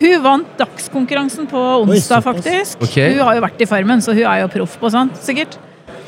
hun 0.00 0.22
vant 0.24 0.54
dagskonkurransen 0.56 1.44
på 1.50 1.60
onsdag, 1.82 2.24
faktisk. 2.24 2.80
Okay. 2.88 3.12
Hun 3.12 3.20
har 3.28 3.36
jo 3.36 3.44
vært 3.44 3.60
i 3.60 3.68
Farmen, 3.68 4.00
så 4.00 4.16
hun 4.16 4.24
er 4.24 4.40
jo 4.46 4.48
proff 4.56 4.78
på 4.80 4.90
sånt, 4.96 5.20
sikkert. 5.20 5.58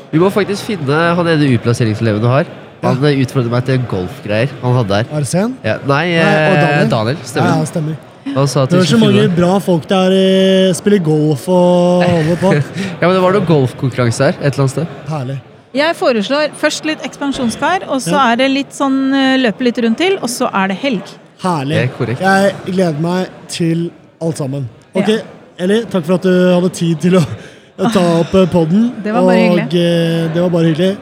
Vi 0.09 0.17
må 0.19 0.31
faktisk 0.33 0.65
finne 0.65 0.97
han 1.15 1.27
ene 1.27 1.53
utplasseringseleven 1.59 2.21
du 2.25 2.27
har. 2.27 2.49
Han 2.81 3.05
eh, 3.05 3.21
utfordret 3.21 3.51
meg 3.53 3.65
til 3.69 3.85
golfgreier 3.89 4.49
han 4.61 4.75
hadde 4.81 4.89
der. 4.97 5.13
Arsen? 5.21 5.55
Ja, 5.63 5.77
nei, 5.85 6.03
Nei, 6.17 6.25
og 6.25 6.57
eh, 6.57 6.65
Daniel. 6.65 6.89
Daniel. 6.89 7.17
Ja, 7.21 7.29
Stemmer. 7.29 7.53
ja, 7.53 7.69
stemmer. 7.69 7.95
Sa 8.25 8.65
Det 8.65 8.79
er 8.79 8.87
så 8.89 8.97
mange 8.97 9.27
bra 9.37 9.59
folk 9.61 9.85
der 9.87 10.73
spiller 10.73 10.99
golf 11.05 11.43
og 11.47 12.03
holder 12.09 12.39
på. 12.41 12.53
Ja, 12.55 13.05
men 13.07 13.13
det 13.15 13.21
var 13.23 13.35
noe 13.37 13.45
golfkonkurranse 13.45 14.31
her 14.31 14.39
et 14.41 14.53
eller 14.53 14.63
annet 14.65 14.73
sted. 14.73 14.95
Herlig. 15.11 15.37
Jeg 15.75 15.95
foreslår 15.99 16.53
først 16.55 16.85
litt 16.87 17.01
ekspansjonskar, 17.05 17.83
og 17.91 17.99
så 18.01 18.15
Ja. 18.15 18.31
er 18.31 18.35
det 18.41 18.49
litt 18.51 18.71
sånn 18.73 18.97
eh, 19.13 19.37
løpe 19.43 19.63
litt 19.67 19.77
rundt 19.83 19.97
til, 19.99 20.17
og 20.21 20.29
så 20.31 20.47
er 20.53 20.71
det 20.71 20.77
helg. 20.81 21.03
Herlig. 21.43 21.75
Det 21.75 21.83
er 21.83 21.93
korrekt. 21.97 22.21
Jeg 22.23 22.53
gleder 22.75 23.01
meg 23.03 23.27
til 23.51 23.89
alt 24.23 24.37
sammen. 24.39 24.69
Ok, 24.95 25.09
Ja. 25.09 25.19
Eli, 25.57 25.81
takk 25.87 26.03
for 26.03 26.15
at 26.17 26.23
du 26.23 26.31
hadde 26.53 26.69
tid 26.75 26.99
til 26.99 27.13
å 27.19 27.23
ta 27.93 28.01
opp 28.21 28.31
podden. 28.51 28.89
Det 29.03 29.13
var 29.13 29.21
bare 29.21 29.49
og 29.51 29.59
hyggelig. 29.59 29.83
eh, 29.83 30.33
det 30.33 30.41
var 30.41 30.49
bare 30.49 30.71
hyggelig. 30.71 30.97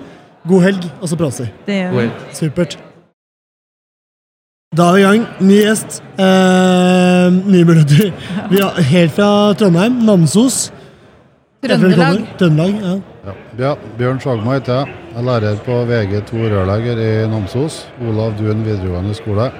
God 0.49 0.61
helg, 0.65 0.89
og 1.01 1.07
så 1.09 1.15
prates 1.17 1.39
vi. 1.45 1.47
Det 1.65 1.77
gjør 1.79 1.95
vi. 2.01 2.09
Supert. 2.33 2.77
Da 4.73 4.87
er 4.89 4.95
vi 4.95 5.01
i 5.01 5.05
gang. 5.05 5.25
Ny 5.45 5.57
gjest. 5.59 5.99
Eh, 6.17 7.27
nye 7.45 7.65
minutter. 7.67 8.07
Vi 8.49 8.61
er 8.63 8.79
helt 8.89 9.13
fra 9.13 9.27
Trondheim. 9.59 9.99
Namsos. 10.07 10.71
Trøndelag. 11.61 12.23
Trøndelag. 12.39 12.79
Ja. 12.81 12.93
Ja. 13.23 13.35
Ja, 13.59 13.73
Bjørn 13.99 14.17
Sjagma 14.23 14.55
heter 14.57 14.79
jeg. 14.79 14.95
Jeg 15.13 15.19
er 15.21 15.27
lærer 15.27 15.59
på 15.67 15.77
VG2 15.91 16.47
rørlegger 16.55 17.03
i 17.03 17.11
Namsos. 17.29 17.83
Olav 18.01 18.33
Duen 18.39 18.65
videregående 18.65 19.13
skole. 19.15 19.51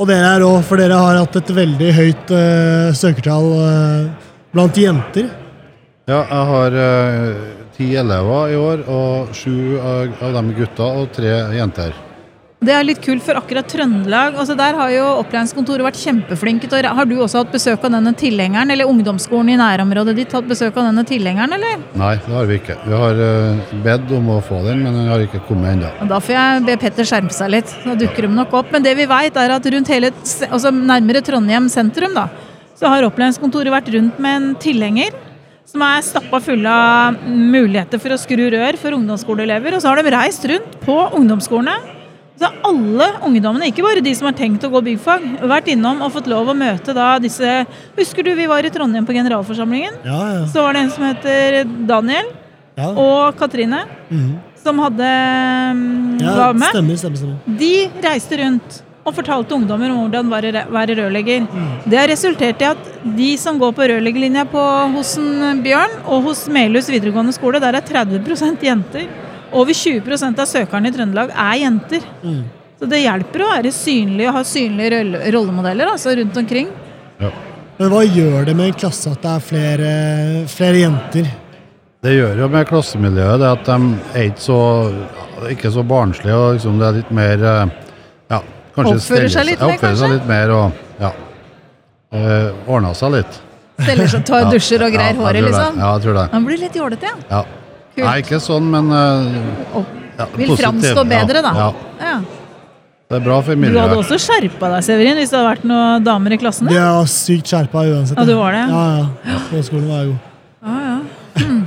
Og 0.00 0.08
dere 0.08 0.34
er 0.36 0.44
òg, 0.44 0.60
for 0.68 0.80
dere 0.80 1.00
har 1.00 1.22
hatt 1.22 1.40
et 1.40 1.54
veldig 1.56 1.88
høyt 1.96 2.34
eh, 2.36 2.92
søkertall 2.96 3.48
eh, 3.64 4.28
blant 4.52 4.76
jenter. 4.80 5.32
Ja, 6.08 6.20
jeg 6.20 6.44
har 6.52 6.78
eh, 6.84 7.42
ti 7.76 7.90
elever 8.00 8.52
i 8.52 8.60
år, 8.60 8.84
og 8.92 9.34
sju 9.36 9.80
av, 9.80 10.14
av 10.20 10.36
dem 10.36 10.52
er 10.52 10.62
gutter 10.62 11.02
og 11.02 11.12
tre 11.16 11.34
jenter. 11.56 11.96
Det 12.60 12.74
er 12.76 12.82
litt 12.84 12.98
kult 13.00 13.22
for 13.24 13.38
akkurat 13.40 13.64
Trøndelag. 13.72 14.34
Altså 14.36 14.52
der 14.52 14.76
har 14.76 14.90
jo 14.92 15.04
opplæringskontoret 15.22 15.80
vært 15.86 15.96
kjempeflinke 15.96 16.68
Har 16.84 17.06
du 17.08 17.14
også 17.16 17.40
hatt 17.40 17.52
besøk 17.54 17.86
av 17.88 17.94
denne 17.94 18.12
tilhengeren, 18.12 18.68
eller 18.70 18.84
ungdomsskolen 18.84 19.54
i 19.54 19.56
nærområdet 19.56 20.12
ditt 20.18 20.32
hatt 20.36 20.44
besøk 20.44 20.76
av 20.76 20.90
denne 20.90 21.00
tilhengeren, 21.08 21.54
eller? 21.56 21.78
Nei, 21.96 22.10
det 22.20 22.34
har 22.36 22.50
vi 22.50 22.58
ikke. 22.60 22.76
Vi 22.84 22.98
har 23.00 23.22
eh, 23.24 23.70
bedt 23.86 24.12
om 24.12 24.28
å 24.34 24.42
få 24.44 24.58
den, 24.66 24.82
men 24.84 24.92
den 24.92 25.08
har 25.08 25.24
ikke 25.24 25.40
kommet 25.48 25.72
ennå. 25.72 25.88
Da 26.10 26.18
får 26.20 26.34
jeg 26.36 26.66
be 26.66 26.74
Petter 26.82 27.08
skjerpe 27.08 27.32
seg 27.32 27.48
litt. 27.54 27.72
Da 27.86 27.94
dukker 27.96 28.28
de 28.28 28.30
nok 28.34 28.52
opp. 28.60 28.68
Men 28.74 28.84
det 28.84 28.92
vi 28.98 29.06
vet 29.08 29.38
er 29.40 29.54
at 29.54 29.68
rundt 29.72 29.92
hele, 29.94 30.10
altså 30.50 30.72
nærmere 30.74 31.22
Trondheim 31.24 31.70
sentrum, 31.72 32.12
da, 32.18 32.26
så 32.76 32.90
har 32.92 33.06
opplæringskontoret 33.08 33.72
vært 33.72 33.88
rundt 33.94 34.20
med 34.20 34.36
en 34.36 34.50
tilhenger. 34.60 35.16
Som 35.70 35.86
er 35.86 36.04
stappa 36.04 36.42
full 36.44 36.68
av 36.68 37.16
muligheter 37.24 38.02
for 38.02 38.12
å 38.12 38.20
skru 38.20 38.44
rør 38.52 38.76
for 38.82 38.98
ungdomsskoleelever. 38.98 39.78
Og 39.78 39.80
så 39.80 39.94
har 39.94 40.02
de 40.02 40.12
reist 40.12 40.44
rundt 40.50 40.76
på 40.84 40.98
ungdomsskolene. 41.16 41.99
Så 42.40 42.48
alle 42.64 43.06
ungdommene, 43.26 43.68
ikke 43.68 43.84
bare 43.84 44.00
de 44.00 44.14
som 44.16 44.24
har 44.30 44.36
tenkt 44.38 44.62
å 44.64 44.70
gå 44.72 44.80
byggfag, 44.86 45.24
vært 45.50 45.66
innom 45.74 46.00
og 46.06 46.12
fått 46.14 46.28
lov 46.30 46.48
å 46.48 46.56
møte 46.56 46.94
da 46.96 47.18
disse 47.20 47.66
Husker 47.98 48.24
du 48.24 48.30
vi 48.38 48.46
var 48.48 48.64
i 48.64 48.70
Trondheim 48.72 49.04
på 49.04 49.12
generalforsamlingen? 49.12 49.98
Ja, 50.08 50.20
ja. 50.38 50.46
Så 50.48 50.64
var 50.64 50.72
det 50.72 50.86
en 50.86 50.92
som 50.94 51.04
heter 51.04 51.60
Daniel 51.90 52.30
ja. 52.80 52.88
og 52.94 53.36
Katrine, 53.36 53.82
Mhm. 54.08 54.38
som 54.64 54.78
hadde 54.80 55.10
mm, 55.76 56.20
ja 56.20 56.34
var 56.36 56.54
med. 56.54 56.72
stemmer, 56.72 56.96
stemmer, 56.96 57.16
stemmer. 57.20 57.58
De 57.60 57.90
reiste 58.08 58.40
rundt 58.40 58.80
og 59.04 59.14
fortalte 59.16 59.54
ungdommer 59.56 59.92
om 59.92 60.02
hvordan 60.04 60.28
være, 60.32 60.64
være 60.68 60.96
rørlegger. 60.96 61.46
Det 61.88 61.96
har 61.98 62.08
resultert 62.08 62.60
i 62.60 62.68
at 62.68 62.90
de 63.16 63.30
som 63.40 63.58
går 63.58 63.72
på 63.76 63.86
rørleggerlinja 63.88 64.44
hos 64.96 65.14
Bjørn 65.64 65.94
og 66.06 66.22
hos 66.28 66.46
Melhus 66.48 66.88
videregående 66.92 67.32
skole, 67.36 67.60
der 67.60 67.76
er 67.76 67.84
30% 67.84 68.60
jenter. 68.64 69.08
Over 69.52 69.74
20% 69.74 70.40
av 70.40 70.48
søkerne 70.48 70.90
i 70.90 70.94
Trøndelag 70.94 71.34
er 71.34 71.60
jenter. 71.64 72.06
Mm. 72.22 72.42
Så 72.80 72.88
det 72.88 73.02
hjelper 73.02 73.42
å 73.44 73.50
være 73.50 73.72
synlig 73.74 74.28
og 74.30 74.36
ha 74.38 74.42
synlige 74.46 75.02
rollemodeller 75.34 75.90
altså, 75.92 76.14
rundt 76.16 76.38
omkring. 76.40 76.70
Men 77.80 77.92
hva 77.92 78.00
gjør 78.04 78.46
det 78.48 78.54
med 78.56 78.70
en 78.70 78.78
klasse 78.82 79.10
at 79.12 79.22
det 79.24 79.32
er 79.34 79.44
flere, 79.44 79.92
flere 80.52 80.82
jenter? 80.82 81.28
Det 82.00 82.14
gjør 82.14 82.40
jo 82.40 82.48
med 82.52 82.68
klassemiljøet 82.68 83.42
det 83.42 83.48
at 83.50 83.66
de 83.68 83.76
er 84.16 84.26
ikke 84.30 84.44
så, 84.46 84.60
ikke 85.52 85.72
så 85.74 85.84
barnslige, 85.84 86.36
og 86.36 86.56
liksom 86.56 86.80
det 86.80 86.86
er 86.88 86.96
litt 86.96 87.12
mer 87.16 87.44
eh, 87.50 87.74
ja, 88.32 88.40
kanskje 88.76 88.94
Oppfører 88.96 89.32
seg 89.34 89.48
litt 89.50 89.60
ja, 89.60 89.68
mer, 89.68 89.76
oppfører 89.76 90.00
seg 90.00 90.14
litt 90.14 90.28
mer 90.30 90.52
og 90.56 90.82
ja, 91.04 91.12
øh, 92.16 92.62
ordner 92.64 92.96
seg 92.96 93.16
litt. 93.18 93.40
Steller 93.80 94.12
seg, 94.12 94.24
tar 94.28 94.42
Ja, 94.46 94.52
dusjer 94.56 94.86
og 94.86 94.96
greier 94.96 95.16
ja, 95.16 95.20
håret, 95.20 95.48
liksom. 95.50 95.80
Ja, 95.84 95.90
jeg 95.92 96.06
tror 96.06 96.20
det. 96.20 96.26
Han 96.32 96.48
blir 96.48 96.64
litt 96.64 96.80
jålete, 96.80 97.12
ja. 97.12 97.24
Ja. 97.32 97.59
Kult. 97.94 98.04
Nei, 98.06 98.18
ikke 98.22 98.38
sånn, 98.42 98.68
men 98.70 98.92
uh, 98.94 99.80
ja, 100.18 100.28
vil 100.36 100.52
positiv, 100.52 100.60
framstå 100.64 101.04
bedre, 101.10 101.42
da. 101.46 101.54
Ja, 101.58 101.72
Ja. 102.00 102.18
Det 103.10 103.18
er 103.18 103.22
bra 103.24 103.40
for 103.42 103.58
Du 103.58 103.74
hadde 103.74 103.96
også 103.98 104.16
skjerpa 104.22 104.68
deg, 104.70 104.84
Severin, 104.86 105.16
hvis 105.18 105.32
det 105.32 105.38
hadde 105.40 105.48
vært 105.48 105.64
noen 105.66 106.04
damer 106.06 106.30
i 106.30 106.36
klassen? 106.38 106.68
Ja, 106.70 106.92
din? 107.00 107.10
sykt 107.10 107.50
skjerpa 107.50 107.82
uansett. 107.82 108.14
Ja, 108.14 108.26
du 108.28 108.36
var 108.38 108.54
det? 108.54 108.60
Ja, 108.70 108.82
ja. 109.26 109.38
Småskolen 109.48 109.88
var 109.90 110.04
jeg 110.04 110.12
god. 110.12 110.20
Ja, 110.62 110.76
ja. 110.86 110.98
Mm. 111.40 111.64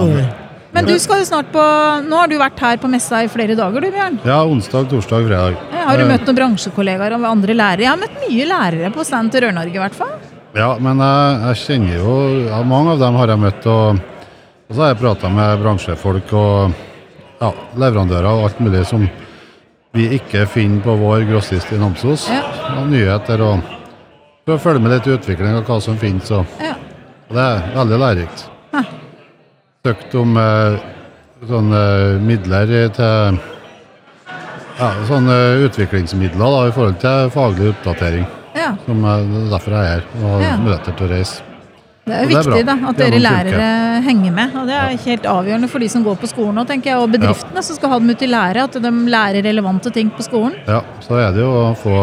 Okay. 0.00 0.24
Men 0.74 0.86
du 0.86 0.92
skal 1.02 1.20
jo 1.20 1.26
snart 1.28 1.48
på 1.52 1.62
Nå 2.06 2.18
har 2.18 2.30
du 2.30 2.36
vært 2.40 2.60
her 2.62 2.78
på 2.80 2.90
messa 2.90 3.22
i 3.24 3.30
flere 3.30 3.54
dager, 3.58 3.82
du 3.86 3.94
Bjørn. 3.94 4.18
Ja, 4.26 4.40
onsdag, 4.46 4.88
torsdag, 4.90 5.26
fredag. 5.28 5.56
Ja, 5.74 5.86
har 5.88 5.98
du 5.98 6.04
Eh, 6.06 6.10
møtt 6.10 6.26
noen 6.26 6.38
bransjekollegaer 6.38 7.14
og 7.14 7.26
andre 7.30 7.54
lærere? 7.54 7.86
Jeg 7.86 7.90
har 7.90 8.00
møtt 8.00 8.20
mye 8.26 8.46
lærere 8.50 8.92
på 8.94 9.06
stand 9.06 9.30
til 9.30 9.46
Rør-Norge, 9.46 9.74
i 9.74 9.82
hvert 9.82 9.98
fall. 9.98 10.14
Ja, 10.58 10.72
men 10.82 10.98
jeg, 10.98 11.40
jeg 11.46 11.60
kjenner 11.62 12.00
jo 12.00 12.14
ja, 12.48 12.62
Mange 12.66 12.96
av 12.96 13.02
dem 13.02 13.14
har 13.14 13.30
jeg 13.30 13.38
møtt, 13.46 13.66
og, 13.70 14.00
og 14.70 14.76
så 14.76 14.82
har 14.84 14.92
jeg 14.92 15.00
prata 15.00 15.28
med 15.34 15.58
bransjefolk 15.64 16.32
og 16.38 16.74
ja, 17.40 17.50
leverandører 17.82 18.28
og 18.30 18.44
alt 18.46 18.60
mulig 18.62 18.84
som 18.86 19.02
vi 19.96 20.04
ikke 20.14 20.44
finner 20.46 20.84
på 20.84 20.94
vår 21.00 21.24
grossist 21.26 21.72
i 21.74 21.78
Namsos. 21.80 22.28
Ja. 22.30 22.44
Og 22.78 22.86
nyheter 22.92 23.42
og 23.42 23.64
for 24.46 24.54
å 24.54 24.62
følge 24.62 24.82
med 24.84 24.94
litt 24.94 25.08
i 25.10 25.16
utviklinga 25.16 25.58
av 25.58 25.66
hva 25.66 25.80
som 25.82 25.98
finnes. 25.98 26.30
Og, 26.30 26.46
Ja. 26.62 26.76
og 27.28 27.34
det 27.36 27.42
er 27.42 27.74
veldig 27.74 27.98
lærerikt. 27.98 28.44
Hæ. 28.72 28.84
Søkt 29.86 30.14
om 30.20 30.36
eh, 30.38 30.78
sånne 31.50 31.82
midler 32.22 32.70
til 32.94 33.40
ja, 34.80 34.88
sånne 35.10 35.36
utviklingsmidler 35.66 36.38
da, 36.54 36.62
i 36.68 36.72
forhold 36.78 36.98
til 37.02 37.30
faglig 37.34 37.72
oppdatering. 37.74 38.26
Ja. 38.54 38.72
Som 38.86 39.02
er 39.04 39.26
det 39.26 39.42
er 39.44 39.50
derfor 39.56 39.74
jeg 39.76 39.82
er 39.82 39.90
her, 39.96 40.04
og 40.22 40.30
har 40.30 40.46
Ja. 40.46 40.56
muligheter 40.62 40.96
til 40.96 41.06
å 41.06 41.10
reise. 41.16 41.42
Det 42.10 42.16
er 42.18 42.26
det 42.26 42.34
er 42.34 42.42
viktig 42.42 42.62
da, 42.66 42.74
at 42.90 42.98
dere 42.98 43.20
lærere 43.22 43.66
henger 44.02 44.32
med. 44.34 44.56
og 44.58 44.66
Det 44.66 44.74
er 44.76 44.96
helt 45.04 45.28
avgjørende 45.30 45.68
for 45.70 45.82
de 45.84 45.88
som 45.92 46.02
går 46.06 46.16
på 46.18 46.30
skolen 46.30 46.58
nå, 46.58 46.64
tenker 46.66 46.90
jeg, 46.90 46.98
og 47.04 47.12
bedriftene 47.14 47.62
som 47.62 47.78
skal 47.78 47.92
ha 47.94 47.98
dem 48.02 48.10
ut 48.10 48.24
i 48.26 48.30
lære. 48.30 48.64
At 48.66 48.78
de 48.82 48.90
lærer 49.14 49.46
relevante 49.46 49.92
ting 49.94 50.10
på 50.16 50.26
skolen. 50.26 50.56
Ja, 50.66 50.80
så 51.04 51.20
er 51.22 51.30
det 51.36 51.44
jo 51.44 51.52
å 51.54 51.68
få 51.78 51.94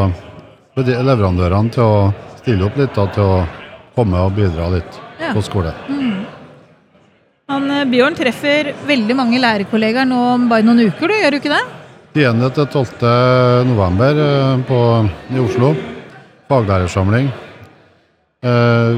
leverandørene 0.77 1.73
til 1.73 1.83
å 1.83 1.99
stille 2.39 2.67
opp 2.69 2.77
litt, 2.79 2.93
da, 2.95 3.07
til 3.11 3.23
å 3.23 3.37
komme 3.97 4.23
og 4.23 4.35
bidra 4.37 4.69
litt 4.71 5.01
Ja. 5.19 5.33
på 5.33 5.41
skole. 5.41 5.73
Han, 7.49 7.71
eh, 7.71 7.85
Bjørn 7.85 8.15
treffer 8.15 8.73
veldig 8.85 9.15
mange 9.15 9.39
lærerkollegaer 9.39 10.05
nå 10.05 10.19
om 10.35 10.47
bare 10.49 10.63
noen 10.63 10.83
uker, 10.91 11.07
du, 11.07 11.13
gjør 11.15 11.31
du 11.31 11.37
ikke 11.39 11.55
det? 11.55 11.63
10. 12.13 12.49
til 12.53 12.65
12. 12.65 13.65
november 13.65 14.19
eh, 14.23 14.63
på, 14.67 14.79
i 15.33 15.39
Oslo. 15.39 15.75
Faglærersamling. 16.47 17.31
Eh, 18.43 18.95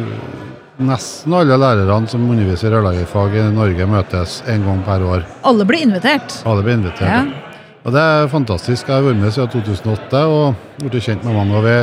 nesten 0.80 1.34
alle 1.36 1.58
lærerne 1.60 2.10
som 2.10 2.24
underviser 2.30 2.70
i 2.70 2.74
rørleggerfag 2.76 3.36
i 3.38 3.46
Norge, 3.54 3.88
møtes 3.90 4.40
en 4.48 4.66
gang 4.66 4.82
per 4.86 5.06
år. 5.06 5.26
Alle 5.48 5.68
blir 5.68 5.86
invitert. 5.88 6.40
Alle 6.48 6.64
blir 6.66 6.80
invitert. 6.80 7.10
Ja. 7.10 7.50
Og 7.86 7.96
det 7.96 8.04
er 8.04 8.30
fantastisk. 8.32 8.88
Jeg 8.88 8.96
har 8.96 9.06
vært 9.08 9.22
med 9.22 9.34
siden 9.34 9.52
2008 9.54 10.24
og 10.30 10.64
blitt 10.84 11.04
kjent 11.06 11.26
med 11.26 11.38
mange. 11.38 11.58
Og 11.58 11.66
vi 11.66 11.78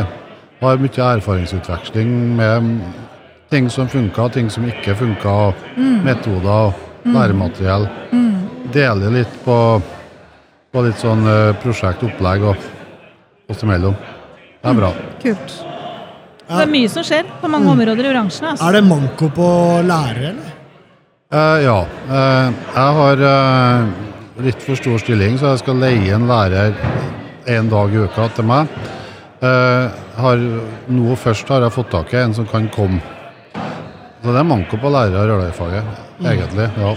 har 0.62 0.80
mye 0.82 1.10
erfaringsutveksling 1.16 2.12
med 2.38 2.72
ting 3.52 3.70
som 3.72 3.88
funka, 3.88 4.28
ting 4.34 4.50
som 4.52 4.66
ikke 4.68 4.96
funka, 4.98 5.36
og 5.48 5.78
metoder 6.04 6.50
og 6.50 7.12
læremateriell. 7.16 7.88
Deler 8.74 9.14
litt 9.20 9.38
på, 9.44 9.58
på 10.72 10.84
litt 10.84 11.00
sånn 11.00 11.24
eh, 11.30 11.54
prosjektopplegg 11.62 12.50
og 12.50 12.68
oss 13.52 13.62
imellom. 13.62 13.94
Det 14.60 14.72
er 14.72 14.78
bra. 14.80 14.92
Kult. 15.22 15.60
Det 16.46 16.62
er 16.62 16.70
mye 16.70 16.90
som 16.90 17.06
skjer 17.06 17.26
på 17.40 17.50
mange 17.50 17.72
områder 17.72 18.06
i 18.06 18.12
bransjen. 18.12 18.50
Altså. 18.52 18.68
Er 18.68 18.78
det 18.78 18.84
manko 18.86 19.30
på 19.34 19.48
lærere, 19.86 20.34
eller? 20.34 20.52
Uh, 21.34 21.56
ja. 21.64 21.78
Uh, 22.06 22.52
jeg 22.76 22.98
har 23.00 23.24
uh, 23.26 24.44
litt 24.46 24.62
for 24.62 24.78
stor 24.78 25.00
stilling, 25.02 25.40
så 25.40 25.54
jeg 25.54 25.64
skal 25.64 25.82
leie 25.82 26.14
en 26.14 26.28
lærer 26.30 26.76
en 27.56 27.72
dag 27.72 27.94
i 27.94 28.04
uka 28.06 28.28
til 28.36 28.46
meg. 28.46 28.70
Eh, 29.44 29.96
har, 30.16 30.42
nå 30.88 31.16
først 31.20 31.50
har 31.52 31.66
jeg 31.66 31.74
fått 31.74 31.90
tak 31.92 32.14
i 32.14 32.22
en 32.22 32.34
som 32.36 32.46
kan 32.48 32.68
komme. 32.72 33.02
Så 34.22 34.32
det 34.32 34.40
er 34.40 34.48
manko 34.48 34.78
på 34.80 34.90
lærere 34.90 35.26
i 35.26 35.28
rørleggerfaget, 35.30 35.90
egentlig. 36.24 36.70
ja. 36.80 36.94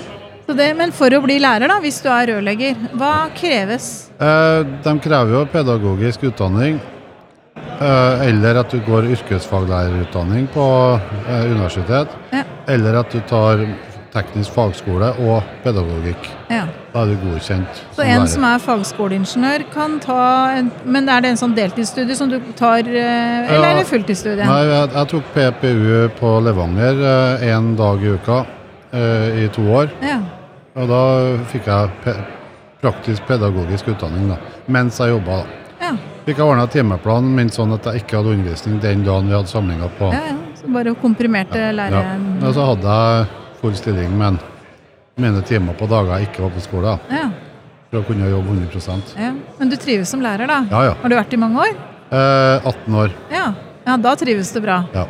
Så 0.48 0.56
det, 0.58 0.70
men 0.80 0.94
for 0.96 1.14
å 1.14 1.20
bli 1.22 1.36
lærer, 1.38 1.70
da, 1.70 1.76
hvis 1.84 2.00
du 2.02 2.08
er 2.10 2.32
rørlegger, 2.32 2.88
hva 2.98 3.30
kreves? 3.38 4.10
Eh, 4.18 4.62
de 4.86 4.94
krever 5.04 5.36
jo 5.36 5.44
pedagogisk 5.52 6.24
utdanning. 6.32 6.80
Eh, 7.80 8.26
eller 8.28 8.58
at 8.60 8.74
du 8.74 8.80
går 8.84 9.06
yrkesfaglærerutdanning 9.16 10.50
på 10.52 10.64
eh, 11.30 11.46
universitet. 11.52 12.12
Ja. 12.34 12.42
Eller 12.68 12.98
at 13.00 13.14
du 13.14 13.22
tar 13.30 13.62
teknisk 14.12 14.52
fagskole 14.56 15.12
og 15.22 15.46
pedagogikk. 15.64 16.28
Ja. 16.50 16.66
Da 16.92 17.04
er 17.06 17.12
du 17.14 17.22
godkjent. 17.22 17.80
Så 17.96 18.04
en 18.04 18.26
som 18.28 18.44
er 18.50 18.60
fagskoleingeniør, 18.60 19.64
kan 19.72 20.00
ta 20.04 20.20
en, 20.58 20.72
Men 20.84 21.08
er 21.10 21.22
det 21.22 21.30
en 21.36 21.40
sånn 21.40 21.54
deltidsstudie 21.56 22.18
som 22.18 22.30
du 22.30 22.40
tar, 22.58 22.80
eh, 22.80 23.48
eller 23.54 23.68
Ja. 23.68 23.72
er 23.72 23.78
det 23.80 23.88
fulltidsstudie? 23.88 24.46
Nei, 24.46 24.64
jeg, 24.66 24.90
jeg 24.98 25.08
tok 25.08 25.24
PPU 25.36 26.10
på 26.20 26.34
Levanger 26.44 27.40
én 27.46 27.76
dag 27.78 28.04
i 28.04 28.16
uka 28.18 28.46
i 28.92 29.48
to 29.54 29.62
år. 29.70 29.90
Ja. 30.02 30.18
Og 30.76 30.88
da 30.90 31.02
fikk 31.52 31.68
jeg 31.70 31.90
pe 32.04 32.16
praktisk 32.82 33.22
pedagogisk 33.28 33.88
utdanning 33.92 34.30
da, 34.30 34.38
mens 34.68 34.98
jeg 34.98 35.10
jobba. 35.12 35.44
da. 35.44 35.69
Ja. 35.90 35.98
Fikk 36.28 36.38
jeg 36.38 36.46
ordna 36.46 36.68
timeplanen 36.70 37.36
min 37.36 37.50
sånn 37.54 37.74
at 37.76 37.90
jeg 37.90 38.04
ikke 38.04 38.20
hadde 38.20 38.36
undervisning 38.38 38.80
den 38.84 39.04
dagen 39.08 39.28
vi 39.32 39.36
hadde 39.38 39.52
samlinga 39.52 39.90
på. 40.00 40.14
ja, 40.14 40.22
ja. 40.32 40.38
Så 40.60 40.72
bare 40.74 40.94
komprimerte 41.02 41.58
Ja. 41.60 41.72
lære... 41.72 42.02
Og 42.46 42.54
så 42.54 42.66
hadde 42.68 42.96
jeg 42.96 43.28
full 43.62 43.76
stilling, 43.76 44.18
men 44.18 44.40
mine 45.20 45.42
timer 45.48 45.74
på 45.74 45.88
dager 45.90 46.18
jeg 46.20 46.30
ikke 46.30 46.44
var 46.46 46.52
på 46.56 46.64
skole. 46.64 46.98
Ja. 47.12 47.30
For 47.90 48.02
å 48.02 48.06
kunne 48.06 48.30
jobbe 48.30 48.54
100 48.54 49.16
ja. 49.18 49.32
Men 49.58 49.70
du 49.72 49.76
trives 49.76 50.10
som 50.14 50.22
lærer, 50.22 50.48
da? 50.48 50.60
Ja, 50.70 50.84
ja. 50.92 50.94
Har 51.02 51.10
du 51.10 51.16
vært 51.16 51.34
i 51.34 51.38
mange 51.42 51.58
år? 51.64 51.74
eh, 52.12 52.68
18 52.68 52.96
år. 52.96 53.12
Ja. 53.34 53.54
ja 53.86 53.98
da 53.98 54.16
trives 54.16 54.52
du 54.54 54.62
bra. 54.62 54.84
Ja. 54.94 55.08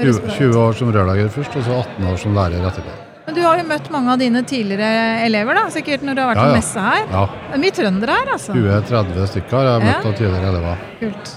20, 0.00 0.28
20 0.38 0.56
år 0.56 0.72
som 0.78 0.92
rørlegger 0.92 1.28
først, 1.28 1.56
og 1.56 1.66
så 1.66 1.78
18 1.84 2.06
år 2.08 2.16
som 2.20 2.34
lærer 2.36 2.64
etterpå. 2.66 2.94
Men 3.32 3.40
du 3.40 3.46
har 3.48 3.60
jo 3.62 3.64
møtt 3.64 3.86
mange 3.88 4.12
av 4.12 4.18
dine 4.20 4.40
tidligere 4.44 4.88
elever, 5.24 5.56
da, 5.56 5.60
sikkert 5.72 6.02
når 6.04 6.16
du 6.18 6.20
har 6.20 6.26
vært 6.34 6.36
Ja, 6.36 6.42
på 6.44 6.48
ja. 6.50 6.56
messe 6.58 6.80
her. 6.84 7.04
Ja. 7.08 7.20
Det 7.32 7.54
er 7.56 7.60
mye 7.62 7.74
trøndere 7.78 8.16
her, 8.18 8.30
altså. 8.34 8.52
20-30 8.52 9.28
stykker 9.30 9.54
har 9.56 9.68
jeg 9.70 9.84
møtt 9.86 10.04
Ja. 10.04 10.08
av 10.10 10.16
tidligere 10.18 10.48
elever. 10.50 10.82
Kult. 11.00 11.30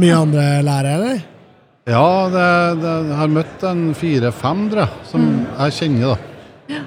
Mye 0.00 0.14
andre 0.16 0.44
lærere, 0.64 0.94
eller? 0.96 1.18
Ja, 1.92 2.06
det, 2.32 2.46
det, 2.80 2.94
jeg 3.10 3.16
har 3.18 3.28
møtt 3.28 3.64
en 3.68 3.82
fire-fem, 3.94 4.62
jeg, 4.72 4.88
som 5.04 5.20
Mm. 5.20 5.46
jeg 5.58 5.72
kjenner, 5.72 6.14
da. 6.14 6.16
Ja. 6.72 6.80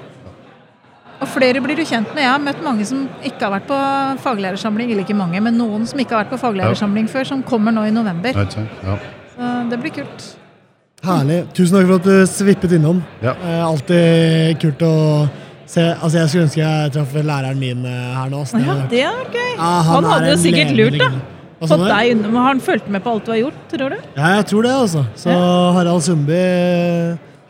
Og 1.20 1.28
flere 1.28 1.62
blir 1.62 1.76
du 1.76 1.84
kjent 1.84 2.10
med. 2.12 2.24
Jeg 2.24 2.32
har 2.32 2.40
møtt 2.42 2.64
mange 2.64 2.84
som 2.84 3.08
ikke 3.22 3.40
har 3.46 3.60
vært 3.60 3.68
på 3.70 3.78
faglærersamling, 4.26 4.90
eller 4.90 5.04
ikke 5.06 5.14
mange, 5.14 5.40
men 5.40 5.54
noen 5.56 5.86
som 5.86 6.00
ikke 6.00 6.16
har 6.16 6.24
vært 6.24 6.34
på 6.34 6.40
faglærersamling 6.42 7.06
før, 7.08 7.24
som 7.30 7.44
kommer 7.44 7.70
nå 7.70 7.86
i 7.86 7.92
november. 7.94 8.34
Ja. 8.34 8.98
Så 9.38 9.70
det 9.70 9.78
blir 9.80 9.94
kult. 10.02 10.36
Herlig. 11.06 11.40
Tusen 11.56 11.78
takk 11.78 11.86
for 11.90 11.96
at 12.00 12.06
du 12.08 12.26
svippet 12.30 12.72
innom. 12.78 13.02
Ja. 13.22 13.34
Eh, 13.42 13.62
alltid 13.66 14.58
kult 14.62 14.82
å 14.86 14.94
se 15.66 15.82
Altså, 15.96 16.18
Jeg 16.20 16.28
skulle 16.30 16.44
ønske 16.46 16.60
jeg 16.62 16.92
traff 16.94 17.14
læreren 17.16 17.58
min 17.58 17.84
eh, 17.86 18.10
her 18.16 18.28
nå. 18.30 18.44
så 18.46 18.58
det 18.60 18.66
ja, 18.66 18.76
det 18.90 19.00
er 19.04 19.16
vært 19.22 19.38
gøy. 19.40 19.48
Ja, 19.56 19.70
han 19.88 19.94
han 19.96 20.10
hadde 20.12 20.34
jo 20.34 20.36
sikkert 20.44 20.76
lurt, 20.78 20.98
da. 21.02 21.10
Fått 21.66 21.86
deg 21.88 22.10
unna, 22.12 22.32
Har 22.36 22.50
han 22.52 22.60
fulgt 22.60 22.88
med 22.92 23.02
på 23.02 23.14
alt 23.14 23.24
du 23.24 23.30
har 23.32 23.38
gjort, 23.40 23.62
tror 23.72 23.94
du? 23.94 24.02
Ja, 24.18 24.34
jeg 24.36 24.46
tror 24.50 24.66
det, 24.66 24.74
altså. 24.76 25.06
Så 25.16 25.32
Harald 25.78 26.04
Sundby, 26.04 26.40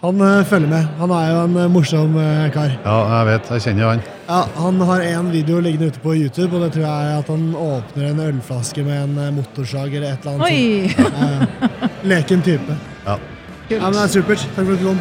han 0.04 0.20
eh, 0.22 0.42
følger 0.46 0.70
med. 0.70 0.88
Han 1.00 1.10
er 1.16 1.30
jo 1.32 1.38
en 1.46 1.56
eh, 1.64 1.70
morsom 1.72 2.16
eh, 2.22 2.46
kar. 2.54 2.76
ja, 2.84 2.96
jeg 3.18 3.26
vet. 3.32 3.50
Jeg 3.56 3.64
kjenner 3.66 3.82
jo 3.82 3.88
han. 3.90 4.02
Ja, 4.26 4.40
Han 4.58 4.80
har 4.88 5.00
en 5.06 5.30
video 5.32 5.60
liggende 5.62 5.88
ute 5.92 6.00
på 6.02 6.14
YouTube, 6.16 6.54
og 6.56 6.62
det 6.66 6.72
tror 6.76 6.84
jeg 6.86 7.06
er 7.12 7.18
at 7.20 7.28
han 7.30 7.46
åpner 7.54 8.08
en 8.12 8.20
ølflaske 8.30 8.84
med 8.86 9.02
en 9.02 9.18
eh, 9.24 9.32
motorsag 9.36 9.94
eller 9.94 10.12
et 10.12 10.26
eller 10.26 10.36
annet. 10.36 10.46
Oi! 10.46 10.90
sånt. 10.94 11.80
Eh, 11.82 11.88
leken 12.14 12.42
type. 12.46 12.78
Ja. 13.06 13.18
Ja, 13.66 13.80
men 13.82 13.96
det 13.96 14.02
er 14.04 14.10
supert. 14.14 14.42
Takk 14.54 14.66
for 14.68 14.76
at 14.76 14.82
du 14.82 14.86
kom. 14.86 15.00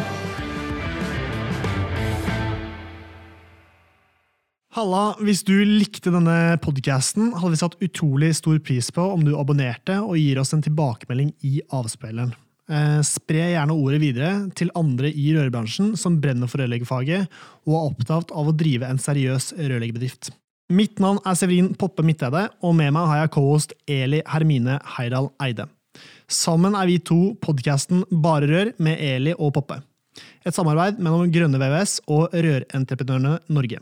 Halla, 4.76 5.02
hvis 5.24 5.44
du 5.46 5.54
likte 5.64 6.10
denne 6.12 6.58
podcasten, 6.60 7.30
hadde 7.38 7.52
vi 7.54 7.60
satt 7.60 7.78
utrolig 7.80 8.32
stor 8.36 8.58
pris 8.60 8.90
på 8.92 9.04
om 9.14 9.22
du 9.24 9.36
abonnerte 9.38 10.00
og 10.02 10.18
gir 10.18 10.40
oss 10.42 10.50
en 10.52 10.64
tilbakemelding 10.66 11.30
i 11.46 11.60
avspilleren. 11.78 12.34
Eh, 12.66 12.98
spre 13.06 13.46
gjerne 13.52 13.76
ordet 13.78 14.02
videre 14.02 14.32
til 14.58 14.74
andre 14.76 15.12
i 15.14 15.30
rørbransjen 15.36 15.94
som 15.96 16.18
brenner 16.20 16.50
for 16.50 16.58
rørleggerfaget 16.60 17.30
og 17.68 17.78
er 17.78 17.86
opptatt 17.86 18.34
av 18.34 18.50
å 18.50 18.56
drive 18.58 18.90
en 18.90 18.98
seriøs 19.00 19.52
rørleggerbedrift. 19.60 20.32
Mitt 20.74 20.98
navn 20.98 21.22
er 21.22 21.38
Severin 21.38 21.70
Poppe 21.78 22.02
Midteide, 22.02 22.48
og 22.66 22.74
med 22.74 22.90
meg 22.98 23.06
har 23.06 23.22
jeg 23.22 23.34
co-host 23.38 23.78
Eli 23.86 24.24
Hermine 24.26 24.80
Heidal 24.96 25.30
Eide. 25.38 25.70
Sammen 26.26 26.74
er 26.74 26.88
vi 26.90 26.96
to 26.98 27.36
podkasten 27.38 28.00
Bare 28.10 28.48
Rør 28.50 28.72
med 28.82 28.98
Eli 28.98 29.34
og 29.38 29.52
Poppe. 29.54 29.78
Et 30.42 30.54
samarbeid 30.54 30.98
mellom 30.98 31.30
Grønne 31.30 31.60
VVS 31.60 32.00
og 32.10 32.34
Rørentreprenørene 32.34 33.36
Norge. 33.46 33.78